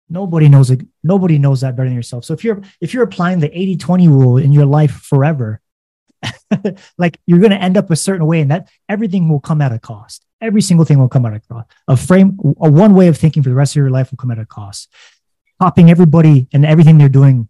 Nobody 0.09 0.49
knows 0.49 0.71
it 0.71 0.87
nobody 1.03 1.37
knows 1.37 1.63
that 1.63 1.75
better 1.75 1.89
than 1.89 1.97
yourself. 1.97 2.25
So 2.25 2.33
if 2.33 2.45
you're 2.45 2.63
if 2.81 2.95
you're 2.95 3.03
applying 3.03 3.41
the 3.41 3.51
80 3.59 3.77
20 3.77 4.09
rule 4.09 4.37
in 4.37 4.53
your 4.53 4.67
life 4.67 4.93
forever 4.93 5.61
like 6.99 7.19
you're 7.27 7.41
going 7.41 7.51
to 7.51 7.61
end 7.61 7.77
up 7.77 7.91
a 7.91 7.97
certain 7.97 8.25
way 8.25 8.41
and 8.41 8.53
that 8.53 8.69
everything 8.89 9.29
will 9.29 9.41
come 9.41 9.61
at 9.61 9.73
a 9.73 9.81
cost. 9.81 10.25
Every 10.41 10.63
single 10.63 10.87
thing 10.87 10.99
will 10.99 11.09
come 11.09 11.27
at 11.27 11.35
a 11.35 11.41
cost. 11.41 11.69
A 11.89 11.97
frame 11.97 12.39
a 12.61 12.71
one 12.71 12.95
way 12.95 13.09
of 13.09 13.19
thinking 13.19 13.43
for 13.43 13.49
the 13.49 13.57
rest 13.57 13.73
of 13.73 13.81
your 13.81 13.91
life 13.91 14.13
will 14.13 14.19
come 14.19 14.31
at 14.31 14.39
a 14.39 14.47
cost 14.47 14.89
copying 15.61 15.91
everybody 15.91 16.49
and 16.53 16.65
everything 16.65 16.99
they're 16.99 17.09
doing 17.09 17.49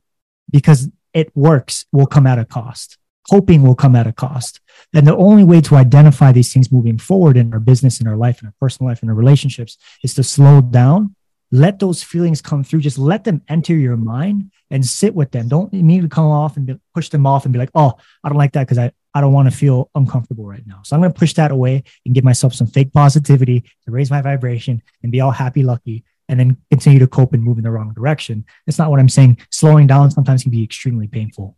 because 0.51 0.89
it 1.13 1.35
works 1.35 1.87
will 1.93 2.07
come 2.07 2.27
at 2.27 2.39
a 2.39 2.45
cost. 2.45 2.99
Hoping 3.29 3.63
will 3.63 3.75
come 3.75 3.97
at 3.97 4.07
a 4.07 4.13
cost. 4.13 4.61
And 4.95 5.07
the 5.07 5.17
only 5.17 5.43
way 5.43 5.61
to 5.63 5.75
identify 5.75 6.31
these 6.31 6.53
things 6.53 6.71
moving 6.71 6.99
forward 6.99 7.37
in 7.37 7.53
our 7.53 7.59
business, 7.59 8.01
in 8.01 8.07
our 8.07 8.17
life, 8.17 8.41
in 8.41 8.47
our 8.47 8.55
personal 8.61 8.89
life, 8.89 9.03
in 9.03 9.09
our 9.09 9.15
relationships 9.15 9.77
is 10.05 10.15
to 10.15 10.23
slow 10.23 10.61
down, 10.61 11.17
let 11.51 11.81
those 11.81 12.03
feelings 12.03 12.41
come 12.41 12.63
through, 12.63 12.81
just 12.81 12.99
let 12.99 13.25
them 13.25 13.43
enter 13.49 13.75
your 13.75 13.97
mind 13.97 14.53
and 14.71 14.87
sit 14.87 15.15
with 15.15 15.33
them. 15.33 15.49
Don't 15.49 15.73
immediately 15.73 16.09
come 16.09 16.27
off 16.27 16.57
and 16.57 16.67
be, 16.67 16.79
push 16.95 17.09
them 17.09 17.27
off 17.27 17.45
and 17.45 17.53
be 17.53 17.59
like, 17.59 17.71
oh, 17.75 17.95
I 18.23 18.29
don't 18.29 18.39
like 18.39 18.53
that 18.53 18.65
because 18.65 18.79
I, 18.79 18.93
I 19.15 19.21
don't 19.21 19.33
want 19.33 19.51
to 19.51 19.57
feel 19.57 19.91
uncomfortable 19.95 20.47
right 20.47 20.67
now. 20.67 20.81
So 20.85 20.95
I'm 20.95 21.01
going 21.01 21.13
to 21.13 21.19
push 21.19 21.33
that 21.35 21.51
away 21.51 21.83
and 22.05 22.15
give 22.15 22.25
myself 22.25 22.55
some 22.55 22.67
fake 22.67 22.93
positivity 22.93 23.63
to 23.85 23.91
raise 23.91 24.11
my 24.11 24.23
vibration 24.23 24.83
and 25.03 25.11
be 25.11 25.21
all 25.21 25.31
happy, 25.33 25.63
lucky 25.63 26.05
and 26.29 26.41
then 26.41 26.57
continue 26.71 26.99
to 26.99 27.07
cope 27.07 27.33
and 27.33 27.43
move 27.43 27.59
in 27.59 27.65
the 27.65 27.71
wrong 27.71 27.93
direction. 27.93 28.45
It's 28.67 28.79
not 28.79 28.91
what 28.91 29.01
I'm 29.01 29.09
saying. 29.09 29.39
Slowing 29.51 29.87
down 29.87 30.11
sometimes 30.11 30.43
can 30.43 30.51
be 30.51 30.63
extremely 30.63 31.07
painful. 31.07 31.57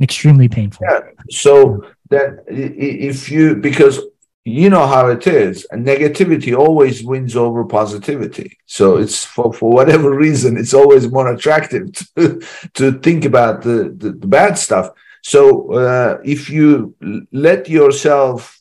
Extremely 0.00 0.48
painful. 0.48 0.86
Yeah. 0.88 1.00
So 1.30 1.86
that 2.10 2.44
if 2.48 3.30
you 3.30 3.56
because 3.56 4.00
you 4.44 4.70
know 4.70 4.86
how 4.86 5.08
it 5.08 5.26
is, 5.26 5.66
negativity 5.72 6.56
always 6.56 7.04
wins 7.04 7.36
over 7.36 7.64
positivity. 7.64 8.58
So 8.66 8.96
it's 8.96 9.24
for, 9.24 9.52
for 9.52 9.70
whatever 9.70 10.10
reason, 10.26 10.56
it's 10.56 10.74
always 10.74 11.08
more 11.08 11.32
attractive 11.32 11.92
to, 11.92 12.42
to 12.74 12.92
think 12.98 13.24
about 13.24 13.62
the, 13.62 13.94
the, 13.96 14.12
the 14.12 14.26
bad 14.26 14.58
stuff. 14.58 14.90
So 15.22 15.72
uh, 15.72 16.20
if 16.24 16.50
you 16.50 16.96
let 17.30 17.68
yourself 17.68 18.60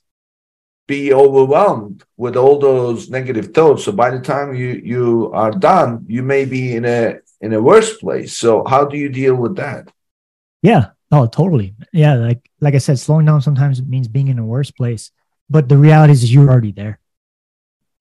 be 0.87 1.13
overwhelmed 1.13 2.03
with 2.17 2.35
all 2.35 2.59
those 2.59 3.09
negative 3.09 3.53
thoughts. 3.53 3.85
So 3.85 3.91
by 3.91 4.09
the 4.09 4.19
time 4.19 4.53
you 4.53 4.81
you 4.83 5.31
are 5.33 5.51
done, 5.51 6.05
you 6.07 6.23
may 6.23 6.45
be 6.45 6.75
in 6.75 6.85
a 6.85 7.19
in 7.39 7.53
a 7.53 7.61
worse 7.61 7.97
place. 7.97 8.37
So 8.37 8.63
how 8.67 8.85
do 8.85 8.97
you 8.97 9.09
deal 9.09 9.35
with 9.35 9.55
that? 9.55 9.89
Yeah. 10.61 10.91
Oh, 11.11 11.27
totally. 11.27 11.75
Yeah. 11.91 12.15
Like 12.15 12.49
like 12.59 12.75
I 12.75 12.79
said, 12.79 12.99
slowing 12.99 13.25
down 13.25 13.41
sometimes 13.41 13.81
means 13.81 14.07
being 14.07 14.27
in 14.27 14.39
a 14.39 14.45
worse 14.45 14.71
place. 14.71 15.11
But 15.49 15.67
the 15.67 15.77
reality 15.77 16.13
is 16.13 16.33
you're 16.33 16.49
already 16.49 16.71
there. 16.71 16.99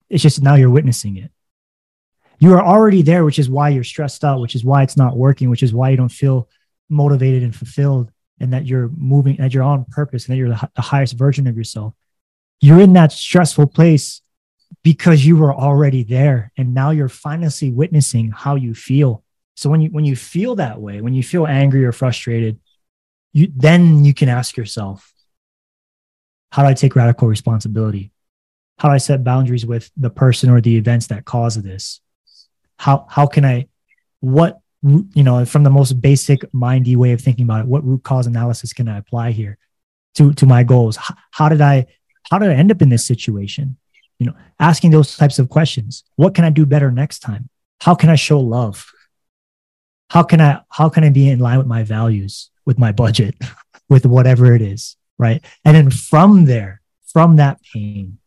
It's 0.09 0.23
just 0.23 0.41
now 0.41 0.55
you're 0.55 0.69
witnessing 0.69 1.17
it. 1.17 1.31
You 2.39 2.53
are 2.53 2.63
already 2.63 3.01
there, 3.03 3.23
which 3.23 3.39
is 3.39 3.49
why 3.49 3.69
you're 3.69 3.83
stressed 3.83 4.23
out, 4.23 4.41
which 4.41 4.55
is 4.55 4.63
why 4.63 4.83
it's 4.83 4.97
not 4.97 5.15
working, 5.15 5.49
which 5.49 5.63
is 5.63 5.73
why 5.73 5.89
you 5.91 5.97
don't 5.97 6.09
feel 6.09 6.49
motivated 6.89 7.43
and 7.43 7.55
fulfilled 7.55 8.11
and 8.39 8.53
that 8.53 8.65
you're 8.65 8.89
moving, 8.89 9.37
that 9.37 9.53
you're 9.53 9.63
on 9.63 9.85
purpose 9.85 10.25
and 10.25 10.33
that 10.33 10.37
you're 10.37 10.49
the, 10.49 10.69
the 10.75 10.81
highest 10.81 11.13
version 11.13 11.45
of 11.47 11.55
yourself 11.55 11.93
you're 12.61 12.79
in 12.79 12.93
that 12.93 13.11
stressful 13.11 13.67
place 13.67 14.21
because 14.83 15.25
you 15.25 15.35
were 15.35 15.53
already 15.53 16.03
there 16.03 16.51
and 16.57 16.73
now 16.73 16.91
you're 16.91 17.09
finally 17.09 17.71
witnessing 17.71 18.31
how 18.31 18.55
you 18.55 18.73
feel. 18.73 19.23
So 19.55 19.69
when 19.69 19.81
you 19.81 19.89
when 19.89 20.05
you 20.05 20.15
feel 20.15 20.55
that 20.55 20.79
way 20.79 21.01
when 21.01 21.13
you 21.13 21.23
feel 21.23 21.45
angry 21.45 21.83
or 21.85 21.91
frustrated 21.91 22.59
you 23.33 23.51
then 23.55 24.03
you 24.03 24.13
can 24.13 24.29
ask 24.29 24.57
yourself 24.57 25.13
how 26.51 26.63
do 26.63 26.69
i 26.69 26.73
take 26.73 26.95
radical 26.95 27.27
responsibility? 27.27 28.11
How 28.79 28.89
do 28.89 28.95
i 28.95 28.97
set 28.97 29.23
boundaries 29.23 29.65
with 29.65 29.91
the 29.97 30.09
person 30.09 30.49
or 30.49 30.61
the 30.61 30.77
events 30.77 31.07
that 31.07 31.25
cause 31.25 31.55
this? 31.55 31.99
How 32.77 33.05
how 33.09 33.27
can 33.27 33.45
i 33.45 33.67
what 34.19 34.59
you 34.81 35.23
know 35.23 35.45
from 35.45 35.63
the 35.63 35.69
most 35.69 36.01
basic 36.01 36.41
mindy 36.53 36.95
way 36.95 37.11
of 37.11 37.21
thinking 37.21 37.43
about 37.43 37.61
it 37.61 37.67
what 37.67 37.85
root 37.85 38.03
cause 38.03 38.25
analysis 38.25 38.73
can 38.73 38.87
i 38.87 38.97
apply 38.97 39.31
here 39.31 39.57
to 40.15 40.33
to 40.33 40.45
my 40.45 40.63
goals? 40.63 40.95
How, 40.95 41.15
how 41.31 41.49
did 41.49 41.61
i 41.61 41.85
how 42.29 42.37
did 42.39 42.49
I 42.49 42.55
end 42.55 42.71
up 42.71 42.81
in 42.81 42.89
this 42.89 43.05
situation? 43.05 43.77
You 44.19 44.27
know, 44.27 44.33
asking 44.59 44.91
those 44.91 45.17
types 45.17 45.39
of 45.39 45.49
questions. 45.49 46.03
What 46.15 46.35
can 46.35 46.45
I 46.45 46.49
do 46.49 46.65
better 46.65 46.91
next 46.91 47.19
time? 47.19 47.49
How 47.81 47.95
can 47.95 48.09
I 48.09 48.15
show 48.15 48.39
love? 48.39 48.91
How 50.09 50.23
can 50.23 50.41
I 50.41 50.61
how 50.69 50.89
can 50.89 51.03
I 51.03 51.09
be 51.09 51.29
in 51.29 51.39
line 51.39 51.57
with 51.57 51.67
my 51.67 51.83
values, 51.83 52.51
with 52.65 52.77
my 52.77 52.91
budget, 52.91 53.35
with 53.89 54.05
whatever 54.05 54.53
it 54.53 54.61
is, 54.61 54.97
right? 55.17 55.43
And 55.65 55.75
then 55.75 55.89
from 55.89 56.45
there, 56.45 56.81
from 57.11 57.37
that 57.37 57.59
pain, 57.73 58.19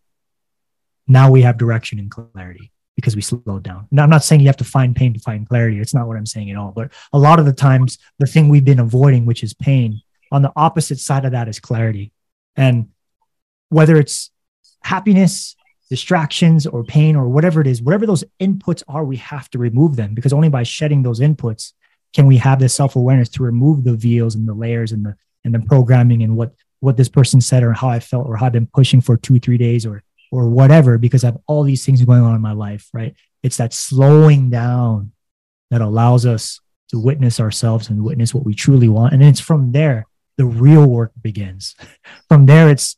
now 1.06 1.30
we 1.30 1.42
have 1.42 1.58
direction 1.58 1.98
and 1.98 2.10
clarity 2.10 2.72
because 2.96 3.16
we 3.16 3.22
slowed 3.22 3.62
down. 3.62 3.88
Now, 3.90 4.04
I'm 4.04 4.10
not 4.10 4.24
saying 4.24 4.40
you 4.40 4.46
have 4.46 4.56
to 4.58 4.64
find 4.64 4.94
pain 4.94 5.12
to 5.14 5.20
find 5.20 5.48
clarity. 5.48 5.80
It's 5.80 5.94
not 5.94 6.06
what 6.06 6.16
I'm 6.16 6.26
saying 6.26 6.50
at 6.50 6.56
all. 6.56 6.72
But 6.72 6.92
a 7.12 7.18
lot 7.18 7.38
of 7.38 7.44
the 7.44 7.52
times, 7.52 7.98
the 8.18 8.26
thing 8.26 8.48
we've 8.48 8.64
been 8.64 8.78
avoiding, 8.78 9.26
which 9.26 9.42
is 9.42 9.52
pain, 9.52 10.00
on 10.30 10.42
the 10.42 10.52
opposite 10.56 10.98
side 10.98 11.24
of 11.24 11.32
that 11.32 11.48
is 11.48 11.60
clarity. 11.60 12.12
And 12.56 12.88
whether 13.68 13.96
it's 13.96 14.30
happiness, 14.82 15.56
distractions, 15.90 16.66
or 16.66 16.84
pain, 16.84 17.16
or 17.16 17.28
whatever 17.28 17.60
it 17.60 17.66
is, 17.66 17.82
whatever 17.82 18.06
those 18.06 18.24
inputs 18.40 18.82
are, 18.88 19.04
we 19.04 19.16
have 19.16 19.50
to 19.50 19.58
remove 19.58 19.96
them 19.96 20.14
because 20.14 20.32
only 20.32 20.48
by 20.48 20.62
shedding 20.62 21.02
those 21.02 21.20
inputs 21.20 21.72
can 22.14 22.26
we 22.26 22.36
have 22.36 22.60
the 22.60 22.68
self 22.68 22.96
awareness 22.96 23.28
to 23.30 23.42
remove 23.42 23.84
the 23.84 23.94
veils 23.94 24.34
and 24.34 24.46
the 24.46 24.54
layers 24.54 24.92
and 24.92 25.04
the 25.04 25.16
and 25.44 25.54
the 25.54 25.60
programming 25.60 26.22
and 26.22 26.36
what 26.36 26.54
what 26.80 26.96
this 26.96 27.08
person 27.08 27.40
said 27.40 27.62
or 27.62 27.72
how 27.72 27.88
I 27.88 28.00
felt 28.00 28.26
or 28.26 28.36
how 28.36 28.46
I've 28.46 28.52
been 28.52 28.68
pushing 28.72 29.00
for 29.00 29.16
two 29.16 29.38
three 29.40 29.58
days 29.58 29.84
or 29.84 30.02
or 30.30 30.48
whatever 30.48 30.98
because 30.98 31.24
I 31.24 31.28
have 31.28 31.38
all 31.46 31.62
these 31.62 31.84
things 31.84 32.04
going 32.04 32.22
on 32.22 32.34
in 32.34 32.40
my 32.40 32.52
life, 32.52 32.88
right? 32.92 33.14
It's 33.42 33.56
that 33.58 33.72
slowing 33.72 34.50
down 34.50 35.12
that 35.70 35.80
allows 35.80 36.26
us 36.26 36.60
to 36.88 36.98
witness 36.98 37.40
ourselves 37.40 37.88
and 37.88 38.02
witness 38.02 38.34
what 38.34 38.44
we 38.44 38.54
truly 38.54 38.88
want. 38.88 39.12
And 39.12 39.22
it's 39.22 39.40
from 39.40 39.72
there 39.72 40.06
the 40.36 40.44
real 40.44 40.86
work 40.86 41.12
begins. 41.20 41.74
From 42.28 42.46
there, 42.46 42.68
it's 42.68 42.96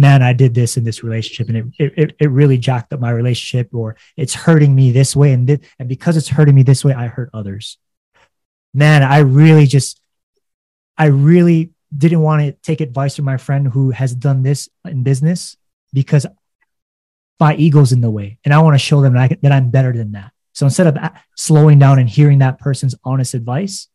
man, 0.00 0.22
I 0.22 0.32
did 0.32 0.54
this 0.54 0.78
in 0.78 0.84
this 0.84 1.04
relationship 1.04 1.48
and 1.50 1.74
it, 1.78 1.92
it, 1.94 2.16
it 2.18 2.30
really 2.30 2.56
jacked 2.56 2.90
up 2.94 3.00
my 3.00 3.10
relationship 3.10 3.68
or 3.74 3.96
it's 4.16 4.32
hurting 4.32 4.74
me 4.74 4.92
this 4.92 5.14
way. 5.14 5.32
And, 5.32 5.46
th- 5.46 5.60
and 5.78 5.90
because 5.90 6.16
it's 6.16 6.28
hurting 6.28 6.54
me 6.54 6.62
this 6.62 6.82
way, 6.82 6.94
I 6.94 7.06
hurt 7.06 7.28
others. 7.34 7.76
Man, 8.72 9.02
I 9.02 9.18
really 9.18 9.66
just, 9.66 10.00
I 10.96 11.06
really 11.06 11.72
didn't 11.94 12.22
want 12.22 12.40
to 12.40 12.52
take 12.52 12.80
advice 12.80 13.16
from 13.16 13.26
my 13.26 13.36
friend 13.36 13.68
who 13.68 13.90
has 13.90 14.14
done 14.14 14.42
this 14.42 14.70
in 14.86 15.02
business 15.02 15.58
because 15.92 16.24
my 17.38 17.54
ego's 17.56 17.92
in 17.92 18.00
the 18.00 18.10
way 18.10 18.38
and 18.42 18.54
I 18.54 18.60
want 18.60 18.74
to 18.74 18.78
show 18.78 19.02
them 19.02 19.12
that, 19.12 19.32
I, 19.32 19.36
that 19.42 19.52
I'm 19.52 19.68
better 19.68 19.92
than 19.92 20.12
that. 20.12 20.32
So 20.54 20.64
instead 20.64 20.86
of 20.86 20.96
uh, 20.96 21.10
slowing 21.36 21.78
down 21.78 21.98
and 21.98 22.08
hearing 22.08 22.38
that 22.38 22.58
person's 22.58 22.94
honest 23.04 23.34
advice, 23.34 23.88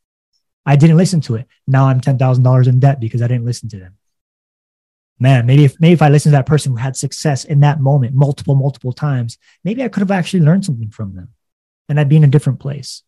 I 0.68 0.76
didn't 0.76 0.98
listen 0.98 1.22
to 1.22 1.36
it. 1.36 1.48
Now 1.66 1.88
I'm 1.88 2.00
$10,000 2.00 2.68
in 2.68 2.80
debt 2.80 3.00
because 3.00 3.24
I 3.24 3.28
didn't 3.28 3.46
listen 3.46 3.70
to 3.70 3.80
them. 3.80 3.98
Man, 5.20 5.46
maybe 5.46 5.64
if, 5.64 5.80
maybe 5.80 5.94
if 5.94 6.02
I 6.02 6.10
listened 6.10 6.32
to 6.32 6.38
that 6.38 6.46
person 6.46 6.74
who 6.74 6.78
had 6.78 6.98
success 6.98 7.46
in 7.46 7.62
that 7.62 7.80
moment 7.80 8.16
multiple, 8.16 8.56
multiple 8.56 8.92
times, 8.92 9.38
maybe 9.64 9.84
I 9.84 9.88
could 9.88 10.02
have 10.02 10.12
actually 10.12 10.42
learned 10.42 10.66
something 10.66 10.90
from 10.90 11.16
them 11.16 11.30
and 11.88 12.00
I'd 12.00 12.10
be 12.10 12.18
in 12.18 12.24
a 12.24 12.28
different 12.28 12.60
place. 12.60 13.04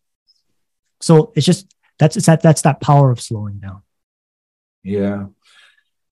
So 1.00 1.32
it's 1.36 1.44
just, 1.44 1.74
that's, 1.98 2.16
it's 2.16 2.26
that, 2.26 2.42
that's 2.42 2.62
that 2.62 2.80
power 2.80 3.10
of 3.10 3.20
slowing 3.20 3.58
down. 3.58 3.82
Yeah. 4.82 5.26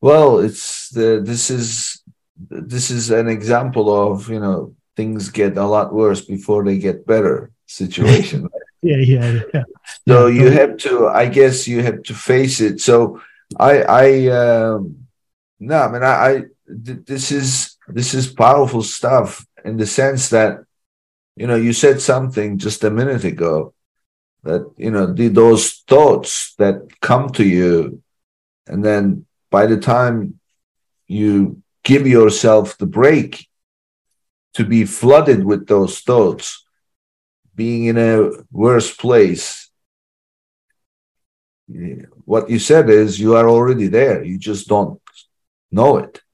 Well, 0.00 0.40
it's 0.40 0.90
the, 0.90 1.20
this 1.24 1.50
is, 1.50 2.02
this 2.38 2.90
is 2.90 3.10
an 3.10 3.28
example 3.28 4.12
of, 4.12 4.28
you 4.28 4.40
know, 4.40 4.74
things 4.96 5.30
get 5.30 5.56
a 5.56 5.64
lot 5.64 5.94
worse 5.94 6.20
before 6.20 6.64
they 6.64 6.78
get 6.78 7.06
better 7.06 7.52
situation. 7.66 8.48
yeah, 8.82 8.96
yeah, 8.98 9.40
yeah. 9.54 9.64
So 10.06 10.26
yeah, 10.26 10.42
you 10.42 10.50
have 10.50 10.76
to, 10.78 11.08
I 11.08 11.28
guess, 11.28 11.66
you 11.66 11.82
have 11.82 12.02
to 12.04 12.14
face 12.14 12.60
it. 12.60 12.80
So 12.80 13.22
I, 13.58 13.82
I, 13.82 14.26
um, 14.28 15.05
no, 15.58 15.78
I 15.78 15.92
mean, 15.92 16.02
I, 16.02 16.14
I 16.14 16.42
this 16.66 17.30
is 17.30 17.76
this 17.88 18.14
is 18.14 18.32
powerful 18.32 18.82
stuff 18.82 19.46
in 19.64 19.76
the 19.76 19.86
sense 19.86 20.30
that, 20.30 20.58
you 21.36 21.46
know, 21.46 21.56
you 21.56 21.72
said 21.72 22.00
something 22.00 22.58
just 22.58 22.84
a 22.84 22.90
minute 22.90 23.24
ago 23.24 23.74
that 24.42 24.72
you 24.76 24.90
know 24.90 25.12
the, 25.12 25.28
those 25.28 25.82
thoughts 25.88 26.54
that 26.56 27.00
come 27.00 27.30
to 27.30 27.44
you, 27.44 28.02
and 28.66 28.84
then 28.84 29.26
by 29.50 29.66
the 29.66 29.78
time 29.78 30.38
you 31.06 31.62
give 31.84 32.06
yourself 32.06 32.76
the 32.78 32.86
break 32.86 33.48
to 34.54 34.64
be 34.64 34.84
flooded 34.84 35.44
with 35.44 35.66
those 35.66 36.00
thoughts, 36.00 36.64
being 37.54 37.84
in 37.84 37.98
a 37.98 38.30
worse 38.50 38.94
place. 38.94 39.70
What 42.24 42.48
you 42.48 42.58
said 42.58 42.88
is 42.90 43.20
you 43.20 43.34
are 43.34 43.48
already 43.48 43.88
there. 43.88 44.22
You 44.22 44.38
just 44.38 44.68
don't 44.68 45.00
know 45.70 45.98
it. 45.98 46.20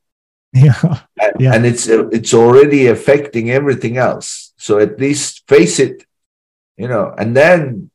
Yeah. 0.55 1.01
And, 1.19 1.33
yeah. 1.41 1.55
and 1.55 1.65
it's 1.65 1.89
it's 1.89 2.35
already 2.35 2.89
affecting 2.89 3.51
everything 3.51 3.97
else. 3.97 4.53
So 4.59 4.79
at 4.79 5.01
least 5.01 5.49
face 5.49 5.79
it, 5.79 6.05
you 6.77 6.89
know, 6.89 7.15
and 7.17 7.35
then 7.35 7.91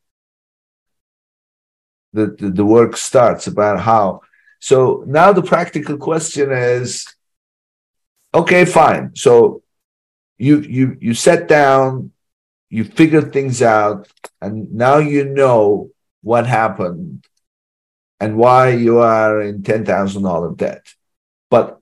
the, 2.14 2.36
the, 2.40 2.50
the 2.50 2.66
work 2.66 2.98
starts 2.98 3.46
about 3.46 3.82
how. 3.82 4.22
So 4.60 5.04
now 5.06 5.34
the 5.34 5.44
practical 5.44 5.98
question 5.98 6.52
is 6.52 7.06
okay, 8.34 8.66
fine. 8.66 9.16
So 9.16 9.62
you 10.38 10.62
you 10.62 10.98
you 11.00 11.14
set 11.14 11.48
down, 11.48 12.12
you 12.70 12.84
figure 12.84 13.22
things 13.22 13.62
out, 13.62 14.08
and 14.42 14.74
now 14.74 14.98
you 14.98 15.26
know 15.26 15.92
what 16.22 16.48
happened 16.48 17.26
and 18.20 18.38
why 18.38 18.70
you 18.70 19.00
are 19.00 19.42
in 19.42 19.64
ten 19.64 19.86
thousand 19.86 20.24
dollar 20.24 20.54
debt. 20.56 20.86
But 21.50 21.80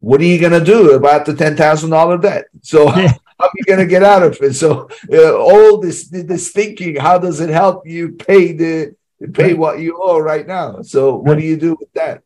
what 0.00 0.20
are 0.20 0.24
you 0.24 0.38
going 0.38 0.52
to 0.52 0.64
do 0.64 0.92
about 0.92 1.26
the 1.26 1.34
ten 1.34 1.56
thousand 1.56 1.90
dollar 1.90 2.18
debt? 2.18 2.46
So 2.62 2.88
how 2.88 3.02
are 3.40 3.50
you 3.54 3.64
going 3.64 3.80
to 3.80 3.86
get 3.86 4.02
out 4.02 4.22
of 4.22 4.38
it? 4.40 4.54
So 4.54 4.88
uh, 5.12 5.36
all 5.36 5.78
this 5.78 6.08
this 6.08 6.52
thinking, 6.52 6.96
how 6.96 7.18
does 7.18 7.40
it 7.40 7.50
help 7.50 7.86
you 7.86 8.12
pay 8.12 8.52
the 8.52 8.96
pay 9.32 9.54
what 9.54 9.80
you 9.80 9.98
owe 10.00 10.18
right 10.18 10.46
now? 10.46 10.82
So 10.82 11.16
what 11.16 11.38
do 11.38 11.44
you 11.44 11.56
do 11.56 11.76
with 11.78 11.92
that? 11.94 12.22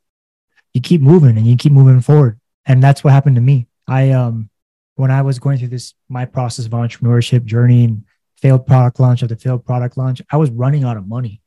You 0.74 0.80
keep 0.80 1.00
moving 1.00 1.36
and 1.36 1.46
you 1.46 1.56
keep 1.56 1.72
moving 1.72 2.00
forward, 2.00 2.38
and 2.66 2.82
that's 2.82 3.02
what 3.02 3.12
happened 3.12 3.36
to 3.36 3.42
me. 3.42 3.66
I 3.88 4.10
um 4.10 4.50
when 4.96 5.10
I 5.10 5.22
was 5.22 5.38
going 5.38 5.58
through 5.58 5.68
this 5.68 5.94
my 6.08 6.24
process 6.26 6.66
of 6.66 6.72
entrepreneurship 6.72 7.44
journey 7.44 7.84
and 7.84 8.04
failed 8.36 8.66
product 8.66 9.00
launch 9.00 9.22
after 9.22 9.36
failed 9.36 9.64
product 9.64 9.96
launch, 9.96 10.22
I 10.30 10.36
was 10.36 10.50
running 10.50 10.84
out 10.84 10.96
of 10.96 11.06
money. 11.06 11.40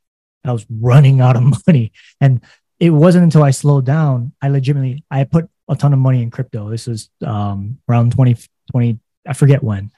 I 0.46 0.52
was 0.52 0.66
running 0.70 1.22
out 1.22 1.36
of 1.36 1.44
money. 1.68 1.92
And 2.20 2.42
it 2.84 2.90
wasn't 2.90 3.24
until 3.24 3.44
I 3.44 3.52
slowed 3.52 3.86
down, 3.86 4.34
I 4.42 4.50
legitimately 4.50 5.06
I 5.10 5.24
put 5.24 5.50
a 5.70 5.76
ton 5.78 5.94
of 5.94 6.00
money 6.00 6.22
in 6.22 6.30
crypto. 6.30 6.70
This 6.70 6.86
was 6.86 7.10
um, 7.26 7.80
around 7.88 8.12
2020, 8.12 9.00
I 9.26 9.32
forget 9.32 9.64
when. 9.64 9.90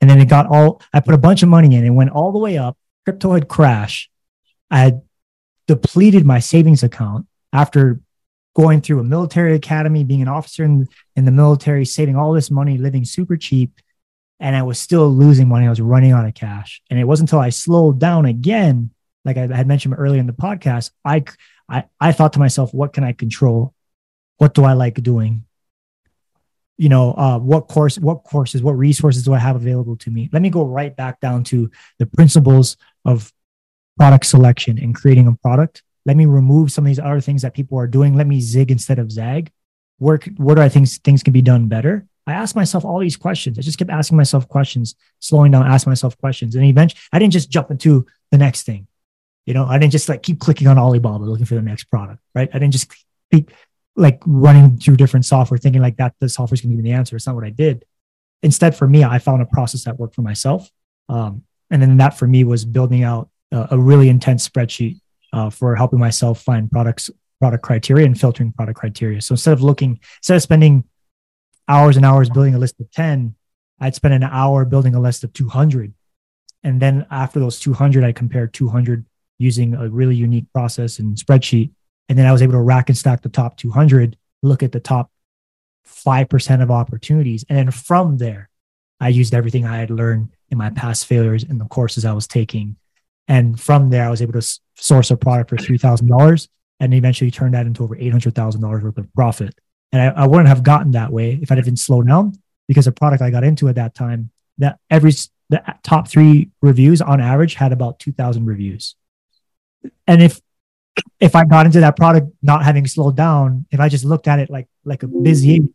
And 0.00 0.08
then 0.08 0.18
it 0.18 0.30
got 0.30 0.46
all 0.46 0.80
I 0.94 1.00
put 1.00 1.12
a 1.12 1.18
bunch 1.18 1.42
of 1.42 1.50
money 1.50 1.76
in, 1.76 1.84
it 1.84 1.90
went 1.90 2.12
all 2.12 2.32
the 2.32 2.38
way 2.38 2.56
up. 2.56 2.78
Crypto 3.04 3.34
had 3.34 3.46
crashed. 3.46 4.10
I 4.70 4.78
had 4.78 5.02
depleted 5.68 6.24
my 6.24 6.38
savings 6.38 6.82
account 6.82 7.26
after 7.52 8.00
going 8.56 8.80
through 8.80 9.00
a 9.00 9.04
military 9.04 9.54
academy, 9.54 10.02
being 10.02 10.22
an 10.22 10.28
officer 10.28 10.64
in, 10.64 10.88
in 11.16 11.26
the 11.26 11.30
military, 11.30 11.84
saving 11.84 12.16
all 12.16 12.32
this 12.32 12.50
money, 12.50 12.78
living 12.78 13.04
super 13.04 13.36
cheap. 13.36 13.70
And 14.38 14.56
I 14.56 14.62
was 14.62 14.78
still 14.78 15.10
losing 15.10 15.46
money. 15.46 15.66
I 15.66 15.70
was 15.70 15.82
running 15.82 16.12
out 16.12 16.24
of 16.24 16.32
cash. 16.32 16.80
And 16.88 16.98
it 16.98 17.04
wasn't 17.04 17.28
until 17.28 17.40
I 17.40 17.50
slowed 17.50 17.98
down 18.00 18.24
again, 18.24 18.92
like 19.26 19.36
I 19.36 19.42
had 19.42 19.66
mentioned 19.66 19.94
earlier 19.98 20.20
in 20.20 20.26
the 20.26 20.32
podcast, 20.32 20.92
I, 21.04 21.24
I, 21.70 21.84
I 22.00 22.12
thought 22.12 22.32
to 22.34 22.38
myself, 22.38 22.74
what 22.74 22.92
can 22.92 23.04
I 23.04 23.12
control? 23.12 23.74
What 24.38 24.54
do 24.54 24.64
I 24.64 24.72
like 24.72 25.02
doing? 25.02 25.44
You 26.76 26.88
know, 26.88 27.12
uh, 27.12 27.38
what 27.38 27.68
course, 27.68 27.98
what 27.98 28.24
courses, 28.24 28.62
what 28.62 28.72
resources 28.72 29.24
do 29.24 29.34
I 29.34 29.38
have 29.38 29.56
available 29.56 29.96
to 29.98 30.10
me? 30.10 30.28
Let 30.32 30.42
me 30.42 30.50
go 30.50 30.64
right 30.64 30.94
back 30.94 31.20
down 31.20 31.44
to 31.44 31.70
the 31.98 32.06
principles 32.06 32.76
of 33.04 33.32
product 33.96 34.26
selection 34.26 34.78
and 34.78 34.94
creating 34.94 35.26
a 35.26 35.34
product 35.36 35.82
let 36.06 36.16
me 36.16 36.26
remove 36.26 36.72
some 36.72 36.84
of 36.84 36.88
these 36.88 36.98
other 36.98 37.20
things 37.20 37.42
that 37.42 37.54
people 37.54 37.78
are 37.78 37.86
doing. 37.86 38.16
Let 38.16 38.26
me 38.26 38.40
zig 38.40 38.70
instead 38.70 38.98
of 38.98 39.12
zag. 39.12 39.50
Work, 39.98 40.28
where 40.36 40.56
do 40.56 40.62
I 40.62 40.68
think 40.68 40.88
things 40.88 41.22
can 41.22 41.32
be 41.32 41.42
done 41.42 41.68
better? 41.68 42.06
I 42.26 42.32
asked 42.32 42.56
myself 42.56 42.84
all 42.84 43.00
these 43.00 43.16
questions. 43.16 43.58
I 43.58 43.62
just 43.62 43.78
kept 43.78 43.90
asking 43.90 44.16
myself 44.16 44.48
questions, 44.48 44.94
slowing 45.18 45.52
down, 45.52 45.66
asking 45.66 45.90
myself 45.90 46.16
questions. 46.18 46.54
And 46.54 46.64
eventually 46.64 47.00
I 47.12 47.18
didn't 47.18 47.32
just 47.32 47.50
jump 47.50 47.70
into 47.70 48.06
the 48.30 48.38
next 48.38 48.62
thing. 48.62 48.86
You 49.46 49.54
know, 49.54 49.64
I 49.66 49.78
didn't 49.78 49.92
just 49.92 50.08
like 50.08 50.22
keep 50.22 50.38
clicking 50.38 50.68
on 50.68 50.78
Alibaba 50.78 51.24
looking 51.24 51.46
for 51.46 51.54
the 51.54 51.62
next 51.62 51.84
product, 51.84 52.20
right? 52.34 52.48
I 52.52 52.58
didn't 52.58 52.72
just 52.72 52.92
keep 53.32 53.50
like 53.96 54.20
running 54.26 54.78
through 54.78 54.96
different 54.96 55.26
software 55.26 55.58
thinking 55.58 55.82
like 55.82 55.96
that 55.96 56.14
the 56.20 56.28
software 56.28 56.54
is 56.54 56.60
going 56.60 56.70
to 56.70 56.76
give 56.76 56.84
me 56.84 56.90
the 56.90 56.96
answer. 56.96 57.16
It's 57.16 57.26
not 57.26 57.34
what 57.34 57.44
I 57.44 57.50
did. 57.50 57.84
Instead, 58.42 58.76
for 58.76 58.88
me, 58.88 59.04
I 59.04 59.18
found 59.18 59.42
a 59.42 59.46
process 59.46 59.84
that 59.84 59.98
worked 59.98 60.14
for 60.14 60.22
myself. 60.22 60.70
Um, 61.08 61.42
and 61.70 61.82
then 61.82 61.96
that 61.98 62.18
for 62.18 62.26
me 62.26 62.44
was 62.44 62.64
building 62.64 63.02
out 63.02 63.28
a, 63.52 63.68
a 63.72 63.78
really 63.78 64.08
intense 64.08 64.48
spreadsheet 64.48 65.00
uh, 65.32 65.50
for 65.50 65.76
helping 65.76 65.98
myself 65.98 66.40
find 66.40 66.70
products, 66.70 67.10
product 67.38 67.62
criteria 67.62 68.06
and 68.06 68.18
filtering 68.18 68.52
product 68.52 68.78
criteria. 68.78 69.20
So 69.20 69.34
instead 69.34 69.52
of 69.52 69.62
looking, 69.62 70.00
instead 70.18 70.36
of 70.36 70.42
spending 70.42 70.84
hours 71.68 71.96
and 71.96 72.04
hours 72.04 72.30
building 72.30 72.54
a 72.54 72.58
list 72.58 72.80
of 72.80 72.90
10, 72.90 73.34
I'd 73.78 73.94
spend 73.94 74.14
an 74.14 74.24
hour 74.24 74.64
building 74.64 74.94
a 74.94 75.00
list 75.00 75.24
of 75.24 75.32
200. 75.32 75.94
And 76.62 76.80
then 76.80 77.06
after 77.10 77.40
those 77.40 77.58
200, 77.60 78.04
I 78.04 78.12
compared 78.12 78.52
200 78.52 79.04
using 79.40 79.74
a 79.74 79.88
really 79.88 80.14
unique 80.14 80.46
process 80.52 80.98
and 80.98 81.16
spreadsheet. 81.16 81.70
And 82.08 82.18
then 82.18 82.26
I 82.26 82.32
was 82.32 82.42
able 82.42 82.52
to 82.52 82.60
rack 82.60 82.88
and 82.88 82.96
stack 82.96 83.22
the 83.22 83.28
top 83.28 83.56
200, 83.56 84.16
look 84.42 84.62
at 84.62 84.72
the 84.72 84.80
top 84.80 85.10
5% 85.88 86.62
of 86.62 86.70
opportunities. 86.70 87.44
And 87.48 87.58
then 87.58 87.70
from 87.70 88.18
there, 88.18 88.48
I 89.00 89.08
used 89.08 89.34
everything 89.34 89.66
I 89.66 89.78
had 89.78 89.90
learned 89.90 90.28
in 90.50 90.58
my 90.58 90.70
past 90.70 91.06
failures 91.06 91.42
in 91.42 91.58
the 91.58 91.64
courses 91.64 92.04
I 92.04 92.12
was 92.12 92.26
taking 92.26 92.76
and 93.30 93.60
from 93.60 93.90
there, 93.90 94.06
I 94.06 94.10
was 94.10 94.20
able 94.20 94.32
to 94.32 94.60
source 94.74 95.12
a 95.12 95.16
product 95.16 95.50
for 95.50 95.56
$3,000 95.56 96.48
and 96.80 96.92
eventually 96.92 97.30
turn 97.30 97.52
that 97.52 97.64
into 97.64 97.84
over 97.84 97.94
$800,000 97.94 98.82
worth 98.82 98.98
of 98.98 99.14
profit. 99.14 99.54
And 99.92 100.02
I, 100.02 100.22
I, 100.22 100.26
wouldn't 100.26 100.48
have 100.48 100.64
gotten 100.64 100.90
that 100.92 101.12
way 101.12 101.38
if 101.40 101.52
I'd 101.52 101.58
have 101.58 101.64
been 101.64 101.76
slow 101.76 102.02
down 102.02 102.32
because 102.66 102.86
the 102.86 102.92
product 102.92 103.22
I 103.22 103.30
got 103.30 103.44
into 103.44 103.68
at 103.68 103.76
that 103.76 103.94
time, 103.94 104.32
that 104.58 104.80
every 104.90 105.12
the 105.48 105.62
top 105.84 106.08
three 106.08 106.50
reviews 106.60 107.00
on 107.00 107.20
average 107.20 107.54
had 107.54 107.70
about 107.70 108.00
2,000 108.00 108.44
reviews. 108.46 108.96
And 110.06 110.22
if 110.22 110.40
if 111.20 111.34
I 111.36 111.44
got 111.44 111.66
into 111.66 111.80
that 111.80 111.96
product 111.96 112.28
not 112.42 112.64
having 112.64 112.86
slowed 112.86 113.16
down, 113.16 113.66
if 113.70 113.80
I 113.80 113.88
just 113.88 114.04
looked 114.04 114.28
at 114.28 114.38
it 114.38 114.50
like 114.50 114.68
like 114.84 115.02
a 115.02 115.08
busy 115.08 115.68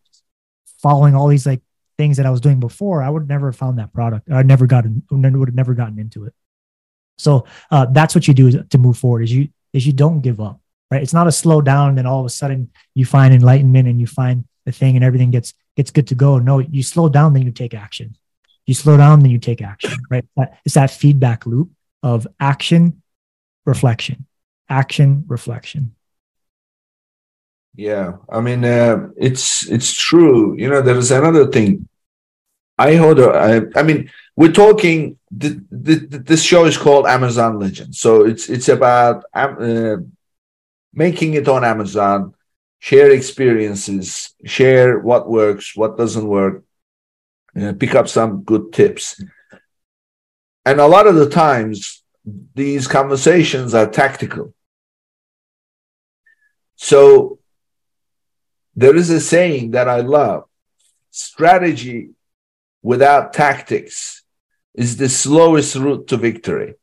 following 0.82 1.16
all 1.16 1.28
these 1.28 1.46
like 1.46 1.62
things 1.98 2.18
that 2.18 2.26
I 2.26 2.30
was 2.30 2.42
doing 2.42 2.60
before, 2.60 3.02
I 3.02 3.10
would 3.10 3.28
never 3.28 3.48
have 3.48 3.56
found 3.56 3.80
that 3.80 3.94
product. 3.94 4.30
I 4.32 4.44
never 4.44 4.68
gotten 4.68 5.04
would 5.10 5.50
have 5.50 5.56
never 5.56 5.74
gotten 5.74 6.00
into 6.00 6.26
it. 6.26 6.34
So 7.18 7.46
uh, 7.72 7.86
that's 7.86 8.14
what 8.14 8.28
you 8.28 8.34
do 8.34 8.64
to 8.64 8.78
move 8.78 8.98
forward 8.98 9.24
is 9.24 9.32
you 9.32 9.50
is 9.74 9.86
you 9.86 9.94
don't 9.94 10.22
give 10.22 10.40
up, 10.40 10.60
right? 10.92 11.02
It's 11.02 11.14
not 11.14 11.28
a 11.28 11.32
slow 11.32 11.62
down 11.62 11.90
and 11.90 11.98
then 11.98 12.06
all 12.06 12.20
of 12.20 12.26
a 12.26 12.30
sudden 12.30 12.72
you 12.94 13.06
find 13.06 13.34
enlightenment 13.34 13.88
and 13.88 14.00
you 14.00 14.08
find 14.08 14.46
the 14.66 14.72
thing 14.72 14.96
and 14.96 15.04
everything 15.04 15.32
gets 15.32 15.54
gets 15.76 15.92
good 15.92 16.08
to 16.08 16.16
go. 16.16 16.40
No, 16.40 16.60
you 16.60 16.84
slow 16.84 17.10
down, 17.10 17.34
then 17.34 17.44
you 17.44 17.52
take 17.52 17.74
action. 17.74 18.18
You 18.66 18.74
slow 18.74 18.98
down, 18.98 19.20
then 19.20 19.30
you 19.30 19.38
take 19.38 19.62
action, 19.62 19.96
right? 20.10 20.26
That, 20.36 20.58
it's 20.66 20.76
that 20.76 20.90
feedback 20.90 21.46
loop 21.46 21.70
of 22.02 22.28
action, 22.40 23.02
reflection, 23.66 24.26
action, 24.70 25.26
reflection. 25.28 25.96
Yeah, 27.76 28.18
I 28.30 28.40
mean, 28.40 28.64
uh, 28.64 29.10
it's 29.18 29.70
it's 29.70 29.92
true. 29.94 30.56
You 30.58 30.70
know, 30.70 30.82
there 30.82 30.98
is 30.98 31.12
another 31.12 31.48
thing. 31.48 31.90
I 32.78 32.96
heard. 32.96 33.20
I, 33.20 33.80
I 33.80 33.84
mean, 33.84 34.10
we're 34.36 34.52
talking. 34.52 35.18
The, 35.32 35.62
the, 35.70 35.96
this 36.18 36.44
show 36.44 36.64
is 36.66 36.78
called 36.78 37.06
Amazon 37.06 37.60
Legend, 37.60 37.94
so 37.96 38.26
it's 38.26 38.50
it's 38.50 38.70
about 38.70 39.26
uh, 39.34 39.98
making 40.94 41.34
it 41.34 41.50
on 41.50 41.66
Amazon, 41.66 42.34
share 42.80 43.12
experiences, 43.12 44.34
share 44.46 45.00
what 45.00 45.30
works, 45.30 45.76
what 45.76 45.98
doesn't 45.98 46.28
work, 46.28 46.64
uh, 47.60 47.74
pick 47.74 47.94
up 47.96 48.08
some 48.08 48.44
good 48.44 48.72
tips. 48.72 49.22
And 50.66 50.80
a 50.80 50.88
lot 50.88 51.08
of 51.08 51.16
the 51.16 51.30
times, 51.30 52.04
these 52.56 52.88
conversations 52.88 53.74
are 53.74 53.88
tactical. 53.88 54.54
So 56.76 57.40
there 58.76 58.96
is 58.96 59.10
a 59.10 59.22
saying 59.22 59.72
that 59.72 59.88
I 59.88 60.02
love 60.02 60.46
strategy 61.12 62.10
without 62.82 63.34
tactics 63.34 64.24
is 64.74 64.98
the 64.98 65.08
slowest 65.08 65.76
route 65.76 66.08
to 66.08 66.18
victory. 66.18 66.76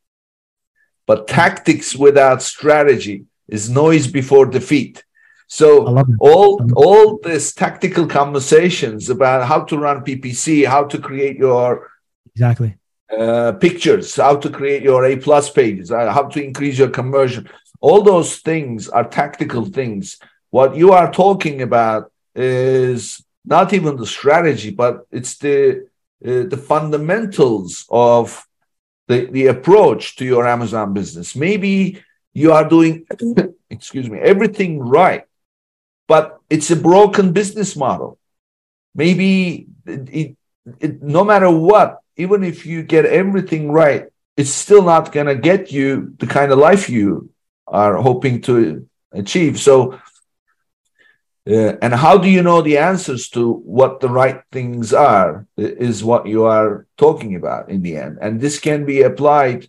But 1.06 1.28
tactics 1.28 1.94
without 1.94 2.42
strategy 2.42 3.26
is 3.48 3.68
noise 3.68 4.06
before 4.06 4.46
defeat. 4.46 5.04
So 5.48 5.66
all 6.18 6.66
all 6.74 7.18
this 7.18 7.52
tactical 7.52 8.06
conversations 8.06 9.10
about 9.10 9.46
how 9.46 9.64
to 9.64 9.76
run 9.76 10.02
PPC, 10.02 10.66
how 10.66 10.84
to 10.84 10.98
create 10.98 11.36
your 11.36 11.90
exactly 12.34 12.78
uh, 13.16 13.52
pictures, 13.52 14.16
how 14.16 14.36
to 14.36 14.50
create 14.50 14.82
your 14.82 15.04
A 15.04 15.16
plus 15.16 15.50
pages, 15.50 15.90
uh, 15.90 16.12
how 16.12 16.24
to 16.24 16.42
increase 16.42 16.78
your 16.78 16.90
conversion. 16.90 17.48
All 17.80 18.02
those 18.02 18.36
things 18.36 18.88
are 18.88 19.04
tactical 19.04 19.64
things. 19.66 20.18
What 20.50 20.76
you 20.76 20.92
are 20.92 21.12
talking 21.12 21.62
about 21.62 22.10
is 22.34 23.24
not 23.44 23.72
even 23.72 23.96
the 23.96 24.06
strategy, 24.06 24.70
but 24.70 25.06
it's 25.10 25.36
the 25.38 25.88
uh, 26.24 26.44
the 26.44 26.56
fundamentals 26.56 27.84
of 27.90 28.46
the, 29.08 29.26
the 29.26 29.46
approach 29.48 30.14
to 30.16 30.24
your 30.24 30.46
Amazon 30.46 30.92
business. 30.92 31.34
Maybe 31.34 32.00
you 32.32 32.52
are 32.52 32.68
doing, 32.68 33.06
excuse 33.70 34.08
me, 34.08 34.20
everything 34.20 34.78
right, 34.78 35.24
but 36.06 36.38
it's 36.48 36.70
a 36.70 36.76
broken 36.76 37.32
business 37.32 37.74
model. 37.74 38.18
Maybe 38.94 39.66
it, 39.84 40.08
it, 40.12 40.36
it, 40.78 41.02
no 41.02 41.24
matter 41.24 41.50
what, 41.50 42.01
even 42.16 42.44
if 42.44 42.66
you 42.66 42.82
get 42.82 43.04
everything 43.06 43.70
right, 43.70 44.06
it's 44.36 44.50
still 44.50 44.82
not 44.82 45.12
going 45.12 45.26
to 45.26 45.34
get 45.34 45.72
you 45.72 46.14
the 46.18 46.26
kind 46.26 46.52
of 46.52 46.58
life 46.58 46.88
you 46.88 47.30
are 47.66 47.96
hoping 47.96 48.40
to 48.42 48.88
achieve. 49.12 49.58
So, 49.58 50.00
uh, 51.48 51.74
and 51.82 51.92
how 51.92 52.18
do 52.18 52.28
you 52.28 52.42
know 52.42 52.62
the 52.62 52.78
answers 52.78 53.28
to 53.30 53.52
what 53.52 54.00
the 54.00 54.08
right 54.08 54.42
things 54.52 54.92
are 54.92 55.46
is 55.56 56.04
what 56.04 56.26
you 56.26 56.44
are 56.44 56.86
talking 56.96 57.34
about 57.34 57.68
in 57.68 57.82
the 57.82 57.96
end. 57.96 58.18
And 58.20 58.40
this 58.40 58.60
can 58.60 58.84
be 58.84 59.02
applied 59.02 59.68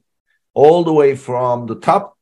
all 0.53 0.83
the 0.83 0.93
way 0.93 1.15
from 1.15 1.65
the 1.65 1.79
top 1.79 2.17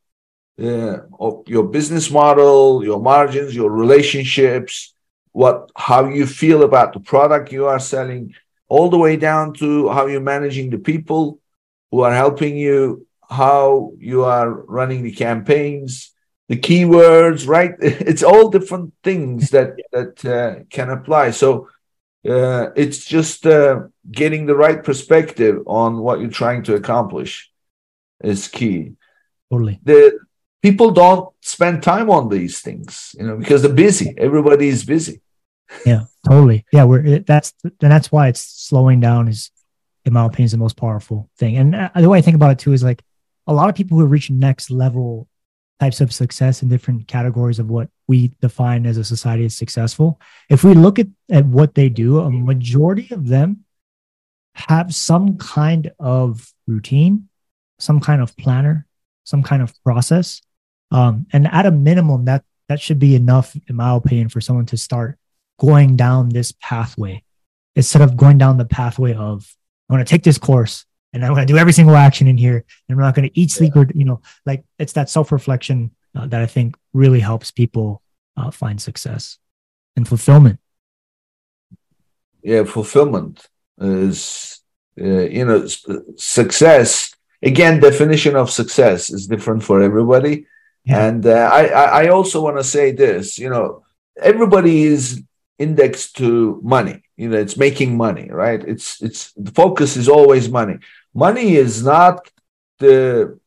uh, 0.61 0.99
of 1.19 1.43
your 1.47 1.63
business 1.63 2.09
model, 2.09 2.83
your 2.83 3.01
margins, 3.01 3.55
your 3.55 3.71
relationships, 3.71 4.93
what 5.31 5.71
how 5.75 6.07
you 6.07 6.25
feel 6.25 6.63
about 6.63 6.93
the 6.93 6.99
product 6.99 7.51
you 7.51 7.65
are 7.65 7.79
selling, 7.79 8.33
all 8.71 8.89
the 8.89 9.03
way 9.05 9.17
down 9.17 9.53
to 9.53 9.89
how 9.89 10.07
you're 10.07 10.29
managing 10.35 10.69
the 10.69 10.83
people 10.91 11.41
who 11.91 11.99
are 12.07 12.15
helping 12.23 12.55
you, 12.55 13.05
how 13.29 13.91
you 13.99 14.23
are 14.23 14.49
running 14.49 15.03
the 15.03 15.11
campaigns, 15.11 16.13
the 16.47 16.59
keywords, 16.67 17.41
right? 17.55 17.73
It's 18.11 18.23
all 18.23 18.49
different 18.49 18.93
things 19.07 19.49
that 19.55 19.69
that 19.95 20.13
uh, 20.37 20.51
can 20.75 20.89
apply. 20.97 21.25
So 21.31 21.49
uh, 22.35 22.65
it's 22.83 23.01
just 23.15 23.45
uh, 23.45 23.75
getting 24.21 24.45
the 24.45 24.59
right 24.65 24.81
perspective 24.89 25.55
on 25.65 25.89
what 26.05 26.19
you're 26.19 26.39
trying 26.43 26.63
to 26.67 26.75
accomplish 26.75 27.51
is 28.23 28.47
key. 28.47 28.79
Totally. 29.51 29.79
The 29.83 29.99
people 30.61 30.91
don't 30.91 31.25
spend 31.41 31.83
time 31.83 32.09
on 32.17 32.29
these 32.29 32.55
things, 32.67 33.15
you 33.17 33.25
know, 33.27 33.35
because 33.41 33.59
they're 33.61 33.83
busy. 33.87 34.09
Everybody 34.17 34.67
is 34.75 34.85
busy. 34.85 35.17
Yeah, 35.85 36.05
totally. 36.27 36.65
Yeah, 36.71 36.83
we're 36.83 37.19
that's 37.19 37.53
and 37.63 37.91
that's 37.91 38.11
why 38.11 38.27
it's 38.27 38.41
slowing 38.41 38.99
down 38.99 39.27
is, 39.27 39.51
in 40.05 40.13
my 40.13 40.25
opinion, 40.25 40.45
is 40.45 40.51
the 40.51 40.57
most 40.57 40.77
powerful 40.77 41.29
thing. 41.37 41.57
And 41.57 41.75
uh, 41.75 41.89
the 41.95 42.09
way 42.09 42.17
I 42.17 42.21
think 42.21 42.35
about 42.35 42.51
it 42.51 42.59
too 42.59 42.73
is 42.73 42.83
like 42.83 43.01
a 43.47 43.53
lot 43.53 43.69
of 43.69 43.75
people 43.75 43.97
who 43.97 44.05
reach 44.05 44.29
next 44.29 44.69
level 44.69 45.27
types 45.79 45.99
of 45.99 46.13
success 46.13 46.61
in 46.61 46.69
different 46.69 47.07
categories 47.07 47.57
of 47.57 47.69
what 47.69 47.89
we 48.07 48.31
define 48.39 48.85
as 48.85 48.97
a 48.97 49.03
society 49.03 49.45
as 49.45 49.55
successful. 49.55 50.19
If 50.49 50.63
we 50.63 50.73
look 50.75 50.99
at, 50.99 51.07
at 51.31 51.45
what 51.45 51.73
they 51.73 51.89
do, 51.89 52.19
a 52.19 52.29
majority 52.29 53.07
of 53.11 53.27
them 53.27 53.65
have 54.53 54.93
some 54.93 55.37
kind 55.37 55.91
of 55.99 56.53
routine, 56.67 57.29
some 57.79 57.99
kind 57.99 58.21
of 58.21 58.37
planner, 58.37 58.85
some 59.23 59.41
kind 59.41 59.63
of 59.63 59.73
process. 59.83 60.41
Um, 60.91 61.25
and 61.33 61.47
at 61.47 61.65
a 61.65 61.71
minimum, 61.71 62.25
that 62.25 62.43
that 62.67 62.79
should 62.79 62.99
be 62.99 63.15
enough, 63.15 63.57
in 63.67 63.75
my 63.75 63.95
opinion, 63.95 64.29
for 64.29 64.39
someone 64.39 64.65
to 64.67 64.77
start 64.77 65.17
going 65.61 65.95
down 65.95 66.29
this 66.29 66.51
pathway 66.59 67.23
instead 67.75 68.01
of 68.01 68.17
going 68.17 68.39
down 68.39 68.57
the 68.57 68.65
pathway 68.65 69.13
of 69.13 69.55
I'm 69.87 69.95
going 69.95 70.03
to 70.03 70.09
take 70.09 70.23
this 70.23 70.39
course 70.39 70.85
and 71.13 71.23
I'm 71.23 71.35
going 71.35 71.45
to 71.45 71.53
do 71.53 71.59
every 71.59 71.71
single 71.71 71.95
action 71.95 72.27
in 72.27 72.35
here 72.35 72.65
and 72.89 72.97
I'm 72.97 72.97
not 72.97 73.13
going 73.13 73.29
to 73.29 73.39
eat, 73.39 73.51
sleep, 73.51 73.75
or 73.75 73.85
you 73.93 74.05
know, 74.05 74.21
like 74.43 74.63
it's 74.79 74.93
that 74.93 75.07
self 75.07 75.31
reflection 75.31 75.91
uh, 76.15 76.25
that 76.27 76.41
I 76.41 76.47
think 76.47 76.75
really 76.93 77.19
helps 77.19 77.51
people 77.51 78.01
uh, 78.35 78.49
find 78.49 78.81
success 78.81 79.37
and 79.95 80.07
fulfillment. 80.07 80.59
Yeah, 82.41 82.63
fulfillment 82.63 83.47
is 83.79 84.61
uh, 84.99 85.27
you 85.37 85.45
know 85.45 85.67
success. 86.15 87.13
Again, 87.43 87.79
definition 87.79 88.35
of 88.35 88.49
success 88.49 89.11
is 89.11 89.27
different 89.27 89.63
for 89.63 89.83
everybody. 89.83 90.47
Yeah. 90.85 91.05
And 91.05 91.25
uh, 91.25 91.49
I, 91.53 92.05
I 92.05 92.07
also 92.07 92.41
want 92.41 92.57
to 92.57 92.63
say 92.63 92.91
this, 92.91 93.37
you 93.37 93.49
know, 93.49 93.83
everybody 94.19 94.83
is 94.83 95.21
indexed 95.61 96.17
to 96.17 96.59
money. 96.63 96.97
You 97.17 97.29
know, 97.29 97.37
it's 97.37 97.57
making 97.67 97.95
money, 97.95 98.27
right? 98.43 98.61
It's 98.73 99.01
it's 99.01 99.31
the 99.33 99.51
focus 99.51 99.95
is 99.95 100.09
always 100.09 100.49
money. 100.49 100.77
Money 101.13 101.55
is 101.55 101.83
not 101.83 102.17
the 102.79 103.39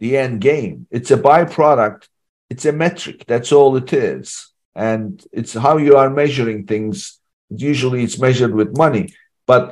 the 0.00 0.16
end 0.24 0.40
game. 0.40 0.86
It's 0.90 1.10
a 1.10 1.16
byproduct. 1.16 2.08
It's 2.50 2.66
a 2.66 2.72
metric. 2.72 3.24
That's 3.26 3.52
all 3.52 3.76
it 3.76 3.92
is. 3.92 4.26
And 4.74 5.24
it's 5.32 5.54
how 5.54 5.76
you 5.78 5.96
are 5.96 6.10
measuring 6.10 6.66
things. 6.66 7.20
Usually 7.50 8.02
it's 8.04 8.18
measured 8.18 8.54
with 8.54 8.76
money, 8.76 9.14
but 9.46 9.64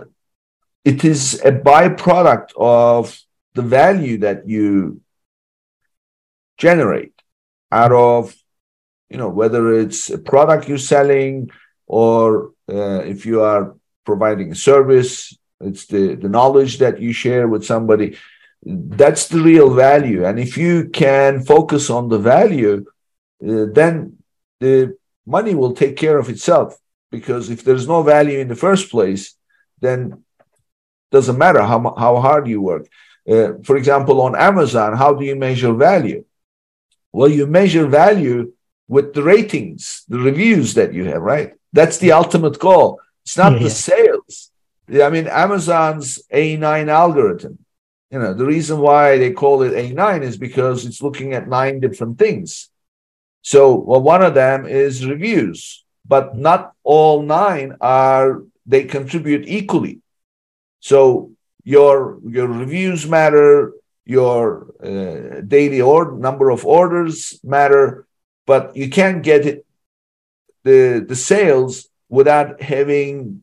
it 0.85 1.05
is 1.05 1.41
a 1.45 1.53
byproduct 1.53 2.49
of 2.57 3.19
the 3.55 3.63
value 3.63 4.19
that 4.19 4.49
you 4.49 5.01
generate 6.57 7.17
out 7.73 7.93
of 7.93 8.35
you 9.09 9.19
know 9.21 9.29
whether 9.29 9.63
it's 9.83 10.11
a 10.11 10.19
product 10.19 10.69
you're 10.69 10.91
selling 10.95 11.51
or 11.91 12.53
uh, 12.73 13.03
if 13.15 13.27
you 13.27 13.43
are 13.43 13.75
providing 14.07 14.53
a 14.53 14.55
service, 14.55 15.37
it's 15.61 15.87
the, 15.87 16.15
the 16.15 16.29
knowledge 16.29 16.79
that 16.79 17.01
you 17.01 17.13
share 17.13 17.49
with 17.49 17.65
somebody. 17.65 18.17
That's 18.63 19.27
the 19.27 19.41
real 19.41 19.75
value. 19.75 20.25
And 20.25 20.39
if 20.39 20.57
you 20.57 20.89
can 20.89 21.43
focus 21.43 21.91
on 21.91 22.09
the 22.09 22.19
value, 22.19 22.87
uh, 23.43 23.67
then 23.75 24.19
the 24.61 24.97
money 25.27 25.57
will 25.57 25.73
take 25.73 25.97
care 25.97 26.17
of 26.17 26.29
itself. 26.29 26.79
Because 27.11 27.51
if 27.51 27.65
there's 27.65 27.89
no 27.89 28.05
value 28.05 28.39
in 28.39 28.47
the 28.47 28.63
first 28.67 28.89
place, 28.89 29.35
then 29.81 30.23
doesn't 31.11 31.39
matter 31.39 31.63
how, 31.63 31.81
how 31.99 32.21
hard 32.21 32.47
you 32.47 32.63
work. 32.63 32.87
Uh, 33.29 33.55
for 33.65 33.77
example, 33.77 34.23
on 34.23 34.37
Amazon, 34.37 34.97
how 34.97 35.13
do 35.13 35.25
you 35.25 35.35
measure 35.35 35.73
value? 35.73 36.25
Well, 37.13 37.29
you 37.29 37.49
measure 37.49 37.87
value 37.89 38.53
with 38.87 39.13
the 39.13 39.25
ratings, 39.25 40.05
the 40.09 40.21
reviews 40.21 40.75
that 40.75 40.95
you 40.95 41.07
have, 41.07 41.23
right? 41.23 41.55
That's 41.73 41.99
the 41.99 42.13
ultimate 42.13 42.59
goal. 42.59 43.01
It's 43.25 43.37
not 43.37 43.53
yeah, 43.53 43.59
the 43.59 43.65
yeah. 43.65 43.71
sales. 43.71 44.51
I 45.03 45.09
mean, 45.11 45.29
Amazon's 45.29 46.21
A9 46.33 46.89
algorithm, 46.89 47.59
you 48.11 48.19
know, 48.19 48.35
the 48.35 48.45
reason 48.45 48.81
why 48.81 49.19
they 49.19 49.33
call 49.33 49.63
it 49.63 49.73
A9 49.73 50.23
is 50.23 50.37
because 50.37 50.85
it's 50.85 51.01
looking 51.01 51.33
at 51.33 51.49
nine 51.49 51.79
different 51.79 52.19
things. 52.19 52.71
So, 53.43 53.75
well, 53.75 54.03
one 54.03 54.23
of 54.23 54.35
them 54.35 54.67
is 54.67 55.07
reviews, 55.07 55.85
but 56.05 56.37
not 56.37 56.73
all 56.83 57.23
nine 57.23 57.77
are, 57.81 58.43
they 58.67 58.85
contribute 58.85 59.47
equally. 59.47 60.01
So, 60.81 61.31
your, 61.63 62.19
your 62.27 62.49
reviews 62.49 63.07
matter, 63.07 63.73
your 64.05 64.75
uh, 64.83 65.43
daily 65.43 65.81
or 65.81 66.13
number 66.13 66.51
of 66.51 66.67
orders 66.67 67.39
matter, 67.45 68.07
but 68.45 68.77
you 68.77 68.91
can't 68.91 69.23
get 69.23 69.47
it 69.47 69.65
the 70.65 71.05
the 71.07 71.17
sales 71.17 71.89
without 72.09 72.61
having 72.63 73.43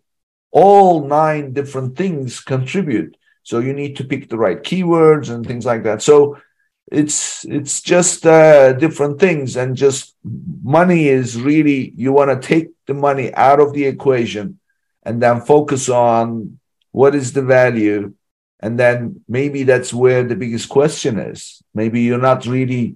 all 0.52 1.08
nine 1.08 1.54
different 1.54 1.98
things 1.98 2.40
contribute. 2.40 3.18
So 3.44 3.60
you 3.60 3.74
need 3.74 3.96
to 3.98 4.04
pick 4.04 4.30
the 4.30 4.38
right 4.38 4.62
keywords 4.62 5.30
and 5.30 5.46
things 5.46 5.66
like 5.66 5.84
that. 5.84 6.02
So 6.02 6.38
it's 6.92 7.46
it's 7.46 7.82
just 7.82 8.26
uh, 8.26 8.74
different 8.74 9.20
things 9.20 9.58
and 9.58 9.76
just 9.76 10.16
money 10.64 11.08
is 11.08 11.40
really 11.40 11.94
you 11.96 12.14
want 12.14 12.30
to 12.30 12.48
take 12.48 12.70
the 12.86 12.94
money 12.94 13.34
out 13.34 13.60
of 13.60 13.74
the 13.74 13.86
equation 13.86 14.60
and 15.04 15.22
then 15.22 15.42
focus 15.42 15.90
on 15.90 16.60
what 16.92 17.14
is 17.14 17.34
the 17.34 17.42
value 17.42 18.14
and 18.62 18.80
then 18.80 19.22
maybe 19.28 19.64
that's 19.64 19.94
where 19.94 20.24
the 20.24 20.36
biggest 20.36 20.70
question 20.70 21.20
is 21.20 21.62
maybe 21.74 22.02
you're 22.02 22.18
not 22.18 22.46
really 22.46 22.96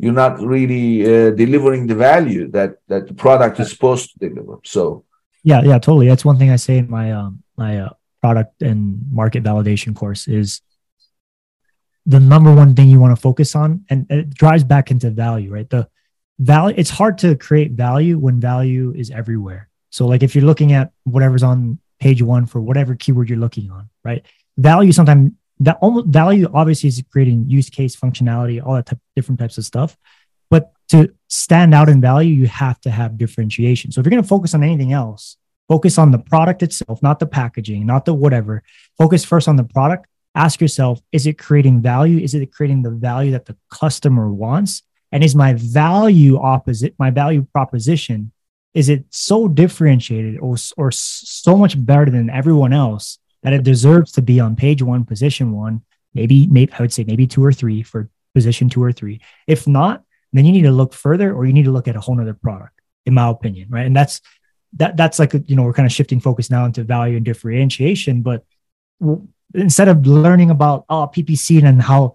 you're 0.00 0.12
not 0.12 0.40
really 0.40 1.04
uh, 1.04 1.30
delivering 1.30 1.86
the 1.86 1.94
value 1.94 2.48
that 2.50 2.78
that 2.88 3.06
the 3.06 3.14
product 3.14 3.60
is 3.60 3.70
supposed 3.70 4.12
to 4.12 4.28
deliver. 4.28 4.58
So 4.64 5.04
yeah 5.42 5.62
yeah 5.62 5.78
totally. 5.78 6.08
That's 6.08 6.24
one 6.24 6.38
thing 6.38 6.50
i 6.50 6.56
say 6.56 6.78
in 6.78 6.90
my 6.90 7.12
um 7.12 7.42
my 7.56 7.80
uh, 7.80 7.90
product 8.20 8.62
and 8.62 9.00
market 9.10 9.42
validation 9.42 9.94
course 9.94 10.28
is 10.28 10.60
the 12.06 12.20
number 12.20 12.52
one 12.54 12.74
thing 12.74 12.88
you 12.88 13.00
want 13.00 13.14
to 13.14 13.20
focus 13.20 13.54
on 13.54 13.84
and 13.90 14.06
it 14.10 14.30
drives 14.30 14.64
back 14.64 14.90
into 14.90 15.10
value 15.10 15.52
right? 15.52 15.68
The 15.68 15.88
value 16.38 16.74
it's 16.78 16.90
hard 16.90 17.18
to 17.18 17.36
create 17.36 17.72
value 17.72 18.18
when 18.18 18.40
value 18.40 18.92
is 18.96 19.10
everywhere. 19.10 19.68
So 19.90 20.06
like 20.06 20.22
if 20.22 20.34
you're 20.34 20.44
looking 20.44 20.72
at 20.72 20.92
whatever's 21.04 21.42
on 21.42 21.78
page 21.98 22.22
one 22.22 22.46
for 22.46 22.60
whatever 22.60 22.94
keyword 22.94 23.28
you're 23.28 23.38
looking 23.38 23.70
on 23.70 23.90
right? 24.04 24.24
Value 24.56 24.92
sometimes 24.92 25.32
that 25.60 25.78
almost 25.80 26.06
value 26.06 26.48
obviously 26.52 26.88
is 26.88 27.02
creating 27.10 27.44
use 27.48 27.70
case 27.70 27.94
functionality 27.94 28.64
all 28.64 28.74
that 28.74 28.86
type, 28.86 28.98
different 29.14 29.38
types 29.38 29.58
of 29.58 29.64
stuff. 29.64 29.96
But 30.48 30.72
to 30.88 31.14
stand 31.28 31.74
out 31.74 31.88
in 31.88 32.00
value 32.00 32.34
you 32.34 32.46
have 32.46 32.80
to 32.80 32.90
have 32.90 33.18
differentiation. 33.18 33.92
So 33.92 34.00
if 34.00 34.06
you're 34.06 34.10
going 34.10 34.22
to 34.22 34.28
focus 34.28 34.54
on 34.54 34.62
anything 34.62 34.92
else 34.92 35.36
focus 35.68 35.98
on 35.98 36.10
the 36.10 36.18
product 36.18 36.62
itself 36.62 37.02
not 37.02 37.18
the 37.18 37.26
packaging 37.26 37.86
not 37.86 38.04
the 38.04 38.14
whatever. 38.14 38.62
Focus 38.98 39.24
first 39.24 39.48
on 39.48 39.56
the 39.56 39.64
product. 39.64 40.06
Ask 40.34 40.60
yourself 40.60 41.00
is 41.12 41.26
it 41.26 41.38
creating 41.38 41.80
value? 41.82 42.18
Is 42.18 42.34
it 42.34 42.52
creating 42.52 42.82
the 42.82 42.90
value 42.90 43.32
that 43.32 43.46
the 43.46 43.56
customer 43.70 44.30
wants? 44.30 44.82
And 45.12 45.24
is 45.24 45.34
my 45.34 45.54
value 45.54 46.38
opposite 46.38 46.94
my 46.98 47.10
value 47.10 47.46
proposition 47.52 48.32
is 48.72 48.88
it 48.88 49.04
so 49.10 49.48
differentiated 49.48 50.38
or, 50.38 50.56
or 50.76 50.92
so 50.92 51.56
much 51.56 51.84
better 51.84 52.08
than 52.08 52.30
everyone 52.30 52.72
else 52.72 53.18
that 53.42 53.52
it 53.52 53.62
deserves 53.62 54.12
to 54.12 54.22
be 54.22 54.40
on 54.40 54.56
page 54.56 54.82
one 54.82 55.04
position 55.04 55.52
one 55.52 55.82
maybe 56.14 56.46
maybe 56.46 56.72
i 56.72 56.82
would 56.82 56.92
say 56.92 57.04
maybe 57.04 57.26
two 57.26 57.44
or 57.44 57.52
three 57.52 57.82
for 57.82 58.10
position 58.34 58.68
two 58.68 58.82
or 58.82 58.92
three. 58.92 59.20
If 59.46 59.66
not 59.66 60.02
then 60.32 60.44
you 60.44 60.52
need 60.52 60.62
to 60.62 60.70
look 60.70 60.92
further 60.92 61.34
or 61.34 61.44
you 61.44 61.52
need 61.52 61.64
to 61.64 61.72
look 61.72 61.88
at 61.88 61.96
a 61.96 62.00
whole 62.00 62.14
nother 62.14 62.34
product 62.34 62.80
in 63.06 63.14
my 63.14 63.28
opinion 63.28 63.68
right? 63.70 63.86
And 63.86 63.96
that's 63.96 64.20
that 64.74 64.96
that's 64.96 65.18
like 65.18 65.32
you 65.46 65.56
know 65.56 65.64
we're 65.64 65.72
kind 65.72 65.86
of 65.86 65.92
shifting 65.92 66.20
focus 66.20 66.50
now 66.50 66.64
into 66.64 66.84
value 66.84 67.16
and 67.16 67.24
differentiation 67.24 68.22
but 68.22 68.44
instead 69.54 69.88
of 69.88 70.06
learning 70.06 70.50
about 70.50 70.84
oh 70.88 71.10
PPC 71.12 71.62
and 71.64 71.82
how 71.82 72.14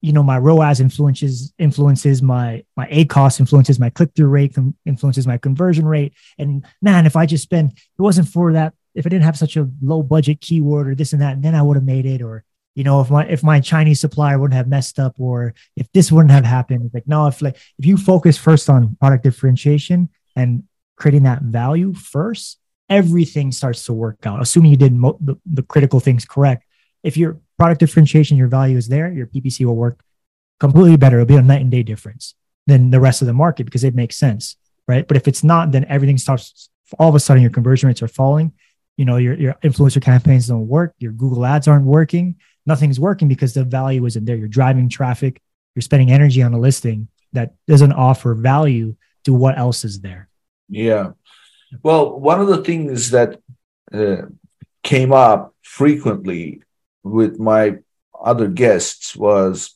you 0.00 0.12
know 0.12 0.22
my 0.22 0.38
ROAS 0.38 0.80
influences 0.80 1.52
influences 1.58 2.22
my 2.22 2.64
my 2.76 2.86
ACOS 2.88 3.38
influences 3.38 3.78
my 3.78 3.90
click 3.90 4.10
through 4.16 4.28
rate 4.28 4.56
influences 4.84 5.26
my 5.26 5.38
conversion 5.38 5.86
rate. 5.86 6.12
And 6.38 6.64
man 6.80 7.06
if 7.06 7.14
I 7.14 7.26
just 7.26 7.44
spend 7.44 7.70
it 7.70 8.02
wasn't 8.02 8.28
for 8.28 8.52
that 8.54 8.74
if 8.94 9.06
I 9.06 9.08
didn't 9.08 9.24
have 9.24 9.38
such 9.38 9.56
a 9.56 9.68
low 9.80 10.02
budget 10.02 10.40
keyword 10.40 10.88
or 10.88 10.94
this 10.94 11.12
and 11.12 11.22
that 11.22 11.40
then 11.42 11.54
I 11.54 11.62
would 11.62 11.76
have 11.76 11.84
made 11.84 12.06
it 12.06 12.22
or 12.22 12.44
you 12.74 12.84
know 12.84 13.00
if 13.00 13.10
my 13.10 13.26
if 13.26 13.42
my 13.42 13.60
Chinese 13.60 14.00
supplier 14.00 14.38
wouldn't 14.38 14.56
have 14.56 14.68
messed 14.68 14.98
up 14.98 15.14
or 15.18 15.54
if 15.76 15.90
this 15.92 16.10
wouldn't 16.12 16.32
have 16.32 16.44
happened 16.44 16.90
like 16.92 17.06
no 17.06 17.26
if 17.26 17.42
like 17.42 17.56
if 17.78 17.86
you 17.86 17.96
focus 17.96 18.36
first 18.38 18.68
on 18.68 18.96
product 19.00 19.24
differentiation 19.24 20.08
and 20.36 20.64
creating 20.96 21.24
that 21.24 21.42
value 21.42 21.92
first 21.94 22.58
everything 22.88 23.52
starts 23.52 23.84
to 23.86 23.92
work 23.92 24.26
out 24.26 24.42
assuming 24.42 24.70
you 24.70 24.76
did 24.76 24.92
mo- 24.92 25.18
the, 25.20 25.36
the 25.46 25.62
critical 25.62 26.00
things 26.00 26.24
correct 26.24 26.64
if 27.02 27.16
your 27.16 27.40
product 27.58 27.80
differentiation, 27.80 28.36
your 28.36 28.48
value 28.48 28.76
is 28.76 28.88
there, 28.88 29.12
your 29.12 29.26
PPC 29.26 29.64
will 29.64 29.76
work 29.76 30.02
completely 30.60 30.96
better. 30.96 31.16
It'll 31.16 31.26
be 31.26 31.36
a 31.36 31.42
night 31.42 31.60
and 31.60 31.70
day 31.70 31.82
difference 31.82 32.34
than 32.66 32.90
the 32.90 33.00
rest 33.00 33.22
of 33.22 33.26
the 33.26 33.32
market 33.32 33.64
because 33.64 33.84
it 33.84 33.94
makes 33.94 34.16
sense, 34.16 34.56
right? 34.86 35.06
But 35.06 35.16
if 35.16 35.26
it's 35.26 35.42
not, 35.42 35.72
then 35.72 35.84
everything 35.88 36.18
starts. 36.18 36.68
All 36.98 37.08
of 37.08 37.14
a 37.14 37.20
sudden, 37.20 37.42
your 37.42 37.50
conversion 37.50 37.88
rates 37.88 38.02
are 38.02 38.08
falling. 38.08 38.52
You 38.96 39.04
know, 39.04 39.16
your 39.16 39.34
your 39.34 39.54
influencer 39.62 40.02
campaigns 40.02 40.48
don't 40.48 40.68
work. 40.68 40.94
Your 40.98 41.12
Google 41.12 41.44
ads 41.46 41.68
aren't 41.68 41.86
working. 41.86 42.36
Nothing's 42.66 43.00
working 43.00 43.28
because 43.28 43.54
the 43.54 43.64
value 43.64 44.04
isn't 44.06 44.24
there. 44.24 44.36
You're 44.36 44.48
driving 44.48 44.88
traffic. 44.88 45.40
You're 45.74 45.82
spending 45.82 46.12
energy 46.12 46.42
on 46.42 46.52
a 46.52 46.58
listing 46.58 47.08
that 47.32 47.54
doesn't 47.66 47.92
offer 47.92 48.34
value 48.34 48.94
to 49.24 49.32
what 49.32 49.58
else 49.58 49.84
is 49.84 50.00
there. 50.00 50.28
Yeah. 50.68 51.12
Well, 51.82 52.18
one 52.18 52.40
of 52.40 52.48
the 52.48 52.62
things 52.62 53.10
that 53.10 53.40
uh, 53.92 54.26
came 54.82 55.12
up 55.12 55.54
frequently 55.62 56.62
with 57.02 57.38
my 57.38 57.78
other 58.22 58.48
guests 58.48 59.16
was 59.16 59.74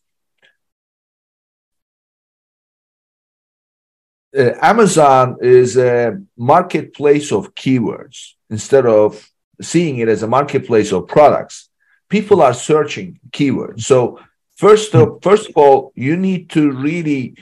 uh, 4.37 4.55
Amazon 4.63 5.37
is 5.41 5.77
a 5.77 6.21
marketplace 6.37 7.33
of 7.33 7.55
keywords 7.55 8.33
instead 8.51 8.87
of 8.87 9.31
seeing 9.61 9.99
it 9.99 10.09
as 10.09 10.23
a 10.23 10.27
marketplace 10.27 10.93
of 10.93 11.09
products. 11.09 11.69
People 12.09 12.43
are 12.43 12.55
searching 12.55 13.19
keywords. 13.31 13.83
So 13.83 14.21
first 14.57 14.95
of 14.95 15.19
first 15.23 15.49
of 15.49 15.57
all, 15.57 15.93
you 15.95 16.17
need 16.17 16.51
to 16.51 16.71
really 16.71 17.37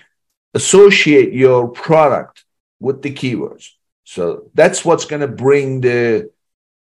associate 0.54 1.32
your 1.32 1.68
product 1.68 2.44
with 2.80 3.02
the 3.02 3.12
keywords. 3.12 3.70
So 4.04 4.50
that's 4.54 4.84
what's 4.84 5.04
going 5.04 5.22
to 5.22 5.28
bring 5.28 5.80
the 5.80 6.30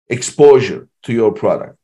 exposure 0.09 0.87
to 1.03 1.13
your 1.13 1.31
product 1.31 1.77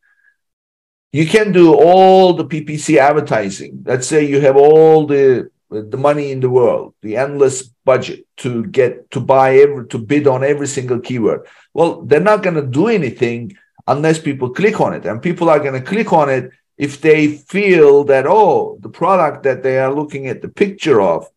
you 1.11 1.25
can 1.25 1.51
do 1.51 1.73
all 1.73 2.33
the 2.33 2.45
PPC 2.45 2.97
advertising. 2.97 3.83
Let's 3.85 4.07
say 4.07 4.25
you 4.25 4.41
have 4.41 4.57
all 4.57 5.07
the 5.07 5.49
the 5.69 5.97
money 5.97 6.31
in 6.31 6.39
the 6.39 6.49
world, 6.49 6.93
the 7.01 7.17
endless 7.17 7.63
budget 7.63 8.25
to 8.37 8.65
get 8.67 9.09
to 9.11 9.19
buy 9.19 9.57
every 9.57 9.87
to 9.87 9.97
bid 9.97 10.27
on 10.27 10.43
every 10.43 10.67
single 10.67 10.99
keyword. 10.99 11.45
Well, 11.73 12.01
they're 12.03 12.19
not 12.19 12.43
going 12.43 12.55
to 12.55 12.65
do 12.65 12.87
anything 12.87 13.57
unless 13.87 14.19
people 14.19 14.49
click 14.49 14.79
on 14.81 14.93
it, 14.93 15.05
and 15.05 15.21
people 15.21 15.49
are 15.49 15.59
going 15.59 15.73
to 15.73 15.81
click 15.81 16.11
on 16.13 16.29
it 16.29 16.51
if 16.77 17.01
they 17.01 17.37
feel 17.37 18.03
that 18.05 18.25
oh, 18.27 18.77
the 18.81 18.89
product 18.89 19.43
that 19.43 19.63
they 19.63 19.79
are 19.79 19.93
looking 19.93 20.27
at 20.27 20.41
the 20.41 20.49
picture 20.49 21.01
of 21.01 21.27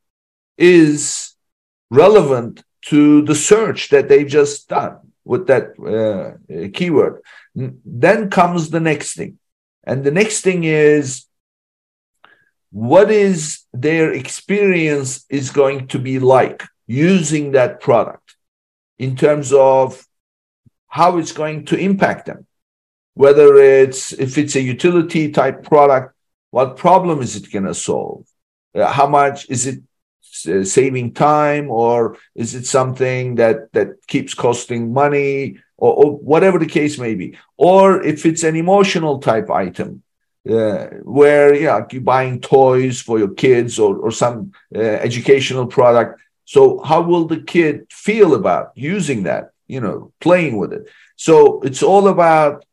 is 0.59 1.35
relevant 1.91 2.63
to 2.83 3.23
the 3.23 3.35
search 3.35 3.89
that 3.91 4.09
they've 4.09 4.29
just 4.29 4.69
done 4.69 4.99
with 5.25 5.47
that 5.47 5.65
uh, 5.81 6.69
keyword. 6.73 7.23
Then 7.55 8.31
comes 8.31 8.71
the 8.71 8.81
next 8.81 9.17
thing 9.17 9.39
and 9.85 10.05
the 10.05 10.11
next 10.11 10.43
thing 10.43 10.65
is 10.65 11.25
what 12.71 13.11
is 13.11 13.65
their 13.73 14.13
experience 14.13 15.25
is 15.29 15.51
going 15.51 15.89
to 15.89 15.99
be 15.99 16.19
like 16.19 16.63
using 16.87 17.53
that 17.53 17.81
product 17.81 18.37
in 18.99 19.17
terms 19.17 19.53
of 19.53 20.07
how 20.89 21.19
it's 21.19 21.33
going 21.33 21.65
to 21.65 21.77
impact 21.77 22.27
them 22.27 22.47
whether 23.15 23.57
it's 23.57 24.13
if 24.13 24.39
it's 24.39 24.57
a 24.57 24.61
utility 24.61 25.31
type 25.31 25.63
product 25.63 26.15
what 26.51 26.77
problem 26.77 27.21
is 27.21 27.37
it 27.37 27.51
going 27.53 27.65
to 27.65 27.75
solve 27.75 28.25
uh, 28.75 28.87
how 28.87 29.07
much 29.07 29.49
is 29.51 29.67
it 29.67 29.81
uh, 30.49 30.65
saving 30.65 31.13
time 31.13 31.71
or 31.71 32.17
is 32.35 32.55
it 32.55 32.65
something 32.67 33.35
that 33.35 33.73
that 33.73 33.89
keeps 34.07 34.33
costing 34.33 34.93
money 34.93 35.59
or, 35.81 35.95
or 35.95 36.17
whatever 36.19 36.59
the 36.59 36.67
case 36.67 36.99
may 36.99 37.15
be. 37.15 37.37
Or 37.57 38.03
if 38.03 38.25
it's 38.25 38.45
an 38.45 38.55
emotional 38.55 39.19
type 39.19 39.51
item, 39.51 40.03
uh, 40.49 40.87
where 41.03 41.55
yeah, 41.55 41.85
you're 41.91 42.03
buying 42.03 42.41
toys 42.41 43.01
for 43.01 43.19
your 43.19 43.35
kids 43.35 43.79
or, 43.79 43.97
or 43.97 44.11
some 44.11 44.53
uh, 44.75 44.79
educational 44.79 45.67
product. 45.67 46.21
So 46.45 46.83
how 46.83 47.03
will 47.03 47.27
the 47.27 47.41
kid 47.41 47.87
feel 47.91 48.35
about 48.35 48.73
using 48.75 49.25
that, 49.25 49.51
you 49.69 49.81
know, 49.81 50.13
playing 50.21 50.57
with 50.57 50.73
it? 50.73 50.89
So 51.17 51.61
it's 51.61 51.83
all 51.83 52.09
about 52.09 52.65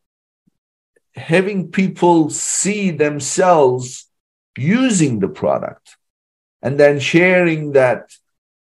having 1.14 1.70
people 1.70 2.30
see 2.30 2.90
themselves 2.90 4.06
using 4.56 5.20
the 5.20 5.28
product 5.28 5.96
and 6.62 6.78
then 6.78 6.98
sharing 6.98 7.72
that 7.72 8.12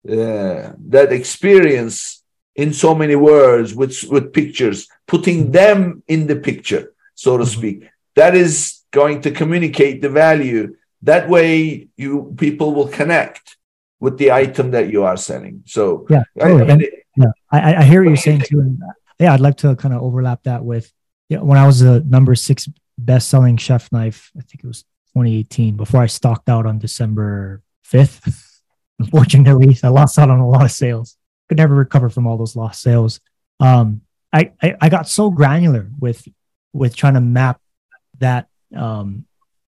uh, 0.09 0.72
that 0.88 1.12
experience 1.12 2.22
in 2.55 2.72
so 2.72 2.95
many 2.95 3.14
words 3.14 3.74
with 3.74 4.03
with 4.11 4.32
pictures 4.32 4.88
putting 5.07 5.53
them 5.53 6.03
in 6.09 6.26
the 6.26 6.36
picture 6.36 6.93
so 7.14 7.36
to 7.36 7.45
mm-hmm. 7.45 7.59
speak 7.59 7.88
that 8.14 8.34
is 8.34 8.80
going 8.91 9.20
to 9.22 9.30
communicate 9.30 10.03
the 10.03 10.09
value 10.09 10.76
that 11.03 11.28
way 11.28 11.88
you 11.97 12.34
people 12.36 12.74
will 12.74 12.88
connect 12.88 13.57
with 14.01 14.18
the 14.18 14.32
item 14.32 14.70
that 14.72 14.91
you 14.91 15.05
are 15.05 15.16
selling 15.16 15.62
so 15.66 16.07
yeah 16.11 16.24
totally. 16.38 16.62
I, 16.62 16.72
and, 16.72 16.86
yeah 17.16 17.32
I, 17.51 17.74
I 17.76 17.82
hear 17.84 18.03
what 18.03 18.11
you're 18.11 18.16
saying 18.16 18.41
too 18.41 18.61
and 18.61 18.82
yeah 19.18 19.32
i'd 19.32 19.41
like 19.41 19.57
to 19.59 19.76
kind 19.76 19.95
of 19.95 20.03
overlap 20.03 20.43
that 20.45 20.64
with 20.64 20.93
yeah 21.28 21.38
when 21.38 21.59
i 21.59 21.66
was 21.66 21.80
the 21.80 22.01
number 22.01 22.34
six 22.34 22.68
best 22.99 23.28
selling 23.28 23.57
chef 23.57 23.91
knife 23.93 24.30
i 24.36 24.41
think 24.41 24.64
it 24.64 24.66
was 24.66 24.82
2018 25.14 25.76
before 25.76 26.03
i 26.03 26.07
stocked 26.07 26.49
out 26.49 26.66
on 26.66 26.78
december 26.78 27.62
5th 27.86 28.61
unfortunately 28.99 29.76
i 29.82 29.88
lost 29.88 30.18
out 30.18 30.30
on 30.30 30.41
a 30.41 30.49
lot 30.49 30.64
of 30.64 30.70
sales 30.70 31.16
could 31.51 31.59
never 31.59 31.74
recover 31.74 32.09
from 32.09 32.28
all 32.28 32.38
those 32.38 32.55
lost 32.55 32.80
sales. 32.80 33.20
um, 33.59 34.03
I, 34.32 34.53
I, 34.62 34.76
I 34.80 34.88
got 34.88 35.09
so 35.09 35.28
granular 35.30 35.91
with 35.99 36.26
with 36.72 36.95
trying 36.95 37.14
to 37.14 37.20
map 37.20 37.61
that 38.20 38.47
um, 38.76 39.26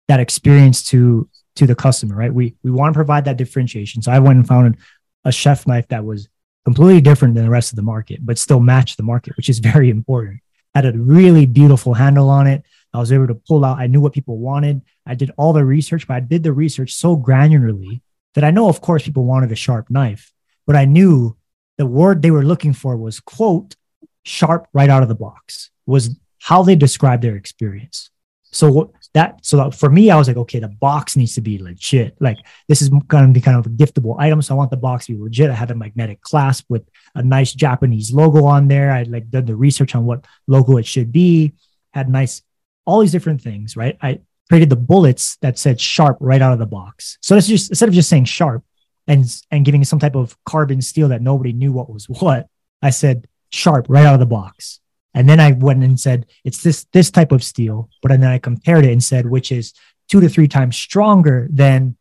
that 0.08 0.20
experience 0.20 0.84
to 0.88 1.28
to 1.56 1.66
the 1.66 1.74
customer, 1.74 2.16
right? 2.16 2.32
We 2.32 2.56
we 2.62 2.70
want 2.70 2.92
to 2.92 2.98
provide 2.98 3.24
that 3.26 3.36
differentiation. 3.36 4.02
So 4.02 4.12
I 4.12 4.18
went 4.18 4.38
and 4.38 4.46
found 4.46 4.76
a 5.24 5.32
chef 5.32 5.66
knife 5.66 5.88
that 5.88 6.04
was 6.04 6.28
completely 6.64 7.00
different 7.00 7.34
than 7.34 7.44
the 7.44 7.50
rest 7.50 7.72
of 7.72 7.76
the 7.76 7.82
market, 7.82 8.24
but 8.24 8.38
still 8.38 8.60
matched 8.60 8.96
the 8.96 9.02
market, 9.02 9.36
which 9.36 9.48
is 9.48 9.58
very 9.72 9.90
important. 9.90 10.40
Had 10.74 10.86
a 10.86 10.92
really 10.92 11.46
beautiful 11.46 11.94
handle 11.94 12.28
on 12.28 12.46
it. 12.46 12.64
I 12.92 12.98
was 12.98 13.12
able 13.12 13.28
to 13.28 13.34
pull 13.34 13.64
out. 13.64 13.78
I 13.78 13.86
knew 13.86 14.00
what 14.00 14.12
people 14.12 14.38
wanted. 14.38 14.82
I 15.06 15.14
did 15.14 15.30
all 15.36 15.52
the 15.52 15.64
research, 15.64 16.08
but 16.08 16.14
I 16.14 16.20
did 16.20 16.42
the 16.42 16.52
research 16.52 16.94
so 16.94 17.16
granularly 17.16 18.00
that 18.34 18.44
I 18.44 18.50
know, 18.50 18.68
of 18.68 18.80
course, 18.80 19.04
people 19.04 19.24
wanted 19.24 19.52
a 19.52 19.56
sharp 19.56 19.90
knife, 19.90 20.32
but 20.66 20.74
I 20.74 20.84
knew 20.84 21.36
the 21.78 21.86
word 21.86 22.22
they 22.22 22.30
were 22.30 22.44
looking 22.44 22.72
for 22.72 22.96
was 22.96 23.20
quote 23.20 23.76
sharp 24.24 24.66
right 24.72 24.90
out 24.90 25.02
of 25.02 25.08
the 25.08 25.14
box 25.14 25.70
was 25.86 26.16
how 26.40 26.62
they 26.62 26.76
described 26.76 27.22
their 27.22 27.36
experience. 27.36 28.10
So 28.54 28.92
that 29.14 29.44
so 29.44 29.70
for 29.72 29.90
me, 29.90 30.10
I 30.10 30.16
was 30.16 30.28
like, 30.28 30.36
okay, 30.36 30.60
the 30.60 30.68
box 30.68 31.16
needs 31.16 31.34
to 31.34 31.40
be 31.40 31.58
legit. 31.58 32.16
Like 32.20 32.38
this 32.68 32.82
is 32.82 32.88
going 32.88 33.26
to 33.26 33.32
be 33.32 33.40
kind 33.40 33.58
of 33.58 33.66
a 33.66 33.68
giftable 33.68 34.16
item, 34.18 34.40
so 34.42 34.54
I 34.54 34.56
want 34.56 34.70
the 34.70 34.76
box 34.76 35.06
to 35.06 35.14
be 35.14 35.22
legit. 35.22 35.50
I 35.50 35.54
had 35.54 35.72
a 35.72 35.74
magnetic 35.74 36.20
clasp 36.20 36.66
with 36.68 36.88
a 37.16 37.22
nice 37.22 37.52
Japanese 37.52 38.12
logo 38.12 38.44
on 38.44 38.68
there. 38.68 38.92
I 38.92 39.02
like 39.02 39.28
did 39.28 39.48
the 39.48 39.56
research 39.56 39.96
on 39.96 40.06
what 40.06 40.24
logo 40.46 40.76
it 40.76 40.86
should 40.86 41.10
be. 41.10 41.52
Had 41.92 42.08
nice 42.08 42.42
all 42.86 43.00
these 43.00 43.12
different 43.12 43.42
things, 43.42 43.76
right? 43.76 43.98
I 44.00 44.20
created 44.48 44.70
the 44.70 44.76
bullets 44.76 45.36
that 45.38 45.58
said 45.58 45.80
sharp 45.80 46.18
right 46.20 46.40
out 46.40 46.52
of 46.52 46.60
the 46.60 46.66
box. 46.66 47.18
So 47.22 47.34
that's 47.34 47.48
just 47.48 47.72
instead 47.72 47.88
of 47.88 47.94
just 47.94 48.08
saying 48.08 48.26
sharp 48.26 48.62
and 49.08 49.24
and 49.50 49.64
giving 49.64 49.82
some 49.82 49.98
type 49.98 50.14
of 50.14 50.36
carbon 50.44 50.80
steel 50.80 51.08
that 51.08 51.22
nobody 51.22 51.52
knew 51.52 51.72
what 51.72 51.90
was 51.90 52.08
what, 52.08 52.46
I 52.80 52.90
said 52.90 53.26
sharp 53.50 53.86
right 53.88 54.06
out 54.06 54.14
of 54.14 54.20
the 54.20 54.26
box. 54.26 54.78
And 55.14 55.28
then 55.28 55.40
I 55.40 55.52
went 55.52 55.84
and 55.84 55.98
said, 55.98 56.26
it's 56.42 56.62
this 56.62 56.84
this 56.92 57.10
type 57.10 57.32
of 57.32 57.44
steel. 57.44 57.88
But 58.02 58.08
then 58.08 58.24
I 58.24 58.38
compared 58.38 58.84
it 58.84 58.92
and 58.92 59.02
said, 59.02 59.26
which 59.26 59.52
is 59.52 59.72
two 60.08 60.20
to 60.20 60.28
three 60.28 60.48
times 60.48 60.76
stronger 60.76 61.48
than 61.50 61.96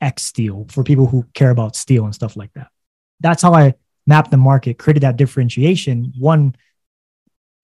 X 0.00 0.22
steel 0.22 0.66
for 0.70 0.84
people 0.84 1.06
who 1.06 1.24
care 1.34 1.50
about 1.50 1.76
steel 1.76 2.04
and 2.04 2.14
stuff 2.14 2.36
like 2.36 2.52
that. 2.54 2.68
That's 3.20 3.42
how 3.42 3.54
I 3.54 3.74
mapped 4.06 4.30
the 4.30 4.36
market, 4.36 4.78
created 4.78 5.02
that 5.02 5.16
differentiation. 5.16 6.12
One, 6.18 6.54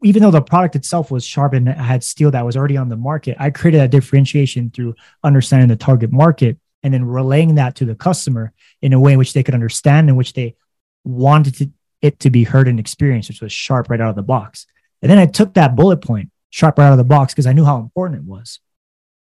even 0.03 0.23
though 0.23 0.31
the 0.31 0.43
product 0.43 0.77
itself 0.77 1.11
was 1.11 1.25
sharp 1.25 1.53
and 1.53 1.69
had 1.69 2.03
steel 2.03 2.31
that 2.33 2.45
was 2.45 2.57
already 2.57 2.77
on 2.77 2.89
the 2.89 2.97
market, 2.97 3.37
I 3.39 3.51
created 3.51 3.81
that 3.81 3.91
differentiation 3.91 4.71
through 4.71 4.95
understanding 5.23 5.69
the 5.69 5.77
target 5.77 6.13
market 6.13 6.59
and 6.83 6.93
then 6.93 7.05
relaying 7.05 7.55
that 7.55 7.77
to 7.77 7.85
the 7.85 7.95
customer 7.95 8.53
in 8.83 8.93
a 8.93 9.01
way 9.01 9.13
in 9.13 9.19
which 9.19 9.33
they 9.33 9.43
could 9.43 9.55
understand 9.55 10.09
in 10.09 10.17
which 10.17 10.35
they 10.35 10.57
wanted 11.05 11.55
to, 11.57 11.71
it 12.03 12.21
to 12.21 12.31
be 12.31 12.45
heard 12.45 12.69
and 12.69 12.79
experienced, 12.79 13.31
which 13.31 13.41
was 13.41 13.53
sharp 13.53 13.89
right 13.89 14.01
out 14.01 14.11
of 14.11 14.17
the 14.17 14.23
box. 14.23 14.67
And 15.05 15.11
then 15.11 15.19
I 15.19 15.27
took 15.27 15.53
that 15.53 15.77
bullet 15.77 15.99
point 15.99 16.31
sharp 16.49 16.79
right 16.79 16.87
out 16.87 16.93
of 16.93 16.99
the 16.99 17.05
box 17.05 17.35
because 17.35 17.47
I 17.47 17.53
knew 17.53 17.67
how 17.67 17.77
important 17.77 18.23
it 18.23 18.27
was. 18.27 18.59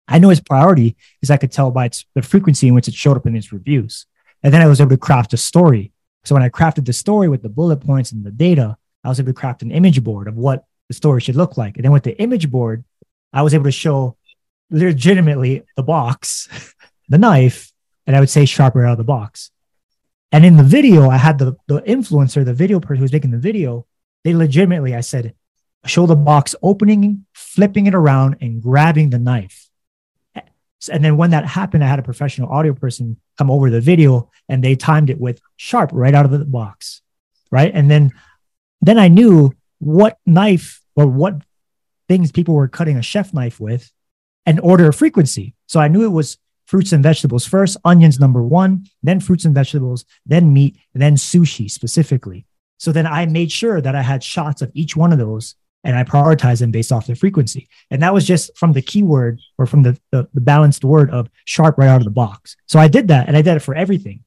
I 0.07 0.19
knew 0.19 0.29
his 0.29 0.39
priority 0.39 0.95
is 1.21 1.29
I 1.29 1.35
could 1.35 1.51
tell 1.51 1.69
by 1.69 1.87
its, 1.87 2.05
the 2.15 2.21
frequency 2.21 2.69
in 2.69 2.73
which 2.73 2.87
it 2.87 2.93
showed 2.93 3.17
up 3.17 3.25
in 3.25 3.35
his 3.35 3.51
reviews. 3.51 4.05
And 4.41 4.53
then 4.53 4.61
I 4.61 4.67
was 4.67 4.79
able 4.79 4.91
to 4.91 4.97
craft 4.97 5.33
a 5.33 5.37
story. 5.37 5.91
So 6.23 6.33
when 6.33 6.43
I 6.43 6.47
crafted 6.47 6.85
the 6.85 6.93
story 6.93 7.27
with 7.27 7.41
the 7.41 7.49
bullet 7.49 7.81
points 7.81 8.13
and 8.13 8.23
the 8.23 8.31
data, 8.31 8.77
I 9.03 9.09
was 9.09 9.19
able 9.19 9.33
to 9.33 9.33
craft 9.33 9.63
an 9.63 9.71
image 9.71 10.01
board 10.01 10.29
of 10.29 10.37
what 10.37 10.63
the 10.87 10.93
story 10.93 11.19
should 11.19 11.35
look 11.35 11.57
like. 11.57 11.75
And 11.75 11.83
then 11.83 11.91
with 11.91 12.03
the 12.03 12.17
image 12.21 12.49
board, 12.49 12.85
I 13.33 13.41
was 13.41 13.53
able 13.53 13.65
to 13.65 13.71
show 13.71 14.15
legitimately 14.71 15.63
the 15.75 15.83
box, 15.83 16.47
the 17.09 17.17
knife, 17.17 17.73
and 18.07 18.15
I 18.15 18.21
would 18.21 18.29
say 18.29 18.45
sharper 18.45 18.85
out 18.85 18.93
of 18.93 18.97
the 18.97 19.03
box. 19.03 19.51
And 20.31 20.45
in 20.45 20.55
the 20.55 20.63
video, 20.63 21.09
I 21.09 21.17
had 21.17 21.37
the, 21.37 21.57
the 21.67 21.81
influencer, 21.81 22.45
the 22.45 22.53
video 22.53 22.79
person 22.79 22.99
who 22.99 23.03
was 23.03 23.11
making 23.11 23.31
the 23.31 23.39
video, 23.39 23.85
they 24.23 24.33
legitimately, 24.33 24.95
I 24.95 25.01
said, 25.01 25.33
show 25.85 26.05
the 26.05 26.15
box 26.15 26.55
opening, 26.61 27.25
flipping 27.33 27.85
it 27.87 27.95
around, 27.95 28.37
and 28.41 28.61
grabbing 28.61 29.09
the 29.09 29.19
knife. 29.19 29.69
And 30.91 31.03
then 31.03 31.17
when 31.17 31.31
that 31.31 31.45
happened, 31.45 31.83
I 31.83 31.87
had 31.87 31.99
a 31.99 32.03
professional 32.03 32.49
audio 32.49 32.73
person 32.73 33.17
come 33.37 33.49
over 33.49 33.69
the 33.69 33.81
video 33.81 34.29
and 34.47 34.63
they 34.63 34.75
timed 34.75 35.09
it 35.09 35.19
with 35.19 35.41
sharp 35.55 35.89
right 35.93 36.13
out 36.13 36.25
of 36.25 36.31
the 36.31 36.45
box. 36.45 37.01
Right. 37.51 37.71
And 37.73 37.89
then 37.89 38.11
then 38.81 38.99
I 38.99 39.07
knew 39.07 39.53
what 39.79 40.19
knife 40.25 40.81
or 40.95 41.07
what 41.07 41.41
things 42.07 42.31
people 42.31 42.53
were 42.53 42.67
cutting 42.67 42.97
a 42.97 43.01
chef 43.01 43.33
knife 43.33 43.59
with 43.59 43.91
and 44.45 44.59
order 44.59 44.89
of 44.89 44.95
frequency. 44.95 45.55
So 45.67 45.79
I 45.79 45.87
knew 45.87 46.03
it 46.03 46.09
was 46.09 46.37
fruits 46.65 46.91
and 46.91 47.01
vegetables 47.01 47.45
first, 47.45 47.77
onions 47.83 48.19
number 48.19 48.43
one, 48.43 48.85
then 49.01 49.19
fruits 49.19 49.45
and 49.45 49.55
vegetables, 49.55 50.05
then 50.25 50.53
meat, 50.53 50.77
then 50.93 51.15
sushi 51.15 51.69
specifically. 51.69 52.45
So 52.77 52.91
then 52.91 53.07
I 53.07 53.25
made 53.25 53.51
sure 53.51 53.81
that 53.81 53.95
I 53.95 54.01
had 54.01 54.23
shots 54.23 54.61
of 54.61 54.71
each 54.73 54.95
one 54.95 55.11
of 55.11 55.19
those 55.19 55.55
and 55.85 55.95
I 55.95 56.03
prioritize 56.03 56.59
them 56.59 56.71
based 56.71 56.91
off 56.91 57.05
the 57.05 57.15
frequency. 57.15 57.69
And 57.91 58.01
that 58.01 58.13
was 58.13 58.25
just 58.25 58.57
from 58.57 58.73
the 58.73 58.81
keyword 58.81 59.39
or 59.57 59.67
from 59.67 59.83
the, 59.83 59.97
the, 60.11 60.27
the, 60.33 60.41
balanced 60.41 60.83
word 60.83 61.11
of 61.11 61.29
sharp 61.45 61.77
right 61.77 61.87
out 61.87 62.01
of 62.01 62.05
the 62.05 62.09
box. 62.09 62.57
So 62.65 62.79
I 62.79 62.87
did 62.87 63.07
that 63.09 63.27
and 63.27 63.37
I 63.37 63.43
did 63.43 63.55
it 63.55 63.61
for 63.61 63.75
everything. 63.75 64.23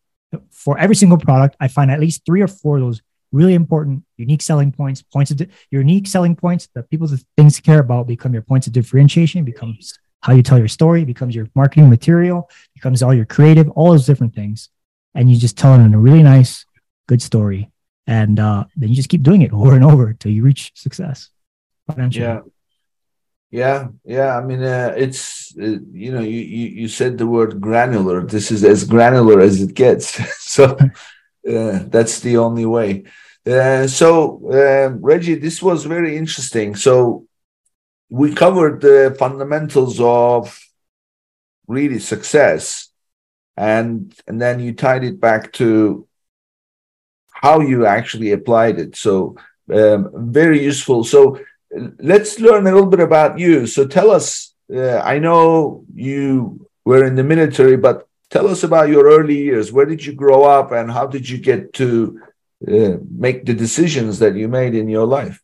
For 0.53 0.79
every 0.79 0.95
single 0.95 1.19
product, 1.19 1.57
I 1.59 1.69
find 1.69 1.91
at 1.91 2.01
least 2.01 2.25
three 2.25 2.43
or 2.43 2.49
four 2.49 2.77
of 2.77 2.83
those 2.83 3.03
really 3.33 3.55
important 3.55 4.05
unique 4.17 4.41
selling 4.41 4.71
points, 4.71 5.03
points 5.03 5.33
of 5.33 5.39
di- 5.39 5.49
unique 5.71 6.07
selling 6.07 6.37
points, 6.37 6.69
the 6.75 6.85
people, 6.85 7.09
the 7.09 7.23
things 7.37 7.57
to 7.57 7.63
care 7.63 7.81
about 7.81 8.07
become 8.07 8.33
your 8.33 8.43
points 8.43 8.69
of 8.69 8.73
differentiation, 8.73 9.45
becomes 9.45 9.99
how 10.23 10.33
you 10.33 10.43
tell 10.43 10.59
your 10.59 10.69
story, 10.69 11.05
becomes 11.05 11.35
your 11.35 11.49
marketing 11.57 11.91
material, 11.91 12.49
becomes 12.75 13.03
all 13.03 13.13
your 13.13 13.27
creative, 13.27 13.69
all 13.71 13.91
those 13.91 14.07
different 14.07 14.35
things. 14.35 14.69
And 15.15 15.29
you 15.29 15.37
just 15.37 15.59
tell 15.59 15.75
it 15.75 15.85
in 15.85 15.93
a 15.93 15.99
really 15.99 16.23
nice, 16.23 16.65
good 17.09 17.21
story. 17.21 17.71
And 18.07 18.39
uh, 18.39 18.65
then 18.77 18.91
you 18.91 18.95
just 18.95 19.09
keep 19.09 19.23
doing 19.23 19.43
it 19.43 19.53
over 19.53 19.75
and 19.75 19.85
over 19.85 20.09
until 20.09 20.31
you 20.31 20.43
reach 20.43 20.73
success 20.75 21.31
financially. 21.89 22.25
Yeah. 22.25 22.41
Yeah, 23.51 23.89
yeah. 24.05 24.37
I 24.37 24.45
mean, 24.45 24.63
uh, 24.63 24.93
it's 24.95 25.57
uh, 25.59 25.79
you 25.93 26.13
know, 26.13 26.21
you, 26.21 26.41
you 26.41 26.67
you 26.83 26.89
said 26.89 27.17
the 27.17 27.27
word 27.27 27.61
granular. 27.63 28.27
This 28.27 28.51
is 28.51 28.63
as 28.63 28.85
granular 28.85 29.41
as 29.41 29.63
it 29.63 29.73
gets. 29.75 30.07
so 30.53 30.77
uh, 31.51 31.79
that's 31.87 32.21
the 32.21 32.37
only 32.37 32.67
way. 32.67 33.05
Uh, 33.47 33.87
so 33.87 34.37
um, 34.53 35.01
Reggie, 35.03 35.37
this 35.37 35.63
was 35.63 35.87
very 35.87 36.19
interesting. 36.19 36.77
So 36.77 37.27
we 38.11 38.35
covered 38.35 38.83
the 38.83 39.17
fundamentals 39.19 39.99
of 39.99 40.59
really 41.67 42.01
success, 42.01 42.91
and 43.57 44.15
and 44.27 44.39
then 44.43 44.61
you 44.61 44.75
tied 44.75 45.05
it 45.05 45.21
back 45.21 45.53
to 45.55 46.07
how 47.31 47.61
you 47.61 47.87
actually 47.87 48.33
applied 48.33 48.79
it. 48.79 48.95
So 48.97 49.37
um, 49.73 50.11
very 50.15 50.63
useful. 50.63 51.03
So 51.05 51.39
let's 51.71 52.41
learn 52.41 52.67
a 52.67 52.73
little 52.73 52.87
bit 52.87 53.01
about 53.01 53.39
you. 53.39 53.67
So 53.67 53.87
tell 53.87 54.11
us, 54.11 54.55
uh, 54.75 54.99
I 54.99 55.19
know 55.19 55.85
you 55.95 56.69
were 56.85 57.05
in 57.05 57.15
the 57.15 57.25
military, 57.25 57.77
but 57.77 58.09
tell 58.31 58.49
us 58.49 58.63
about 58.63 58.89
your 58.89 59.07
early 59.07 59.37
years. 59.37 59.73
Where 59.73 59.87
did 59.87 60.05
you 60.05 60.13
grow 60.13 60.45
up 60.45 60.73
and 60.73 60.91
how 60.91 61.07
did 61.07 61.29
you 61.29 61.39
get 61.39 61.73
to 61.75 62.21
uh, 62.67 62.97
make 63.11 63.45
the 63.45 63.55
decisions 63.55 64.19
that 64.19 64.35
you 64.35 64.49
made 64.49 64.75
in 64.75 64.89
your 64.89 65.07
life? 65.07 65.43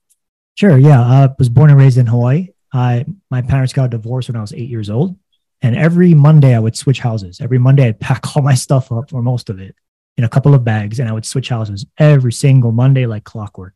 Sure. 0.57 0.79
Yeah. 0.79 1.01
I 1.01 1.29
was 1.39 1.49
born 1.49 1.71
and 1.71 1.79
raised 1.79 1.99
in 1.99 2.07
Hawaii. 2.07 2.49
I, 2.73 3.05
my 3.31 3.43
parents 3.43 3.73
got 3.73 3.91
divorced 3.91 4.29
when 4.29 4.37
I 4.37 4.41
was 4.41 4.53
eight 4.53 4.69
years 4.69 4.91
old. 4.91 5.17
And 5.63 5.77
every 5.77 6.13
Monday 6.13 6.55
I 6.55 6.59
would 6.59 6.77
switch 6.77 7.01
houses. 7.01 7.41
Every 7.41 7.59
Monday 7.59 7.87
I'd 7.87 8.01
pack 8.01 8.37
all 8.37 8.43
my 8.43 8.55
stuff 8.55 8.93
up 8.93 9.13
or 9.13 9.23
most 9.23 9.51
of 9.51 9.61
it 9.61 9.75
in 10.17 10.25
a 10.25 10.29
couple 10.29 10.55
of 10.55 10.65
bags 10.65 11.01
and 11.01 11.09
I 11.09 11.13
would 11.13 11.27
switch 11.27 11.49
houses 11.49 11.87
every 11.99 12.33
single 12.33 12.73
Monday 12.73 13.07
like 13.07 13.25
clockwork. 13.25 13.75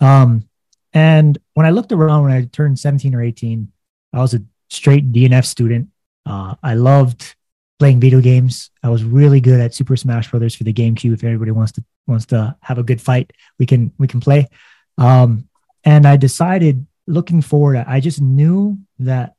Um, 0.00 0.48
and 0.92 1.38
when 1.54 1.66
I 1.66 1.70
looked 1.70 1.92
around 1.92 2.24
when 2.24 2.32
I 2.32 2.44
turned 2.46 2.78
17 2.78 3.14
or 3.14 3.22
18, 3.22 3.70
I 4.12 4.18
was 4.18 4.34
a 4.34 4.42
straight 4.68 5.12
DNF 5.12 5.44
student. 5.44 5.88
Uh, 6.26 6.54
I 6.62 6.74
loved 6.74 7.36
playing 7.78 8.00
video 8.00 8.20
games. 8.20 8.70
I 8.82 8.88
was 8.88 9.04
really 9.04 9.40
good 9.40 9.60
at 9.60 9.74
Super 9.74 9.96
Smash 9.96 10.30
Brothers 10.30 10.54
for 10.54 10.64
the 10.64 10.72
GameCube. 10.72 11.14
If 11.14 11.24
anybody 11.24 11.50
wants 11.50 11.72
to 11.72 11.84
wants 12.06 12.26
to 12.26 12.56
have 12.60 12.78
a 12.78 12.82
good 12.82 13.00
fight, 13.00 13.32
we 13.58 13.66
can 13.66 13.92
we 13.98 14.06
can 14.06 14.20
play. 14.20 14.48
Um, 14.98 15.48
and 15.84 16.06
I 16.06 16.16
decided, 16.16 16.86
looking 17.06 17.40
forward, 17.40 17.76
I 17.86 18.00
just 18.00 18.20
knew 18.20 18.78
that 18.98 19.34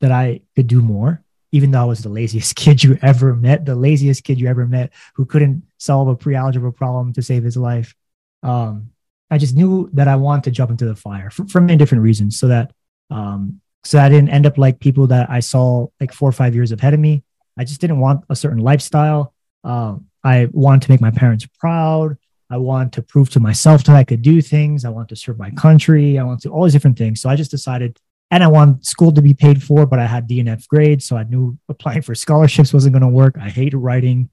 that 0.00 0.12
I 0.12 0.42
could 0.56 0.66
do 0.66 0.82
more. 0.82 1.22
Even 1.52 1.72
though 1.72 1.80
I 1.80 1.84
was 1.84 2.02
the 2.02 2.08
laziest 2.08 2.54
kid 2.56 2.82
you 2.82 2.98
ever 3.02 3.34
met, 3.34 3.64
the 3.64 3.74
laziest 3.74 4.24
kid 4.24 4.40
you 4.40 4.48
ever 4.48 4.66
met, 4.66 4.92
who 5.14 5.24
couldn't 5.24 5.64
solve 5.78 6.08
a 6.08 6.16
pre-algebra 6.16 6.72
problem 6.72 7.12
to 7.14 7.22
save 7.22 7.42
his 7.42 7.56
life. 7.56 7.94
Um, 8.42 8.90
I 9.30 9.38
just 9.38 9.54
knew 9.54 9.88
that 9.92 10.08
I 10.08 10.16
wanted 10.16 10.44
to 10.44 10.50
jump 10.50 10.70
into 10.70 10.86
the 10.86 10.96
fire 10.96 11.30
for, 11.30 11.46
for 11.46 11.60
many 11.60 11.76
different 11.76 12.02
reasons, 12.02 12.38
so 12.38 12.48
that 12.48 12.72
um, 13.10 13.60
so 13.84 13.98
I 13.98 14.08
didn't 14.08 14.30
end 14.30 14.46
up 14.46 14.58
like 14.58 14.80
people 14.80 15.06
that 15.08 15.30
I 15.30 15.40
saw 15.40 15.86
like 16.00 16.12
four 16.12 16.28
or 16.28 16.32
five 16.32 16.54
years 16.54 16.72
ahead 16.72 16.94
of 16.94 17.00
me. 17.00 17.22
I 17.58 17.64
just 17.64 17.80
didn't 17.80 18.00
want 18.00 18.24
a 18.28 18.36
certain 18.36 18.58
lifestyle. 18.58 19.34
Um, 19.64 20.06
I 20.22 20.48
wanted 20.52 20.82
to 20.82 20.90
make 20.90 21.00
my 21.00 21.10
parents 21.10 21.46
proud. 21.58 22.16
I 22.50 22.56
wanted 22.56 22.92
to 22.94 23.02
prove 23.02 23.30
to 23.30 23.40
myself 23.40 23.84
that 23.84 23.96
I 23.96 24.04
could 24.04 24.22
do 24.22 24.42
things. 24.42 24.84
I 24.84 24.88
wanted 24.88 25.10
to 25.10 25.16
serve 25.16 25.38
my 25.38 25.50
country. 25.52 26.18
I 26.18 26.24
wanted 26.24 26.42
to 26.42 26.50
all 26.50 26.64
these 26.64 26.72
different 26.72 26.98
things. 26.98 27.20
So 27.20 27.30
I 27.30 27.36
just 27.36 27.50
decided, 27.50 27.98
and 28.30 28.42
I 28.42 28.48
want 28.48 28.84
school 28.84 29.12
to 29.12 29.22
be 29.22 29.34
paid 29.34 29.62
for, 29.62 29.86
but 29.86 29.98
I 29.98 30.06
had 30.06 30.28
DNF 30.28 30.66
grades, 30.66 31.04
so 31.04 31.16
I 31.16 31.22
knew 31.22 31.56
applying 31.68 32.02
for 32.02 32.14
scholarships 32.14 32.74
wasn't 32.74 32.92
going 32.92 33.02
to 33.02 33.08
work. 33.08 33.36
I 33.40 33.48
hated 33.48 33.78
writing, 33.78 34.30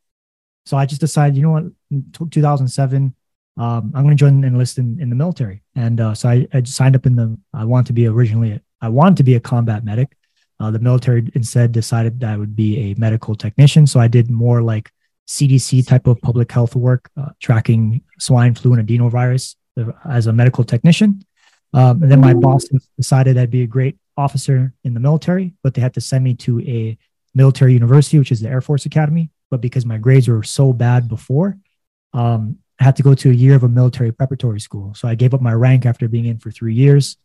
so 0.66 0.78
I 0.78 0.86
just 0.86 1.00
decided, 1.00 1.38
you 1.38 1.44
know 1.44 1.52
what, 1.52 1.66
in 1.92 2.06
2007, 2.12 3.16
um, 3.58 3.92
I'm 3.96 4.04
going 4.04 4.16
to 4.16 4.20
join 4.20 4.34
and 4.36 4.46
enlist 4.46 4.78
in, 4.78 5.00
in 5.00 5.10
the 5.10 5.16
military. 5.16 5.64
And 5.76 6.00
uh, 6.00 6.14
so 6.14 6.30
I, 6.30 6.48
I 6.54 6.64
signed 6.64 6.96
up 6.96 7.06
in 7.06 7.16
the, 7.16 7.38
I 7.54 7.66
want 7.66 7.88
to 7.88 7.94
be 7.94 8.08
originally, 8.08 8.60
I 8.82 8.90
wanted 8.90 9.18
to 9.18 9.24
be 9.24 9.36
a 9.36 9.40
combat 9.40 9.84
medic. 9.84 10.16
Uh, 10.60 10.72
the 10.72 10.80
military 10.80 11.30
instead 11.34 11.72
decided 11.72 12.20
that 12.20 12.34
I 12.34 12.38
would 12.38 12.56
be 12.56 12.92
a 12.92 12.96
medical 13.00 13.36
technician. 13.36 13.88
So 13.88 14.00
I 14.00 14.08
did 14.08 14.30
more 14.30 14.62
like 14.62 14.92
CDC 15.28 15.86
type 15.88 16.08
of 16.08 16.22
public 16.22 16.52
health 16.52 16.76
work, 16.76 17.10
uh, 17.18 17.30
tracking 17.40 18.02
swine 18.20 18.56
flu 18.56 18.74
and 18.74 18.88
adenovirus 18.88 19.56
uh, 19.78 19.92
as 20.10 20.28
a 20.28 20.34
medical 20.34 20.64
technician. 20.64 21.24
Um, 21.74 22.02
and 22.02 22.12
then 22.12 22.22
my 22.22 22.34
boss 22.34 22.66
decided 22.96 23.38
I'd 23.38 23.52
be 23.52 23.64
a 23.64 23.68
great 23.68 23.98
officer 24.16 24.74
in 24.84 24.94
the 24.94 25.00
military, 25.00 25.54
but 25.64 25.74
they 25.74 25.82
had 25.82 25.94
to 25.96 26.02
send 26.02 26.24
me 26.24 26.34
to 26.36 26.62
a 26.62 26.98
military 27.36 27.74
university, 27.74 28.18
which 28.18 28.32
is 28.32 28.40
the 28.40 28.50
Air 28.50 28.62
Force 28.62 28.86
Academy. 28.86 29.30
But 29.52 29.62
because 29.62 29.86
my 29.86 29.98
grades 29.98 30.28
were 30.28 30.44
so 30.44 30.74
bad 30.74 31.08
before, 31.08 31.58
um, 32.14 32.58
I 32.80 32.84
had 32.84 32.96
to 32.98 33.04
go 33.04 33.16
to 33.16 33.30
a 33.30 33.34
year 33.34 33.56
of 33.56 33.64
a 33.64 33.70
military 33.70 34.12
preparatory 34.12 34.60
school. 34.60 34.94
So 34.94 35.08
I 35.08 35.16
gave 35.16 35.34
up 35.34 35.42
my 35.42 35.54
rank 35.54 35.86
after 35.86 36.08
being 36.08 36.26
in 36.26 36.38
for 36.38 36.52
three 36.52 36.74
years. 36.74 37.18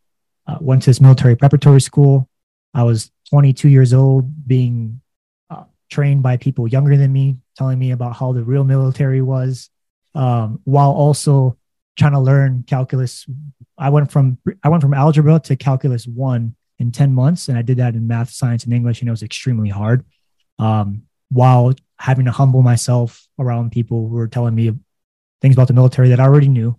Uh, 0.47 0.59
went 0.61 0.83
to 0.83 0.91
this 0.91 1.01
military 1.01 1.37
preparatory 1.37 1.81
school. 1.81 2.29
I 2.75 2.85
was 2.85 3.11
22 3.31 3.69
years 3.69 3.93
old, 3.93 4.47
being 4.47 5.01
uh, 5.51 5.65
trained 5.91 6.23
by 6.23 6.37
people 6.37 6.67
younger 6.67 6.97
than 6.97 7.13
me, 7.13 7.37
telling 7.57 7.79
me 7.79 7.91
about 7.91 8.17
how 8.17 8.33
the 8.33 8.43
real 8.43 8.65
military 8.65 9.23
was, 9.23 9.71
um, 10.15 10.61
while 10.65 10.91
also 10.91 11.57
trying 11.97 12.13
to 12.13 12.21
learn 12.21 12.65
calculus. 12.67 13.27
I 13.77 13.91
went 13.91 14.11
from 14.11 14.39
I 14.65 14.69
went 14.69 14.83
from 14.83 14.95
algebra 14.95 15.39
to 15.41 15.57
calculus 15.57 16.07
one 16.07 16.57
in 16.79 16.93
10 16.93 17.13
months, 17.13 17.49
and 17.49 17.59
I 17.59 17.63
did 17.63 17.77
that 17.77 17.95
in 17.95 18.07
math, 18.07 18.31
science, 18.31 18.65
and 18.65 18.73
English, 18.73 19.01
and 19.01 19.09
it 19.09 19.13
was 19.13 19.23
extremely 19.23 19.69
hard. 19.69 20.05
Um, 20.59 21.03
while 21.31 21.73
having 21.99 22.25
to 22.25 22.31
humble 22.31 22.63
myself 22.63 23.27
around 23.39 23.73
people 23.73 24.09
who 24.09 24.15
were 24.15 24.29
telling 24.29 24.55
me 24.55 24.73
things 25.43 25.55
about 25.55 25.69
the 25.69 25.75
military 25.75 26.09
that 26.09 26.21
I 26.21 26.25
already 26.25 26.49
knew. 26.49 26.79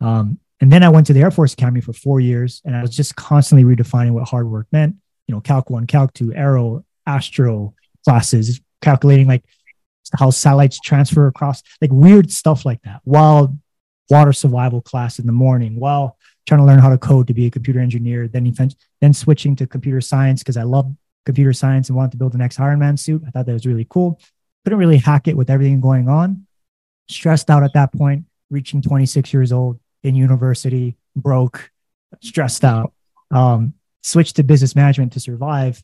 Um, 0.00 0.38
and 0.60 0.72
then 0.72 0.82
I 0.82 0.88
went 0.88 1.06
to 1.08 1.12
the 1.12 1.20
Air 1.20 1.30
Force 1.30 1.52
Academy 1.52 1.80
for 1.80 1.92
four 1.92 2.20
years, 2.20 2.62
and 2.64 2.74
I 2.74 2.80
was 2.80 2.96
just 2.96 3.16
constantly 3.16 3.64
redefining 3.64 4.12
what 4.12 4.28
hard 4.28 4.48
work 4.48 4.66
meant. 4.72 4.96
You 5.26 5.34
know, 5.34 5.40
Calc 5.40 5.68
One, 5.68 5.86
Calc 5.86 6.14
Two, 6.14 6.32
Aero, 6.32 6.84
Astro 7.06 7.74
classes, 8.04 8.60
calculating 8.80 9.26
like 9.26 9.44
how 10.18 10.30
satellites 10.30 10.78
transfer 10.80 11.26
across, 11.26 11.62
like 11.80 11.90
weird 11.92 12.30
stuff 12.30 12.64
like 12.64 12.80
that. 12.82 13.00
While 13.04 13.58
water 14.10 14.32
survival 14.32 14.80
class 14.80 15.18
in 15.18 15.26
the 15.26 15.32
morning, 15.32 15.78
while 15.80 16.16
trying 16.46 16.60
to 16.60 16.66
learn 16.66 16.78
how 16.78 16.90
to 16.90 16.98
code 16.98 17.26
to 17.26 17.34
be 17.34 17.46
a 17.46 17.50
computer 17.50 17.80
engineer, 17.80 18.28
then 18.28 18.54
then 19.00 19.12
switching 19.12 19.56
to 19.56 19.66
computer 19.66 20.00
science 20.00 20.42
because 20.42 20.56
I 20.56 20.62
love 20.62 20.94
computer 21.26 21.52
science 21.52 21.88
and 21.88 21.96
wanted 21.96 22.12
to 22.12 22.16
build 22.18 22.32
the 22.32 22.38
next 22.38 22.60
Iron 22.60 22.78
Man 22.78 22.96
suit. 22.96 23.22
I 23.26 23.30
thought 23.30 23.46
that 23.46 23.52
was 23.52 23.66
really 23.66 23.86
cool. 23.88 24.20
Couldn't 24.64 24.78
really 24.78 24.98
hack 24.98 25.26
it 25.26 25.36
with 25.36 25.50
everything 25.50 25.80
going 25.80 26.08
on 26.08 26.46
stressed 27.08 27.50
out 27.50 27.62
at 27.62 27.74
that 27.74 27.92
point, 27.92 28.24
reaching 28.50 28.82
26 28.82 29.32
years 29.32 29.52
old 29.52 29.78
in 30.02 30.14
university, 30.14 30.96
broke, 31.16 31.70
stressed 32.20 32.64
out. 32.64 32.92
Um, 33.30 33.74
switched 34.02 34.36
to 34.36 34.42
business 34.42 34.76
management 34.76 35.12
to 35.14 35.20
survive. 35.20 35.82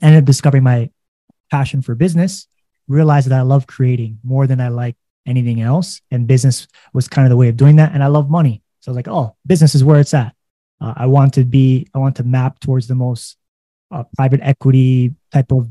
Ended 0.00 0.22
up 0.22 0.26
discovering 0.26 0.62
my 0.62 0.90
passion 1.50 1.82
for 1.82 1.94
business. 1.94 2.46
Realized 2.88 3.28
that 3.28 3.38
I 3.38 3.42
love 3.42 3.66
creating 3.66 4.18
more 4.24 4.46
than 4.46 4.60
I 4.60 4.68
like 4.68 4.96
anything 5.26 5.60
else, 5.60 6.00
and 6.10 6.26
business 6.26 6.66
was 6.92 7.08
kind 7.08 7.26
of 7.26 7.30
the 7.30 7.36
way 7.36 7.48
of 7.48 7.56
doing 7.56 7.76
that. 7.76 7.92
And 7.92 8.02
I 8.02 8.08
love 8.08 8.28
money, 8.28 8.62
so 8.80 8.90
I 8.90 8.92
was 8.92 8.96
like, 8.96 9.08
"Oh, 9.08 9.36
business 9.46 9.74
is 9.74 9.84
where 9.84 10.00
it's 10.00 10.14
at." 10.14 10.34
Uh, 10.80 10.94
I 10.96 11.06
want 11.06 11.34
to 11.34 11.44
be, 11.44 11.86
I 11.94 11.98
want 11.98 12.16
to 12.16 12.24
map 12.24 12.58
towards 12.58 12.88
the 12.88 12.96
most 12.96 13.36
uh, 13.92 14.02
private 14.16 14.40
equity 14.42 15.14
type 15.32 15.52
of 15.52 15.68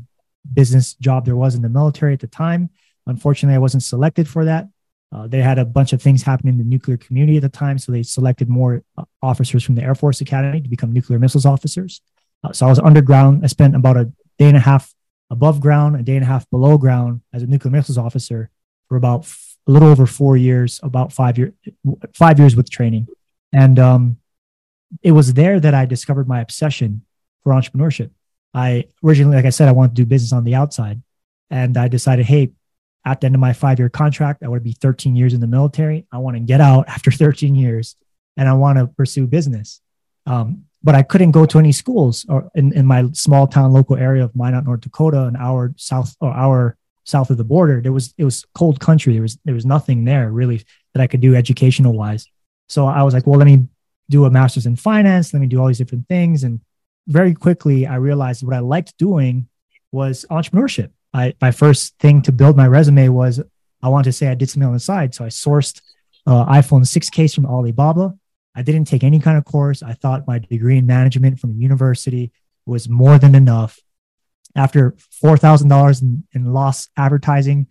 business 0.54 0.94
job 0.94 1.26
there 1.26 1.36
was 1.36 1.54
in 1.54 1.62
the 1.62 1.68
military 1.68 2.14
at 2.14 2.20
the 2.20 2.26
time. 2.26 2.70
Unfortunately, 3.06 3.54
I 3.54 3.58
wasn't 3.58 3.82
selected 3.82 4.28
for 4.28 4.44
that. 4.44 4.68
Uh, 5.12 5.26
they 5.26 5.42
had 5.42 5.58
a 5.58 5.64
bunch 5.64 5.92
of 5.92 6.00
things 6.00 6.22
happening 6.22 6.54
in 6.54 6.58
the 6.58 6.64
nuclear 6.64 6.96
community 6.96 7.36
at 7.36 7.42
the 7.42 7.48
time, 7.48 7.78
so 7.78 7.92
they 7.92 8.02
selected 8.02 8.48
more 8.48 8.82
uh, 8.96 9.04
officers 9.22 9.62
from 9.62 9.74
the 9.74 9.82
Air 9.82 9.94
Force 9.94 10.20
Academy 10.20 10.60
to 10.60 10.68
become 10.68 10.92
nuclear 10.92 11.18
missiles 11.18 11.44
officers. 11.44 12.00
Uh, 12.42 12.52
so 12.52 12.66
I 12.66 12.70
was 12.70 12.78
underground. 12.78 13.44
I 13.44 13.48
spent 13.48 13.76
about 13.76 13.96
a 13.96 14.04
day 14.38 14.48
and 14.48 14.56
a 14.56 14.60
half 14.60 14.94
above 15.30 15.60
ground, 15.60 15.96
a 15.96 16.02
day 16.02 16.16
and 16.16 16.24
a 16.24 16.26
half 16.26 16.48
below 16.50 16.78
ground 16.78 17.20
as 17.32 17.42
a 17.42 17.46
nuclear 17.46 17.70
missiles 17.72 17.98
officer 17.98 18.50
for 18.88 18.96
about 18.96 19.20
f- 19.20 19.56
a 19.66 19.70
little 19.70 19.88
over 19.88 20.06
four 20.06 20.36
years, 20.36 20.80
about 20.82 21.12
five 21.12 21.38
years, 21.38 21.52
five 22.14 22.38
years 22.38 22.56
with 22.56 22.70
training. 22.70 23.06
And 23.52 23.78
um, 23.78 24.16
it 25.02 25.12
was 25.12 25.34
there 25.34 25.60
that 25.60 25.74
I 25.74 25.84
discovered 25.84 26.26
my 26.26 26.40
obsession 26.40 27.02
for 27.42 27.52
entrepreneurship. 27.52 28.10
I 28.54 28.86
originally, 29.04 29.36
like 29.36 29.46
I 29.46 29.50
said, 29.50 29.68
I 29.68 29.72
wanted 29.72 29.96
to 29.96 30.02
do 30.02 30.06
business 30.06 30.32
on 30.32 30.44
the 30.44 30.54
outside, 30.54 31.02
and 31.50 31.76
I 31.76 31.88
decided, 31.88 32.26
hey, 32.26 32.52
at 33.04 33.20
the 33.20 33.26
end 33.26 33.34
of 33.34 33.40
my 33.40 33.52
five 33.52 33.78
year 33.78 33.88
contract, 33.88 34.42
I 34.42 34.48
would 34.48 34.62
be 34.62 34.72
13 34.72 35.16
years 35.16 35.34
in 35.34 35.40
the 35.40 35.46
military. 35.46 36.06
I 36.12 36.18
want 36.18 36.36
to 36.36 36.40
get 36.40 36.60
out 36.60 36.88
after 36.88 37.10
13 37.10 37.54
years 37.54 37.96
and 38.36 38.48
I 38.48 38.52
want 38.54 38.78
to 38.78 38.86
pursue 38.86 39.26
business. 39.26 39.80
Um, 40.26 40.64
but 40.84 40.94
I 40.94 41.02
couldn't 41.02 41.30
go 41.30 41.46
to 41.46 41.58
any 41.58 41.72
schools 41.72 42.26
or 42.28 42.50
in, 42.54 42.72
in 42.72 42.86
my 42.86 43.08
small 43.12 43.46
town 43.46 43.72
local 43.72 43.96
area 43.96 44.24
of 44.24 44.34
Minot, 44.34 44.64
North 44.64 44.80
Dakota, 44.80 45.22
an 45.22 45.36
hour 45.36 45.72
south 45.76 46.16
or 46.20 46.32
hour 46.32 46.76
south 47.04 47.30
of 47.30 47.36
the 47.36 47.44
border. 47.44 47.80
There 47.80 47.92
was 47.92 48.14
it 48.18 48.24
was 48.24 48.44
cold 48.54 48.80
country. 48.80 49.12
There 49.12 49.22
was 49.22 49.38
there 49.44 49.54
was 49.54 49.66
nothing 49.66 50.04
there 50.04 50.30
really 50.30 50.64
that 50.94 51.00
I 51.00 51.06
could 51.06 51.20
do 51.20 51.34
educational 51.34 51.92
wise. 51.92 52.26
So 52.68 52.86
I 52.86 53.02
was 53.02 53.14
like, 53.14 53.26
well, 53.26 53.38
let 53.38 53.46
me 53.46 53.68
do 54.10 54.24
a 54.24 54.30
master's 54.30 54.66
in 54.66 54.76
finance. 54.76 55.32
Let 55.32 55.40
me 55.40 55.46
do 55.46 55.60
all 55.60 55.68
these 55.68 55.78
different 55.78 56.08
things. 56.08 56.42
And 56.44 56.60
very 57.06 57.34
quickly, 57.34 57.86
I 57.86 57.96
realized 57.96 58.42
what 58.42 58.54
I 58.54 58.60
liked 58.60 58.96
doing 58.98 59.48
was 59.90 60.24
entrepreneurship. 60.30 60.90
I, 61.14 61.34
my 61.40 61.50
first 61.50 61.98
thing 61.98 62.22
to 62.22 62.32
build 62.32 62.56
my 62.56 62.66
resume 62.66 63.08
was 63.08 63.40
I 63.82 63.88
wanted 63.88 64.04
to 64.04 64.12
say 64.12 64.28
I 64.28 64.34
did 64.34 64.48
something 64.48 64.66
on 64.66 64.72
the 64.72 64.80
side. 64.80 65.14
So 65.14 65.24
I 65.24 65.28
sourced 65.28 65.80
uh, 66.26 66.46
iPhone 66.46 66.86
6 66.86 67.10
case 67.10 67.34
from 67.34 67.46
Alibaba. 67.46 68.14
I 68.54 68.62
didn't 68.62 68.84
take 68.84 69.02
any 69.02 69.18
kind 69.18 69.36
of 69.36 69.44
course. 69.44 69.82
I 69.82 69.94
thought 69.94 70.26
my 70.26 70.38
degree 70.38 70.78
in 70.78 70.86
management 70.86 71.40
from 71.40 71.54
the 71.54 71.58
university 71.58 72.32
was 72.66 72.88
more 72.88 73.18
than 73.18 73.34
enough. 73.34 73.78
After 74.54 74.92
$4,000 75.24 76.02
in, 76.02 76.24
in 76.32 76.52
lost 76.52 76.90
advertising, 76.96 77.66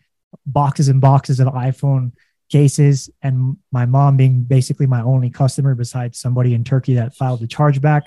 boxes 0.46 0.88
and 0.88 1.00
boxes 1.00 1.40
of 1.40 1.48
iPhone 1.50 2.14
cases, 2.50 3.10
and 3.22 3.58
my 3.72 3.86
mom 3.86 4.18
being 4.18 4.44
basically 4.44 4.88
my 4.88 5.02
only 5.02 5.30
customer 5.30 5.76
besides 5.76 6.20
somebody 6.20 6.54
in 6.54 6.64
Turkey 6.64 6.96
that 6.96 7.16
filed 7.16 7.42
a 7.44 7.48
chargeback, 7.48 8.04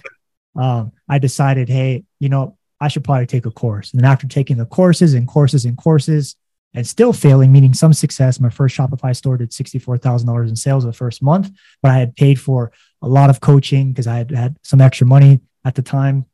um, 0.56 0.92
I 1.08 1.18
decided, 1.18 1.68
hey, 1.68 2.04
you 2.18 2.28
know, 2.28 2.58
I 2.84 2.88
should 2.88 3.02
probably 3.02 3.24
take 3.24 3.46
a 3.46 3.50
course. 3.50 3.92
And 3.92 4.00
then 4.02 4.10
after 4.10 4.28
taking 4.28 4.58
the 4.58 4.66
courses 4.66 5.14
and 5.14 5.26
courses 5.26 5.64
and 5.64 5.74
courses 5.74 6.36
and 6.74 6.86
still 6.86 7.14
failing, 7.14 7.50
meaning 7.50 7.72
some 7.72 7.94
success, 7.94 8.38
my 8.38 8.50
first 8.50 8.76
Shopify 8.76 9.16
store 9.16 9.38
did 9.38 9.52
$64,000 9.52 10.48
in 10.50 10.54
sales 10.54 10.84
the 10.84 10.92
first 10.92 11.22
month, 11.22 11.50
but 11.80 11.92
I 11.92 11.98
had 11.98 12.14
paid 12.14 12.38
for 12.38 12.72
a 13.00 13.08
lot 13.08 13.30
of 13.30 13.40
coaching 13.40 13.90
because 13.90 14.06
I 14.06 14.18
had 14.18 14.30
had 14.32 14.58
some 14.62 14.82
extra 14.82 15.06
money 15.06 15.40
at 15.64 15.74
the 15.76 15.80
time. 15.80 16.26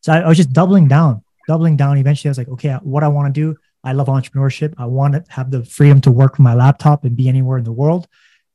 So 0.00 0.14
I, 0.14 0.20
I 0.20 0.28
was 0.28 0.38
just 0.38 0.54
doubling 0.54 0.88
down, 0.88 1.22
doubling 1.46 1.76
down. 1.76 1.98
Eventually, 1.98 2.30
I 2.30 2.32
was 2.32 2.38
like, 2.38 2.48
okay, 2.48 2.72
what 2.82 3.04
I 3.04 3.08
want 3.08 3.34
to 3.34 3.38
do, 3.38 3.58
I 3.84 3.92
love 3.92 4.06
entrepreneurship. 4.06 4.72
I 4.78 4.86
want 4.86 5.12
to 5.12 5.24
have 5.28 5.50
the 5.50 5.66
freedom 5.66 6.00
to 6.00 6.10
work 6.10 6.36
from 6.36 6.44
my 6.44 6.54
laptop 6.54 7.04
and 7.04 7.14
be 7.14 7.28
anywhere 7.28 7.58
in 7.58 7.64
the 7.64 7.72
world. 7.72 8.08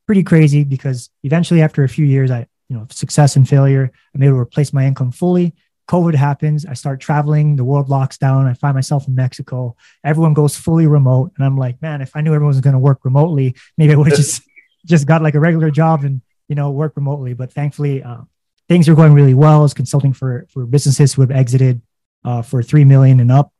Pretty 0.08 0.24
crazy 0.24 0.64
because 0.64 1.12
eventually, 1.24 1.62
after 1.62 1.84
a 1.84 1.89
few 1.89 2.08
years, 2.08 2.32
I, 2.32 2.48
you 2.70 2.76
know, 2.76 2.88
success 2.89 3.36
and 3.36 3.48
failure, 3.48 3.91
I'm 4.16 4.24
able 4.24 4.38
to 4.38 4.41
replace 4.41 4.74
my 4.74 4.88
income 4.88 5.12
fully 5.12 5.54
COVID 5.88 6.16
happens. 6.16 6.66
I 6.66 6.74
start 6.74 7.00
traveling. 7.00 7.56
The 7.56 7.64
world 7.64 7.90
locks 7.90 8.18
down. 8.18 8.46
I 8.46 8.54
find 8.54 8.76
myself 8.76 9.08
in 9.08 9.16
Mexico. 9.16 9.76
Everyone 10.04 10.34
goes 10.34 10.56
fully 10.56 10.86
remote, 10.86 11.32
and 11.38 11.46
I'm 11.46 11.58
like, 11.58 11.82
man, 11.82 12.02
if 12.02 12.16
I 12.16 12.22
knew 12.22 12.34
everyone 12.34 12.56
was 12.56 12.62
going 12.62 12.74
to 12.74 12.80
work 12.80 13.06
remotely, 13.06 13.56
maybe 13.78 13.94
I 13.94 13.96
would 13.96 14.08
have 14.08 14.18
just 14.24 14.42
just 14.86 15.08
got 15.08 15.22
like 15.22 15.36
a 15.36 15.40
regular 15.40 15.72
job 15.72 16.04
and 16.04 16.22
you 16.48 16.56
know 16.56 16.72
work 16.72 16.94
remotely. 16.96 17.34
But 17.34 17.54
thankfully, 17.54 18.04
uh, 18.04 18.22
things 18.68 18.90
are 18.90 18.96
going 18.96 19.14
really 19.14 19.34
well. 19.34 19.60
I 19.60 19.64
was 19.64 19.74
consulting 19.74 20.14
for 20.14 20.46
for 20.50 20.66
businesses 20.66 21.14
who 21.14 21.22
have 21.22 21.32
exited 21.32 21.82
uh, 22.24 22.42
for 22.42 22.62
three 22.62 22.84
million 22.84 23.20
and 23.20 23.32
up, 23.32 23.54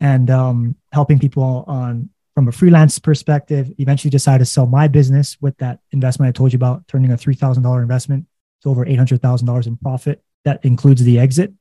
and 0.00 0.30
um, 0.30 0.76
helping 0.92 1.18
people 1.18 1.64
on 1.66 2.10
from 2.34 2.48
a 2.48 2.52
freelance 2.52 2.98
perspective. 2.98 3.72
Eventually, 3.78 4.10
decided 4.10 4.40
to 4.40 4.46
sell 4.46 4.66
my 4.66 4.88
business 4.88 5.36
with 5.40 5.56
that 5.58 5.78
investment 5.92 6.28
I 6.28 6.32
told 6.32 6.52
you 6.52 6.56
about, 6.56 6.88
turning 6.88 7.12
a 7.12 7.16
three 7.16 7.34
thousand 7.34 7.62
dollar 7.62 7.82
investment 7.82 8.26
to 8.62 8.68
over 8.68 8.84
eight 8.84 8.96
hundred 8.96 9.22
thousand 9.22 9.46
dollars 9.46 9.68
in 9.68 9.76
profit. 9.76 10.22
That 10.44 10.64
includes 10.64 11.02
the 11.02 11.18
exit. 11.18 11.52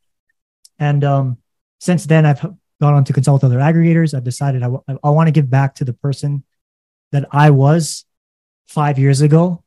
And 0.80 1.04
um, 1.04 1.38
since 1.80 2.06
then, 2.06 2.26
I've 2.26 2.42
gone 2.42 2.94
on 2.94 3.04
to 3.06 3.14
consult 3.14 3.44
other 3.44 3.58
aggregators. 3.58 4.14
I've 4.14 4.24
decided 4.24 4.62
I, 4.62 4.68
w- 4.68 4.84
I 5.04 5.10
want 5.10 5.28
to 5.28 5.32
give 5.32 5.50
back 5.50 5.76
to 5.76 5.86
the 5.86 5.94
person 5.94 6.44
that 7.12 7.26
I 7.32 7.50
was 7.50 8.06
five 8.68 9.00
years 9.00 9.22
ago 9.22 9.64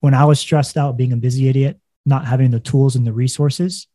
when 0.00 0.14
I 0.14 0.24
was 0.24 0.40
stressed 0.40 0.76
out, 0.76 0.96
being 0.96 1.12
a 1.12 1.16
busy 1.16 1.48
idiot, 1.48 1.78
not 2.04 2.26
having 2.26 2.50
the 2.50 2.60
tools 2.60 2.96
and 2.96 3.06
the 3.06 3.12
resources. 3.12 3.86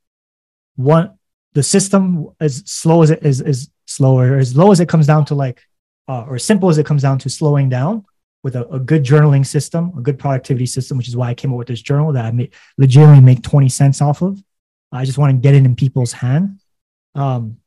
One, 0.76 1.18
the 1.53 1.63
system 1.63 2.30
as 2.39 2.63
slow 2.66 3.01
as 3.01 3.09
it 3.09 3.24
is, 3.26 3.41
is 3.41 3.70
slower, 3.86 4.38
as 4.38 4.55
low 4.55 4.72
as 4.72 4.80
it 4.80 4.89
comes 4.89 5.07
down 5.07 5.26
to 5.26 5.36
like, 5.36 5.61
uh, 6.07 6.26
or 6.28 6.38
simple 6.38 6.70
as 6.70 6.78
it 6.78 6.86
comes 6.86 7.01
down 7.01 7.18
to 7.20 7.30
slowing 7.30 7.70
down 7.70 8.05
with 8.43 8.55
a, 8.55 8.68
a, 8.68 8.80
good 8.80 9.03
journaling 9.03 9.45
system, 9.45 9.91
a 9.97 10.01
good 10.01 10.20
productivity 10.20 10.68
system, 10.68 10.97
which 10.97 11.07
is 11.07 11.18
why 11.18 11.30
I 11.30 11.34
came 11.34 11.51
up 11.51 11.57
with 11.57 11.68
this 11.68 11.82
journal 11.82 12.13
that 12.13 12.26
I 12.26 12.32
may, 12.32 12.51
legitimately 12.78 13.24
make 13.24 13.41
20 13.41 13.70
cents 13.70 14.01
off 14.01 14.22
of. 14.22 14.39
I 14.96 15.06
just 15.06 15.18
want 15.18 15.32
to 15.32 15.38
get 15.38 15.56
it 15.56 15.66
in 15.66 15.76
people's 15.76 16.14
hand. 16.14 16.60
Um, 17.14 17.58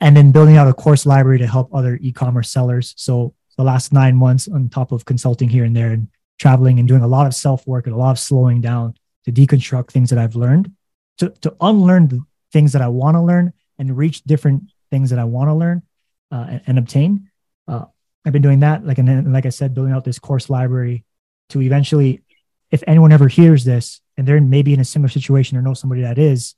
and 0.00 0.16
then 0.16 0.32
building 0.32 0.56
out 0.56 0.68
a 0.68 0.74
course 0.74 1.06
library 1.06 1.38
to 1.38 1.46
help 1.46 1.74
other 1.74 1.98
e-commerce 2.02 2.50
sellers. 2.50 2.94
So 2.96 3.34
the 3.56 3.64
last 3.64 3.92
nine 3.92 4.16
months 4.16 4.48
on 4.48 4.68
top 4.68 4.92
of 4.92 5.04
consulting 5.04 5.48
here 5.48 5.64
and 5.64 5.74
there 5.74 5.90
and 5.90 6.08
traveling 6.38 6.78
and 6.78 6.86
doing 6.86 7.02
a 7.02 7.06
lot 7.06 7.26
of 7.26 7.34
self 7.34 7.66
work 7.66 7.86
and 7.86 7.94
a 7.94 7.98
lot 7.98 8.10
of 8.10 8.18
slowing 8.18 8.60
down 8.60 8.94
to 9.24 9.32
deconstruct 9.32 9.90
things 9.90 10.10
that 10.10 10.18
I've 10.18 10.36
learned, 10.36 10.70
to, 11.18 11.30
to 11.40 11.56
unlearn 11.60 12.08
the 12.08 12.20
things 12.52 12.72
that 12.72 12.82
I 12.82 12.88
want 12.88 13.16
to 13.16 13.22
learn 13.22 13.52
and 13.78 13.96
reach 13.96 14.22
different 14.24 14.70
things 14.90 15.10
that 15.10 15.18
I 15.18 15.24
want 15.24 15.48
to 15.48 15.54
learn 15.54 15.82
uh, 16.30 16.46
and, 16.48 16.62
and, 16.66 16.78
obtain. 16.78 17.30
Uh, 17.66 17.86
I've 18.24 18.32
been 18.32 18.42
doing 18.42 18.60
that, 18.60 18.86
like 18.86 18.98
and 18.98 19.32
like 19.32 19.46
I 19.46 19.50
said, 19.50 19.74
building 19.74 19.92
out 19.92 20.04
this 20.04 20.18
course 20.18 20.48
library 20.50 21.04
to 21.50 21.60
eventually, 21.60 22.22
if 22.70 22.82
anyone 22.86 23.12
ever 23.12 23.28
hears 23.28 23.64
this 23.64 24.00
and 24.16 24.26
they're 24.26 24.40
maybe 24.40 24.72
in 24.72 24.80
a 24.80 24.84
similar 24.84 25.08
situation 25.08 25.56
or 25.56 25.62
know 25.62 25.74
somebody 25.74 26.02
that 26.02 26.18
is, 26.18 26.54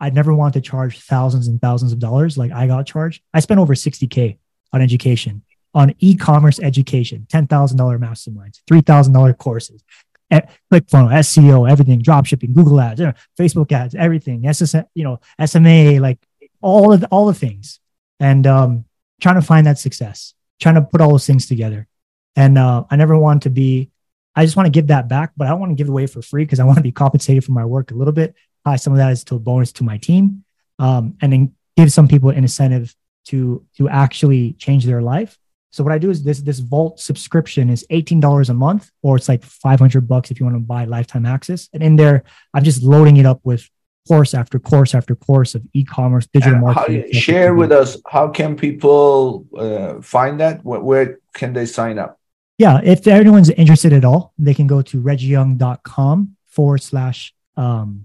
I'd 0.00 0.14
never 0.14 0.34
want 0.34 0.54
to 0.54 0.60
charge 0.60 1.00
thousands 1.00 1.46
and 1.46 1.60
thousands 1.60 1.92
of 1.92 1.98
dollars 1.98 2.38
like 2.38 2.52
I 2.52 2.66
got 2.66 2.86
charged. 2.86 3.22
I 3.34 3.40
spent 3.40 3.60
over 3.60 3.74
60K 3.74 4.38
on 4.72 4.80
education, 4.80 5.42
on 5.74 5.94
e-commerce 5.98 6.58
education, 6.58 7.26
$10,000 7.30 7.48
masterminds, 7.48 8.60
$3,000 8.70 9.38
courses, 9.38 9.82
ClickFunnels, 10.32 11.12
SEO, 11.12 11.70
everything, 11.70 12.00
drop 12.00 12.26
shipping, 12.26 12.52
Google 12.52 12.80
ads, 12.80 13.00
you 13.00 13.06
know, 13.06 13.12
Facebook 13.38 13.72
ads, 13.72 13.94
everything, 13.94 14.42
you 14.94 15.04
know, 15.04 15.20
SMA, 15.44 16.00
like 16.00 16.18
all 16.60 16.92
of 16.92 17.00
the, 17.00 17.06
all 17.08 17.26
the 17.26 17.34
things. 17.34 17.80
And 18.20 18.46
um, 18.46 18.84
trying 19.20 19.36
to 19.36 19.42
find 19.42 19.66
that 19.66 19.78
success, 19.78 20.34
trying 20.60 20.76
to 20.76 20.82
put 20.82 21.00
all 21.00 21.10
those 21.10 21.26
things 21.26 21.46
together. 21.46 21.86
And 22.36 22.58
uh, 22.58 22.84
I 22.90 22.96
never 22.96 23.18
want 23.18 23.42
to 23.42 23.50
be, 23.50 23.90
I 24.36 24.44
just 24.44 24.56
want 24.56 24.66
to 24.66 24.70
give 24.70 24.88
that 24.88 25.08
back, 25.08 25.32
but 25.36 25.46
I 25.46 25.50
don't 25.50 25.60
want 25.60 25.70
to 25.70 25.76
give 25.76 25.88
it 25.88 25.90
away 25.90 26.06
for 26.06 26.22
free 26.22 26.44
because 26.44 26.60
I 26.60 26.64
want 26.64 26.76
to 26.76 26.82
be 26.82 26.92
compensated 26.92 27.44
for 27.44 27.52
my 27.52 27.64
work 27.64 27.90
a 27.90 27.94
little 27.94 28.12
bit 28.12 28.34
tie 28.64 28.76
some 28.76 28.92
of 28.92 28.98
that 28.98 29.10
as 29.10 29.24
to 29.24 29.36
a 29.36 29.38
bonus 29.38 29.72
to 29.72 29.84
my 29.84 29.98
team, 29.98 30.44
um, 30.78 31.16
and 31.20 31.32
then 31.32 31.54
give 31.76 31.92
some 31.92 32.08
people 32.08 32.30
an 32.30 32.38
incentive 32.38 32.94
to 33.26 33.64
to 33.76 33.88
actually 33.88 34.54
change 34.54 34.84
their 34.84 35.02
life. 35.02 35.38
So 35.70 35.84
what 35.84 35.92
I 35.92 35.98
do 35.98 36.10
is 36.10 36.24
this 36.24 36.40
this 36.40 36.58
Vault 36.58 37.00
subscription 37.00 37.70
is 37.70 37.86
eighteen 37.90 38.20
dollars 38.20 38.50
a 38.50 38.54
month, 38.54 38.90
or 39.02 39.16
it's 39.16 39.28
like 39.28 39.42
five 39.42 39.78
hundred 39.78 40.08
bucks 40.08 40.30
if 40.30 40.40
you 40.40 40.46
want 40.46 40.56
to 40.56 40.60
buy 40.60 40.84
lifetime 40.84 41.26
access. 41.26 41.68
And 41.72 41.82
in 41.82 41.96
there, 41.96 42.24
I'm 42.54 42.64
just 42.64 42.82
loading 42.82 43.16
it 43.18 43.26
up 43.26 43.40
with 43.44 43.68
course 44.08 44.34
after 44.34 44.58
course 44.58 44.94
after 44.94 45.14
course 45.14 45.54
of 45.54 45.62
e-commerce, 45.74 46.26
digital 46.32 46.54
and 46.54 46.64
marketing. 46.64 47.04
How, 47.12 47.18
share 47.20 47.54
with 47.54 47.70
us 47.70 47.98
how 48.06 48.28
can 48.28 48.56
people 48.56 49.46
uh, 49.56 50.00
find 50.00 50.40
that? 50.40 50.64
Where, 50.64 50.80
where, 50.80 51.18
can 51.34 51.52
they 51.52 51.66
sign 51.66 51.98
up? 51.98 52.18
Yeah, 52.60 52.78
if 52.84 53.06
anyone's 53.06 53.48
interested 53.48 53.94
at 53.94 54.04
all, 54.04 54.34
they 54.36 54.52
can 54.52 54.66
go 54.66 54.82
to 54.82 55.00
reggieyoung.com 55.00 56.36
forward 56.46 56.82
slash 56.82 57.32
um, 57.56 58.04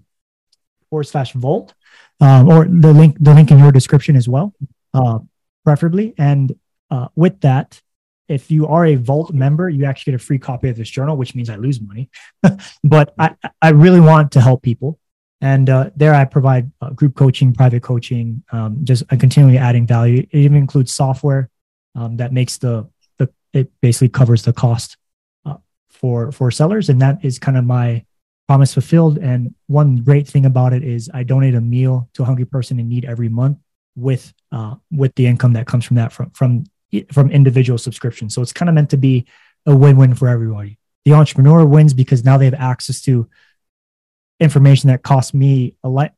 forward 0.89 1.03
slash 1.03 1.34
vault, 1.34 1.74
um, 2.22 2.47
or 2.47 2.64
the 2.64 2.93
link 2.93 3.18
the 3.20 3.34
link 3.34 3.51
in 3.51 3.60
your 3.60 3.74
description 3.74 4.16
as 4.16 4.30
well, 4.30 4.53
uh, 4.93 5.20
preferably. 5.66 6.14
And 6.18 6.56
uh, 6.89 7.10
with 7.18 7.41
that, 7.41 7.82
if 8.30 8.49
you 8.49 8.66
are 8.68 8.86
a 8.86 8.95
Vault 8.95 9.34
member, 9.34 9.68
you 9.68 9.84
actually 9.84 10.12
get 10.14 10.22
a 10.22 10.24
free 10.24 10.39
copy 10.39 10.70
of 10.70 10.78
this 10.78 10.89
journal, 10.89 11.18
which 11.18 11.36
means 11.36 11.49
I 11.49 11.58
lose 11.58 11.82
money. 11.82 12.10
but 12.84 13.14
I, 13.20 13.36
I 13.62 13.72
really 13.72 13.99
want 13.99 14.32
to 14.32 14.39
help 14.39 14.62
people. 14.62 14.97
And 15.41 15.70
uh, 15.70 15.89
there 15.97 16.14
I 16.14 16.24
provide 16.24 16.72
uh, 16.80 16.91
group 16.91 17.16
coaching, 17.16 17.53
private 17.53 17.84
coaching, 17.84 18.41
um, 18.53 18.86
just 18.86 19.03
uh, 19.12 19.18
continually 19.18 19.58
adding 19.58 19.86
value. 19.86 20.26
It 20.32 20.38
even 20.38 20.56
includes 20.56 20.95
software 20.95 21.49
um, 21.95 22.18
that 22.18 22.34
makes 22.34 22.58
the, 22.58 22.88
the, 22.88 22.88
it 23.56 23.72
basically 23.82 24.10
covers 24.10 24.43
the 24.43 24.53
cost 24.53 24.97
uh, 25.45 25.56
for, 25.89 26.32
for 26.32 26.51
sellers. 26.51 26.89
And 26.89 27.01
that 27.01 27.24
is 27.24 27.39
kind 27.39 27.58
of 27.58 27.64
my 27.64 28.06
promise 28.47 28.74
fulfilled. 28.74 29.18
And 29.18 29.56
one 29.68 29.97
great 29.97 30.28
thing 30.28 30.45
about 30.45 30.74
it 30.74 30.84
is 30.84 31.10
I 31.14 31.24
donate 31.24 31.56
a 31.56 31.62
meal 31.62 32.10
to 32.14 32.24
a 32.24 32.26
hungry 32.26 32.45
person 32.45 32.80
in 32.80 32.89
need 32.89 33.06
every 33.06 33.30
month 33.30 33.58
with 33.95 34.34
uh, 34.51 34.76
with 34.91 35.16
the 35.16 35.26
income 35.26 35.53
that 35.53 35.68
comes 35.68 35.86
from 35.86 35.95
that 35.95 36.12
from 36.12 36.30
from 36.32 36.66
from 37.12 37.32
individual 37.32 37.78
subscriptions. 37.78 38.36
So 38.36 38.41
it's 38.41 38.53
kind 38.53 38.70
of 38.70 38.76
meant 38.76 38.89
to 38.91 38.97
be 38.97 39.26
a 39.66 39.76
win-win 39.76 40.14
for 40.16 40.28
everybody. 40.28 40.78
The 41.06 41.14
entrepreneur 41.14 41.66
wins 41.66 41.93
because 41.93 42.24
now 42.24 42.38
they 42.38 42.45
have 42.45 42.53
access 42.53 43.01
to 43.03 43.30
information 44.39 44.89
that 44.89 45.01
costs 45.01 45.34
me 45.34 45.78
a 45.84 45.89
life 45.89 46.12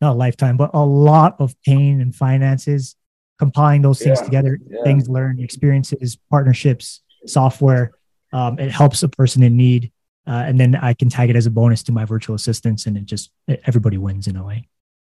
not 0.00 0.12
a 0.12 0.14
lifetime, 0.14 0.56
but 0.56 0.70
a 0.74 0.84
lot 0.84 1.36
of 1.40 1.60
pain 1.62 2.00
and 2.00 2.14
finances. 2.14 2.94
Compiling 3.38 3.82
those 3.82 4.00
things 4.00 4.18
yeah, 4.18 4.24
together, 4.24 4.58
yeah. 4.68 4.82
things 4.82 5.08
learned, 5.08 5.40
experiences, 5.40 6.18
partnerships, 6.30 7.02
software. 7.26 7.92
Um, 8.32 8.58
it 8.58 8.70
helps 8.70 9.02
a 9.02 9.08
person 9.08 9.42
in 9.42 9.56
need 9.56 9.92
uh, 10.28 10.44
and 10.46 10.60
then 10.60 10.74
I 10.76 10.92
can 10.92 11.08
tag 11.08 11.30
it 11.30 11.36
as 11.36 11.46
a 11.46 11.50
bonus 11.50 11.82
to 11.84 11.92
my 11.92 12.04
virtual 12.04 12.36
assistants, 12.36 12.84
and 12.84 12.98
it 12.98 13.06
just 13.06 13.30
everybody 13.64 13.96
wins 13.96 14.26
in 14.26 14.36
a 14.36 14.44
way. 14.44 14.68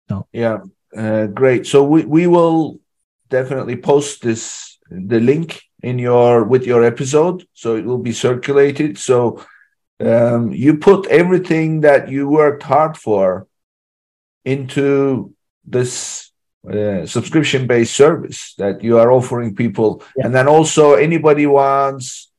So 0.08 0.26
yeah, 0.32 0.60
uh, 0.96 1.28
great. 1.28 1.68
So 1.68 1.84
we 1.84 2.06
we 2.06 2.28
will 2.28 2.80
definitely 3.28 3.76
post 3.76 4.24
this 4.24 4.78
the 4.90 5.20
link 5.20 5.62
in 5.84 6.00
your 6.00 6.46
with 6.46 6.66
your 6.66 6.86
episode, 6.86 7.46
so 7.54 7.76
it 7.76 7.84
will 7.84 7.98
be 7.98 8.14
circulated. 8.14 8.98
So 8.98 9.46
um, 10.00 10.54
you 10.54 10.78
put 10.78 11.08
everything 11.08 11.82
that 11.82 12.08
you 12.08 12.30
worked 12.30 12.64
hard 12.64 12.96
for 12.96 13.48
into 14.46 15.36
this 15.66 16.31
uh, 16.70 17.06
subscription 17.06 17.66
based 17.66 17.96
service 17.96 18.54
that 18.58 18.84
you 18.84 19.00
are 19.00 19.12
offering 19.12 19.56
people 19.56 20.04
yeah. 20.16 20.26
and 20.26 20.36
then 20.36 20.48
also 20.48 20.94
anybody 20.94 21.48
wants 21.48 22.32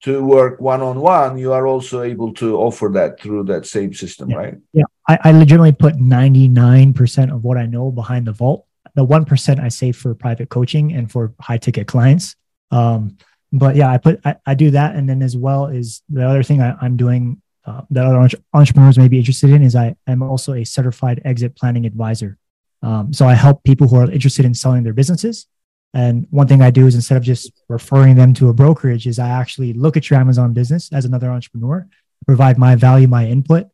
to 0.00 0.24
work 0.24 0.60
one 0.60 0.80
on 0.80 1.00
one, 1.00 1.38
you 1.38 1.52
are 1.52 1.66
also 1.66 2.02
able 2.02 2.32
to 2.34 2.56
offer 2.56 2.88
that 2.94 3.20
through 3.20 3.44
that 3.44 3.66
same 3.66 3.92
system, 3.92 4.30
yeah. 4.30 4.36
right? 4.36 4.54
Yeah, 4.72 4.84
I, 5.08 5.18
I 5.24 5.32
legitimately 5.32 5.72
put 5.72 5.94
99% 5.94 7.34
of 7.34 7.42
what 7.42 7.58
I 7.58 7.66
know 7.66 7.90
behind 7.90 8.26
the 8.26 8.32
vault. 8.32 8.66
The 8.94 9.06
1% 9.06 9.60
I 9.60 9.68
save 9.68 9.96
for 9.96 10.14
private 10.14 10.48
coaching 10.48 10.92
and 10.92 11.10
for 11.10 11.34
high 11.40 11.58
ticket 11.58 11.86
clients. 11.86 12.36
Um, 12.70 13.18
but 13.52 13.76
yeah, 13.76 13.90
I 13.90 13.98
put, 13.98 14.20
I, 14.24 14.36
I, 14.46 14.54
do 14.54 14.70
that. 14.72 14.94
And 14.94 15.08
then 15.08 15.22
as 15.22 15.36
well 15.36 15.66
is 15.66 16.02
the 16.08 16.26
other 16.26 16.42
thing 16.42 16.60
I, 16.60 16.76
am 16.84 16.96
doing 16.96 17.40
uh, 17.64 17.82
that 17.90 18.06
other 18.06 18.28
entrepreneurs 18.52 18.98
may 18.98 19.08
be 19.08 19.18
interested 19.18 19.50
in 19.50 19.62
is 19.62 19.74
I 19.74 19.96
am 20.06 20.22
also 20.22 20.54
a 20.54 20.64
certified 20.64 21.22
exit 21.24 21.56
planning 21.56 21.86
advisor. 21.86 22.38
Um, 22.82 23.12
so 23.12 23.26
I 23.26 23.34
help 23.34 23.64
people 23.64 23.88
who 23.88 23.96
are 23.96 24.10
interested 24.10 24.44
in 24.44 24.54
selling 24.54 24.84
their 24.84 24.92
businesses 24.92 25.46
and 25.94 26.26
one 26.30 26.46
thing 26.46 26.60
I 26.60 26.70
do 26.70 26.86
is 26.86 26.94
instead 26.94 27.16
of 27.16 27.22
just 27.22 27.50
referring 27.68 28.16
them 28.16 28.34
to 28.34 28.50
a 28.50 28.52
brokerage, 28.52 29.06
is 29.06 29.18
I 29.18 29.28
actually 29.28 29.72
look 29.72 29.96
at 29.96 30.10
your 30.10 30.18
Amazon 30.18 30.52
business 30.52 30.92
as 30.92 31.04
another 31.04 31.30
entrepreneur, 31.30 31.88
provide 32.26 32.58
my 32.58 32.74
value, 32.74 33.08
my 33.08 33.26
input. 33.26 33.68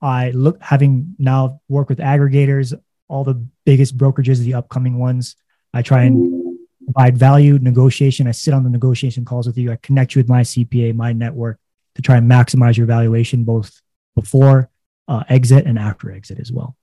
I 0.00 0.30
look 0.30 0.62
having 0.62 1.16
now 1.18 1.60
work 1.68 1.88
with 1.88 1.98
aggregators, 1.98 2.78
all 3.08 3.24
the 3.24 3.44
biggest 3.64 3.96
brokerages, 3.96 4.38
the 4.38 4.54
upcoming 4.54 4.98
ones. 4.98 5.34
I 5.74 5.82
try 5.82 6.04
and 6.04 6.58
provide 6.84 7.18
value, 7.18 7.58
negotiation. 7.58 8.28
I 8.28 8.32
sit 8.32 8.54
on 8.54 8.62
the 8.62 8.70
negotiation 8.70 9.24
calls 9.24 9.48
with 9.48 9.58
you. 9.58 9.72
I 9.72 9.76
connect 9.76 10.14
you 10.14 10.20
with 10.20 10.28
my 10.28 10.42
CPA, 10.42 10.94
my 10.94 11.12
network 11.12 11.58
to 11.96 12.02
try 12.02 12.16
and 12.16 12.30
maximize 12.30 12.76
your 12.76 12.86
valuation 12.86 13.42
both 13.42 13.82
before 14.14 14.70
uh, 15.08 15.24
exit 15.28 15.66
and 15.66 15.78
after 15.78 16.12
exit 16.12 16.38
as 16.38 16.52
well. 16.52 16.76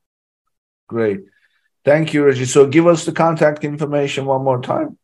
Great. 0.87 1.21
Thank 1.85 2.13
you, 2.13 2.25
Reggie. 2.25 2.45
So 2.45 2.65
give 2.65 2.87
us 2.87 3.05
the 3.05 3.11
contact 3.11 3.63
information 3.63 4.25
one 4.25 4.43
more 4.43 4.59
time. 4.61 4.97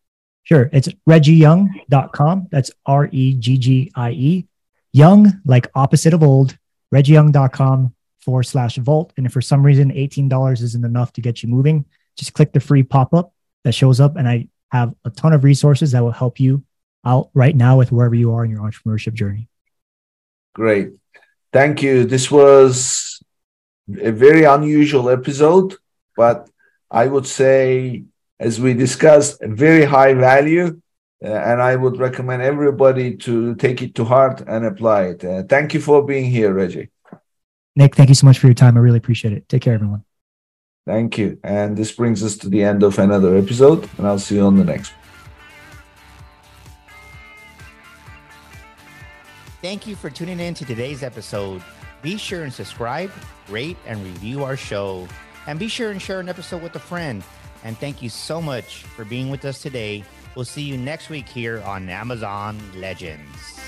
Sure. 0.43 0.69
It's 0.73 0.89
reggieyoung.com. 1.07 2.47
That's 2.51 2.71
R 2.85 3.07
E 3.11 3.35
G 3.35 3.57
G 3.57 3.91
I 3.95 4.11
E. 4.11 4.47
Young, 4.91 5.39
like 5.45 5.69
opposite 5.75 6.13
of 6.13 6.23
old, 6.23 6.57
reggieyoung.com 6.93 7.93
forward 8.19 8.43
slash 8.43 8.77
vault. 8.77 9.13
And 9.15 9.25
if 9.25 9.31
for 9.31 9.41
some 9.41 9.63
reason 9.63 9.91
$18 9.91 10.61
isn't 10.61 10.83
enough 10.83 11.13
to 11.13 11.21
get 11.21 11.43
you 11.43 11.49
moving, 11.49 11.85
just 12.17 12.33
click 12.33 12.51
the 12.51 12.59
free 12.59 12.83
pop 12.83 13.13
up 13.13 13.33
that 13.63 13.73
shows 13.73 13.99
up. 13.99 14.17
And 14.17 14.27
I 14.27 14.47
have 14.71 14.93
a 15.05 15.09
ton 15.11 15.33
of 15.33 15.43
resources 15.43 15.91
that 15.91 16.03
will 16.03 16.11
help 16.11 16.39
you 16.39 16.63
out 17.05 17.29
right 17.33 17.55
now 17.55 17.77
with 17.77 17.91
wherever 17.91 18.15
you 18.15 18.33
are 18.33 18.43
in 18.43 18.51
your 18.51 18.61
entrepreneurship 18.61 19.13
journey. 19.13 19.47
Great. 20.53 20.93
Thank 21.53 21.81
you. 21.81 22.05
This 22.05 22.29
was 22.29 23.21
a 24.01 24.11
very 24.11 24.43
unusual 24.43 25.09
episode, 25.09 25.75
but 26.15 26.49
I 26.91 27.07
would 27.07 27.25
say, 27.25 28.03
as 28.39 28.59
we 28.59 28.73
discussed, 28.73 29.39
very 29.41 29.85
high 29.85 30.13
value. 30.13 30.81
Uh, 31.23 31.27
and 31.27 31.61
I 31.61 31.75
would 31.75 31.97
recommend 31.97 32.41
everybody 32.41 33.15
to 33.17 33.53
take 33.55 33.81
it 33.83 33.93
to 33.95 34.05
heart 34.05 34.41
and 34.47 34.65
apply 34.65 35.03
it. 35.03 35.23
Uh, 35.23 35.43
thank 35.43 35.73
you 35.75 35.79
for 35.79 36.03
being 36.03 36.25
here, 36.25 36.51
Reggie. 36.51 36.89
Nick, 37.75 37.95
thank 37.95 38.09
you 38.09 38.15
so 38.15 38.25
much 38.25 38.39
for 38.39 38.47
your 38.47 38.55
time. 38.55 38.75
I 38.75 38.79
really 38.79 38.97
appreciate 38.97 39.33
it. 39.33 39.47
Take 39.47 39.61
care, 39.61 39.75
everyone. 39.75 40.03
Thank 40.87 41.19
you. 41.19 41.39
And 41.43 41.77
this 41.77 41.91
brings 41.91 42.23
us 42.23 42.37
to 42.37 42.49
the 42.49 42.63
end 42.63 42.81
of 42.81 42.97
another 42.97 43.37
episode, 43.37 43.87
and 43.97 44.07
I'll 44.07 44.17
see 44.17 44.35
you 44.35 44.41
on 44.41 44.57
the 44.57 44.63
next 44.63 44.93
Thank 49.61 49.85
you 49.85 49.95
for 49.95 50.09
tuning 50.09 50.39
in 50.39 50.55
to 50.55 50.65
today's 50.65 51.03
episode. 51.03 51.61
Be 52.01 52.17
sure 52.17 52.43
and 52.43 52.51
subscribe, 52.51 53.11
rate, 53.47 53.77
and 53.85 54.03
review 54.03 54.43
our 54.43 54.57
show. 54.57 55.07
And 55.47 55.59
be 55.59 55.67
sure 55.67 55.91
and 55.91 56.01
share 56.01 56.19
an 56.19 56.29
episode 56.29 56.61
with 56.61 56.75
a 56.75 56.79
friend. 56.79 57.23
And 57.63 57.77
thank 57.77 58.01
you 58.01 58.09
so 58.09 58.41
much 58.41 58.83
for 58.83 59.05
being 59.05 59.29
with 59.29 59.45
us 59.45 59.61
today. 59.61 60.03
We'll 60.35 60.45
see 60.45 60.63
you 60.63 60.77
next 60.77 61.09
week 61.09 61.27
here 61.27 61.61
on 61.61 61.89
Amazon 61.89 62.59
Legends. 62.75 63.59